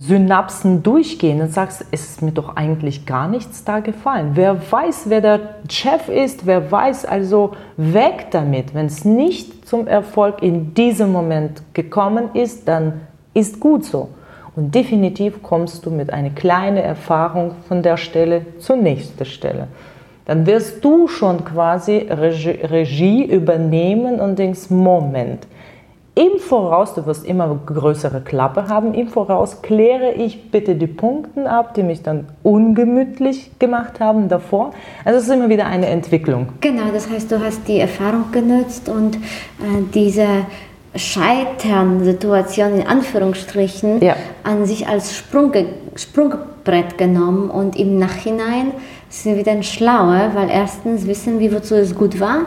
Synapsen 0.00 0.82
durchgehen 0.82 1.40
und 1.40 1.52
sagst, 1.52 1.84
es 1.90 2.04
ist 2.04 2.22
mir 2.22 2.32
doch 2.32 2.56
eigentlich 2.56 3.06
gar 3.06 3.28
nichts 3.28 3.64
da 3.64 3.80
gefallen. 3.80 4.32
Wer 4.34 4.70
weiß, 4.70 5.04
wer 5.08 5.20
der 5.20 5.40
Chef 5.70 6.08
ist, 6.08 6.46
wer 6.46 6.70
weiß, 6.70 7.04
also 7.04 7.52
weg 7.76 8.26
damit. 8.30 8.74
Wenn 8.74 8.86
es 8.86 9.04
nicht 9.04 9.66
zum 9.66 9.86
Erfolg 9.86 10.42
in 10.42 10.74
diesem 10.74 11.12
Moment 11.12 11.62
gekommen 11.72 12.30
ist, 12.34 12.68
dann 12.68 13.00
ist 13.32 13.60
gut 13.60 13.84
so. 13.84 14.08
Und 14.56 14.74
definitiv 14.74 15.42
kommst 15.42 15.84
du 15.86 15.90
mit 15.90 16.12
einer 16.12 16.30
kleinen 16.30 16.76
Erfahrung 16.76 17.52
von 17.66 17.82
der 17.82 17.96
Stelle 17.96 18.46
zur 18.58 18.76
nächsten 18.76 19.24
Stelle. 19.24 19.68
Dann 20.26 20.46
wirst 20.46 20.84
du 20.84 21.08
schon 21.08 21.44
quasi 21.44 22.06
Regie, 22.08 23.24
übernehmen 23.24 24.20
und 24.20 24.38
denkst, 24.38 24.70
Moment, 24.70 25.46
im 26.16 26.38
Voraus, 26.38 26.94
du 26.94 27.06
wirst 27.06 27.26
immer 27.26 27.58
größere 27.66 28.20
Klappe 28.20 28.68
haben, 28.68 28.94
im 28.94 29.08
Voraus 29.08 29.62
kläre 29.62 30.12
ich 30.12 30.50
bitte 30.52 30.76
die 30.76 30.86
Punkte 30.86 31.50
ab, 31.50 31.74
die 31.74 31.82
mich 31.82 32.02
dann 32.02 32.26
ungemütlich 32.44 33.58
gemacht 33.58 33.98
haben 33.98 34.28
davor. 34.28 34.70
Also 35.04 35.18
es 35.18 35.24
ist 35.26 35.32
immer 35.34 35.48
wieder 35.48 35.66
eine 35.66 35.86
Entwicklung. 35.86 36.50
Genau, 36.60 36.84
das 36.92 37.10
heißt, 37.10 37.32
du 37.32 37.40
hast 37.44 37.66
die 37.66 37.80
Erfahrung 37.80 38.30
genutzt 38.30 38.88
und 38.88 39.16
äh, 39.16 39.18
diese 39.92 40.26
Scheitern-Situation 40.94 42.74
in 42.80 42.86
Anführungsstrichen 42.86 44.00
Ja. 44.00 44.14
an 44.44 44.66
sich 44.66 44.86
als 44.86 45.16
Sprungge 45.16 45.66
Sprungbrett 45.96 46.96
genommen 46.96 47.50
und 47.50 47.76
im 47.76 47.98
Nachhinein 47.98 48.70
sind 49.08 49.36
wir 49.36 49.42
dann 49.44 49.64
schlauer, 49.64 50.30
weil 50.34 50.48
erstens 50.48 51.08
wissen 51.08 51.40
wir, 51.40 51.52
wozu 51.52 51.74
es 51.74 51.94
gut 51.94 52.20
war 52.20 52.42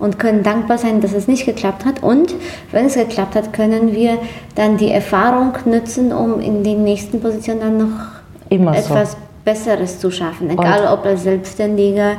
und 0.00 0.18
können 0.18 0.42
dankbar 0.42 0.78
sein, 0.78 1.00
dass 1.00 1.12
es 1.12 1.28
nicht 1.28 1.46
geklappt 1.46 1.84
hat. 1.84 2.02
Und 2.02 2.34
wenn 2.72 2.86
es 2.86 2.94
geklappt 2.94 3.36
hat, 3.36 3.52
können 3.52 3.92
wir 3.92 4.18
dann 4.54 4.78
die 4.78 4.90
Erfahrung 4.90 5.52
nutzen, 5.66 6.12
um 6.12 6.40
in 6.40 6.64
den 6.64 6.82
nächsten 6.82 7.20
Positionen 7.20 7.60
dann 7.60 7.78
noch 7.78 8.06
Immer 8.48 8.74
so. 8.74 8.94
etwas 8.94 9.16
Besseres 9.44 10.00
zu 10.00 10.10
schaffen. 10.10 10.50
Egal 10.50 10.92
ob 10.92 11.04
als 11.04 11.22
Selbstständiger 11.22 12.16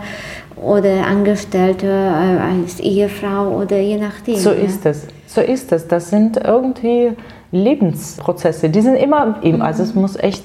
oder 0.55 1.05
Angestellte, 1.05 1.87
äh, 1.87 2.61
als 2.61 2.79
Ehefrau 2.79 3.57
oder 3.57 3.79
je 3.79 3.97
nachdem. 3.97 4.35
So 4.35 4.51
ja. 4.51 4.57
ist 4.57 4.85
es. 4.85 5.07
So 5.27 5.41
ist 5.41 5.71
es. 5.71 5.87
Das 5.87 6.09
sind 6.09 6.37
irgendwie 6.37 7.11
Lebensprozesse. 7.51 8.69
Die 8.69 8.81
sind 8.81 8.95
immer 8.95 9.39
eben, 9.41 9.61
also 9.61 9.83
es 9.83 9.95
muss 9.95 10.15
echt, 10.15 10.43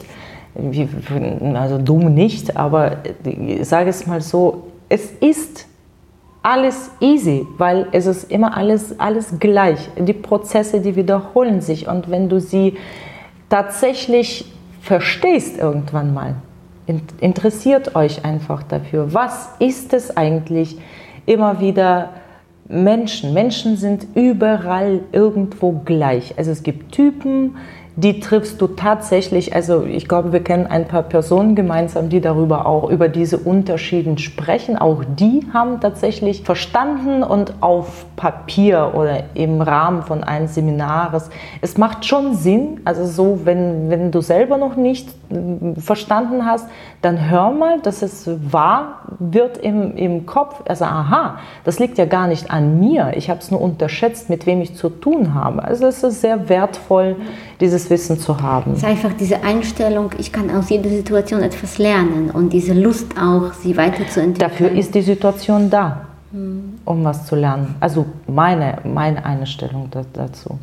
also 1.55 1.78
dumm 1.78 2.14
nicht, 2.14 2.57
aber 2.57 2.99
ich 3.24 3.68
sage 3.68 3.91
es 3.91 4.07
mal 4.07 4.20
so, 4.20 4.64
es 4.89 5.11
ist 5.20 5.66
alles 6.47 6.92
easy, 7.01 7.44
weil 7.59 7.88
es 7.90 8.07
ist 8.07 8.30
immer 8.30 8.57
alles, 8.57 9.01
alles 9.01 9.40
gleich. 9.40 9.90
Die 9.99 10.12
Prozesse, 10.12 10.80
die 10.80 10.94
wiederholen 10.94 11.61
sich. 11.61 11.88
Und 11.88 12.09
wenn 12.09 12.28
du 12.28 12.38
sie 12.40 12.76
tatsächlich 13.49 14.44
verstehst 14.80 15.59
irgendwann 15.59 16.14
mal, 16.14 16.36
in- 16.86 17.03
interessiert 17.20 17.97
euch 17.97 18.24
einfach 18.24 18.62
dafür, 18.62 19.12
was 19.12 19.49
ist 19.59 19.92
es 19.92 20.16
eigentlich 20.16 20.78
immer 21.26 21.59
wieder 21.59 22.11
Menschen. 22.68 23.34
Menschen 23.34 23.76
sind 23.76 24.07
überall 24.14 25.01
irgendwo 25.11 25.72
gleich. 25.84 26.34
Also 26.38 26.53
es 26.53 26.62
gibt 26.62 26.92
Typen, 26.92 27.57
die 27.99 28.20
triffst 28.20 28.61
du 28.61 28.66
tatsächlich, 28.66 29.55
also 29.55 29.84
ich 29.84 30.07
glaube, 30.07 30.30
wir 30.34 30.44
kennen 30.44 30.66
ein 30.66 30.86
paar 30.86 31.03
Personen 31.03 31.55
gemeinsam, 31.55 32.11
die 32.11 32.20
darüber 32.20 32.66
auch 32.66 32.90
über 32.90 33.09
diese 33.09 33.38
Unterschieden 33.38 34.18
sprechen. 34.18 34.76
Auch 34.76 35.03
die 35.18 35.47
haben 35.55 35.80
tatsächlich 35.80 36.42
verstanden 36.42 37.22
und 37.22 37.55
auf 37.62 38.05
Papier 38.16 38.92
oder 38.94 39.24
im 39.32 39.62
Rahmen 39.62 40.03
von 40.03 40.22
einem 40.24 40.47
Seminares. 40.47 41.30
Es 41.62 41.78
macht 41.78 42.05
schon 42.05 42.34
Sinn, 42.34 42.82
also 42.84 43.07
so, 43.07 43.40
wenn, 43.44 43.88
wenn 43.88 44.11
du 44.11 44.20
selber 44.20 44.59
noch 44.59 44.76
nicht 44.76 45.09
äh, 45.30 45.80
verstanden 45.80 46.44
hast, 46.44 46.68
dann 47.01 47.30
hör 47.30 47.51
mal, 47.51 47.80
dass 47.80 48.03
es 48.03 48.28
wahr 48.53 49.07
wird 49.18 49.57
im, 49.57 49.97
im 49.97 50.26
Kopf. 50.26 50.62
Also 50.68 50.84
aha, 50.84 51.38
das 51.64 51.78
liegt 51.78 51.97
ja 51.97 52.05
gar 52.05 52.26
nicht 52.26 52.51
an 52.51 52.78
mir. 52.78 53.12
Ich 53.16 53.30
habe 53.30 53.40
es 53.40 53.51
nur 53.51 53.62
unterschätzt, 53.62 54.28
mit 54.28 54.44
wem 54.44 54.61
ich 54.61 54.74
zu 54.74 54.90
tun 54.90 55.32
habe. 55.32 55.64
Also 55.64 55.86
es 55.86 56.03
ist 56.03 56.20
sehr 56.20 56.51
wertvoll, 56.51 57.16
dieses 57.61 57.88
Wissen 57.90 58.18
zu 58.18 58.40
haben. 58.40 58.72
Es 58.72 58.78
ist 58.78 58.84
einfach 58.84 59.12
diese 59.12 59.42
Einstellung, 59.42 60.11
ich 60.18 60.32
kann 60.32 60.50
aus 60.50 60.68
jeder 60.68 60.90
Situation 60.90 61.42
etwas 61.42 61.78
lernen 61.78 62.30
und 62.30 62.52
diese 62.52 62.74
Lust 62.74 63.14
auch, 63.18 63.52
sie 63.52 63.76
weiterzuentwickeln. 63.76 64.50
Dafür 64.50 64.70
ist 64.70 64.94
die 64.94 65.02
Situation 65.02 65.70
da, 65.70 66.07
um 66.84 67.04
was 67.04 67.26
zu 67.26 67.36
lernen. 67.36 67.74
Also 67.80 68.07
meine, 68.26 68.78
meine 68.84 69.24
Einstellung 69.24 69.88
da, 69.90 70.02
dazu. 70.12 70.59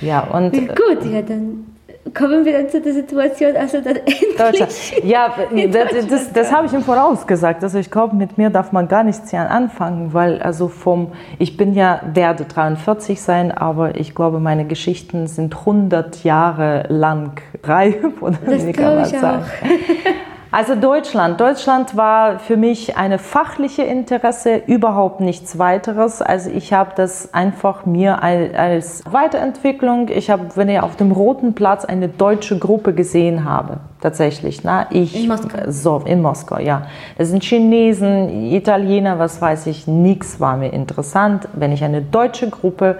Ja, 0.00 0.20
und 0.24 0.52
Gut, 0.52 1.10
ja, 1.10 1.22
dann 1.22 1.71
kommen 2.14 2.44
wir 2.44 2.52
dann 2.52 2.68
zu 2.68 2.80
der 2.80 2.92
Situation, 2.92 3.56
also 3.56 3.80
dann 3.80 3.96
endlich. 4.38 5.02
Ja, 5.04 5.34
in 5.50 5.70
das, 5.70 6.06
das, 6.08 6.32
das 6.32 6.52
habe 6.52 6.66
ich 6.66 6.72
im 6.72 6.82
Voraus 6.82 7.26
gesagt. 7.26 7.62
Also 7.62 7.78
ich 7.78 7.90
glaube, 7.90 8.16
mit 8.16 8.38
mir 8.38 8.50
darf 8.50 8.72
man 8.72 8.88
gar 8.88 9.04
nichts 9.04 9.30
hier 9.30 9.48
anfangen, 9.48 10.12
weil 10.12 10.42
also 10.42 10.68
vom, 10.68 11.12
ich 11.38 11.56
bin 11.56 11.74
ja, 11.74 12.00
werde 12.12 12.44
43 12.44 13.20
sein, 13.20 13.52
aber 13.52 13.96
ich 13.96 14.14
glaube, 14.14 14.40
meine 14.40 14.66
Geschichten 14.66 15.26
sind 15.26 15.56
100 15.56 16.24
Jahre 16.24 16.86
lang 16.88 17.40
reif. 17.62 17.96
Oder 18.20 18.38
Das 18.44 18.66
glaube 18.72 19.02
ich 19.02 19.18
sagen? 19.18 19.44
Also 20.54 20.74
Deutschland. 20.74 21.40
Deutschland 21.40 21.96
war 21.96 22.38
für 22.38 22.58
mich 22.58 22.98
eine 22.98 23.18
fachliche 23.18 23.84
Interesse, 23.84 24.56
überhaupt 24.66 25.20
nichts 25.20 25.58
weiteres. 25.58 26.20
Also 26.20 26.50
ich 26.50 26.74
habe 26.74 26.90
das 26.94 27.32
einfach 27.32 27.86
mir 27.86 28.22
al- 28.22 28.54
als 28.54 29.02
Weiterentwicklung, 29.10 30.08
ich 30.10 30.28
habe, 30.28 30.48
wenn 30.54 30.68
ich 30.68 30.78
auf 30.80 30.94
dem 30.96 31.10
Roten 31.10 31.54
Platz 31.54 31.86
eine 31.86 32.08
deutsche 32.08 32.58
Gruppe 32.58 32.92
gesehen 32.92 33.46
habe, 33.46 33.78
tatsächlich, 34.02 34.62
na, 34.62 34.88
ich, 34.90 35.22
In 35.22 35.28
Moskau. 35.28 35.58
so, 35.68 36.02
in 36.04 36.20
Moskau, 36.20 36.58
ja. 36.58 36.82
Das 37.16 37.28
sind 37.28 37.42
Chinesen, 37.42 38.28
Italiener, 38.52 39.18
was 39.18 39.40
weiß 39.40 39.66
ich, 39.68 39.86
nichts 39.86 40.38
war 40.38 40.58
mir 40.58 40.70
interessant. 40.74 41.48
Wenn 41.54 41.72
ich 41.72 41.82
eine 41.82 42.02
deutsche 42.02 42.50
Gruppe 42.50 42.98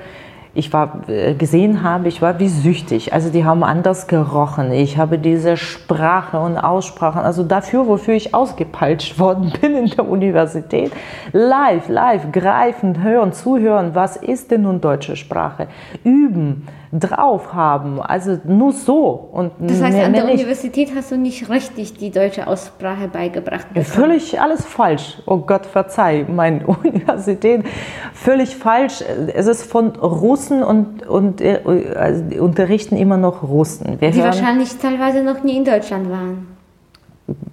ich 0.54 0.72
war 0.72 1.08
äh, 1.08 1.34
gesehen 1.34 1.82
habe, 1.82 2.08
ich 2.08 2.20
war 2.20 2.38
wie 2.38 2.48
süchtig. 2.48 3.12
Also 3.12 3.30
die 3.30 3.44
haben 3.44 3.64
anders 3.64 4.06
gerochen. 4.06 4.72
Ich 4.72 4.98
habe 4.98 5.18
diese 5.18 5.56
Sprache 5.56 6.38
und 6.38 6.58
Aussprachen, 6.58 7.22
also 7.22 7.42
dafür, 7.42 7.86
wofür 7.86 8.14
ich 8.14 8.34
ausgepeitscht 8.34 9.18
worden 9.18 9.52
bin 9.60 9.74
in 9.74 9.86
der 9.86 10.06
Universität, 10.06 10.92
live, 11.32 11.88
live, 11.88 12.32
greifen, 12.32 13.02
hören, 13.02 13.32
zuhören. 13.32 13.94
Was 13.94 14.16
ist 14.16 14.50
denn 14.50 14.62
nun 14.62 14.80
deutsche 14.80 15.16
Sprache? 15.16 15.68
Üben, 16.04 16.66
drauf 16.92 17.54
haben. 17.54 18.00
Also 18.02 18.38
nur 18.44 18.72
so 18.72 19.28
und 19.32 19.52
Das 19.60 19.80
heißt, 19.82 19.96
mehr, 19.96 20.06
an 20.06 20.12
der. 20.12 20.24
Universität 20.24 20.92
hast 20.94 21.10
du 21.10 21.16
nicht 21.16 21.48
richtig 21.48 21.94
die 21.94 22.10
deutsche 22.10 22.46
Aussprache 22.46 23.08
beigebracht. 23.08 23.68
bekommen. 23.68 23.84
Völlig 23.86 24.38
alles 24.40 24.64
falsch. 24.66 25.18
Oh 25.26 25.38
Gott, 25.38 25.64
verzeih, 25.64 26.26
meine 26.28 26.66
Universität. 26.84 27.64
Völlig 28.12 28.56
falsch. 28.56 29.02
Es 29.34 29.46
ist 29.46 29.62
von 29.62 29.90
Russen 29.96 30.62
und, 30.62 31.06
und 31.08 31.40
äh, 31.40 31.60
also 31.96 32.24
die 32.24 32.38
unterrichten 32.38 32.96
immer 32.98 33.16
noch 33.16 33.42
Russen. 33.42 33.98
Wir 34.00 34.10
Die 34.10 34.18
hören 34.18 34.26
wahrscheinlich 34.26 34.76
teilweise 34.76 35.22
noch 35.22 35.42
nie 35.42 35.56
in 35.56 35.64
Deutschland 35.64 36.10
waren. 36.10 36.46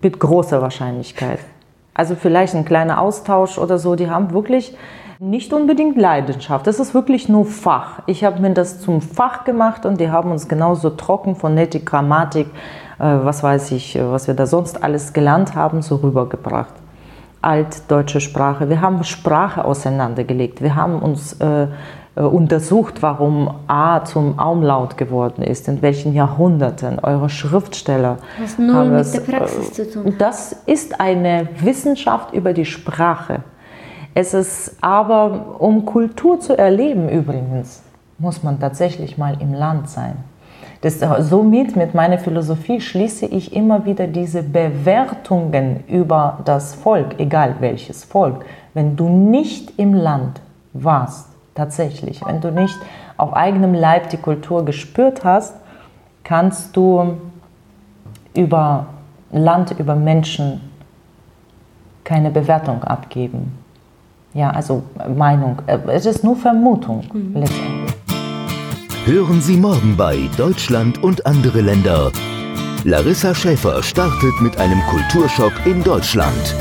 mit 0.02 0.20
großer 0.20 0.62
Wahrscheinlichkeit. 0.62 1.40
Also 1.94 2.16
vielleicht 2.16 2.56
ein 2.56 2.66
kleiner 2.66 3.02
Austausch 3.02 3.58
oder 3.58 3.78
so. 3.78 3.96
Die 3.96 4.10
haben 4.10 4.32
wirklich 4.34 4.76
nicht 5.20 5.52
unbedingt 5.52 5.98
Leidenschaft. 5.98 6.66
Das 6.66 6.80
ist 6.80 6.94
wirklich 6.94 7.28
nur 7.28 7.46
Fach. 7.46 8.00
Ich 8.06 8.24
habe 8.24 8.42
mir 8.42 8.54
das 8.54 8.80
zum 8.80 9.02
Fach 9.02 9.44
gemacht 9.44 9.86
und 9.86 10.00
die 10.00 10.10
haben 10.10 10.32
uns 10.32 10.48
genauso 10.48 10.92
trocken 10.92 11.36
Phonetik, 11.36 11.86
Grammatik, 11.86 12.48
äh, 13.00 13.04
was 13.04 13.44
weiß 13.44 13.72
ich, 13.72 13.98
äh, 13.98 14.12
was 14.12 14.28
wir 14.28 14.34
da 14.34 14.48
sonst 14.48 14.82
alles 14.82 15.12
gelernt 15.12 15.56
haben, 15.56 15.82
so 15.82 15.98
rübergebracht. 15.98 16.74
Altdeutsche 17.42 18.22
Sprache. 18.22 18.70
Wir 18.70 18.80
haben 18.80 19.04
Sprache 19.04 19.66
auseinandergelegt. 19.66 20.62
Wir 20.62 20.76
haben 20.76 21.00
uns 21.00 21.34
äh, 21.42 21.68
äh, 22.16 22.22
untersucht, 22.22 23.02
warum 23.02 23.54
A 23.68 24.06
zum 24.06 24.40
Umlaut 24.40 24.96
geworden 24.96 25.42
ist, 25.42 25.68
in 25.68 25.82
welchen 25.82 26.14
Jahrhunderten. 26.14 26.98
Eure 27.00 27.30
Schriftsteller 27.30 28.20
Was 28.40 28.58
null 28.58 28.74
haben 28.74 28.96
mit 28.96 29.14
der 29.14 29.20
Praxis 29.20 29.70
äh, 29.70 29.74
zu 29.74 29.92
tun 29.92 30.06
hat. 30.06 30.22
Das 30.22 30.54
ist 30.66 31.02
eine 31.02 31.50
Wissenschaft 31.62 32.34
über 32.34 32.54
die 32.54 32.66
Sprache. 32.66 33.42
Es 34.14 34.34
ist 34.34 34.78
aber, 34.82 35.60
um 35.60 35.86
Kultur 35.86 36.40
zu 36.40 36.58
erleben 36.58 37.10
übrigens, 37.10 37.84
muss 38.18 38.44
man 38.44 38.60
tatsächlich 38.60 39.18
mal 39.18 39.38
im 39.40 39.54
Land 39.54 39.90
sein. 39.90 40.18
Das, 40.82 41.00
somit 41.00 41.76
mit 41.76 41.94
meiner 41.94 42.18
Philosophie 42.18 42.80
schließe 42.80 43.26
ich 43.26 43.54
immer 43.54 43.86
wieder 43.86 44.08
diese 44.08 44.44
Bewertungen 44.44 45.84
über 45.88 46.40
das 46.46 46.74
Volk, 46.74 47.20
egal 47.20 47.56
welches 47.60 48.06
Volk. 48.06 48.46
Wenn 48.74 48.96
du 48.96 49.10
nicht 49.10 49.78
im 49.78 49.94
Land 49.94 50.42
warst, 50.72 51.28
tatsächlich, 51.54 52.26
wenn 52.26 52.40
du 52.40 52.52
nicht 52.52 52.78
auf 53.18 53.34
eigenem 53.34 53.74
Leib 53.74 54.10
die 54.10 54.18
Kultur 54.18 54.64
gespürt 54.64 55.26
hast, 55.26 55.56
kannst 56.24 56.78
du 56.78 57.18
über 58.34 58.86
Land, 59.32 59.78
über 59.78 59.96
Menschen 59.96 60.62
keine 62.06 62.32
Bewertung 62.32 62.84
abgeben. 62.84 63.59
Ja, 64.34 64.52
also 64.52 64.84
Meinung. 65.16 65.58
Es 65.88 66.06
ist 66.06 66.24
nur 66.24 66.36
Vermutung 66.36 67.04
letztendlich. 67.34 67.96
Hören 69.06 69.42
Sie 69.42 69.58
morgen 69.58 69.96
bei 69.98 70.30
Deutschland 70.38 71.02
und 71.04 71.26
andere 71.26 71.62
Länder. 71.62 72.12
Larissa 72.84 73.34
Schäfer 73.34 73.82
startet 73.82 74.40
mit 74.42 74.58
einem 74.58 74.80
Kulturschock 74.90 75.54
in 75.66 75.84
Deutschland. 75.84 76.56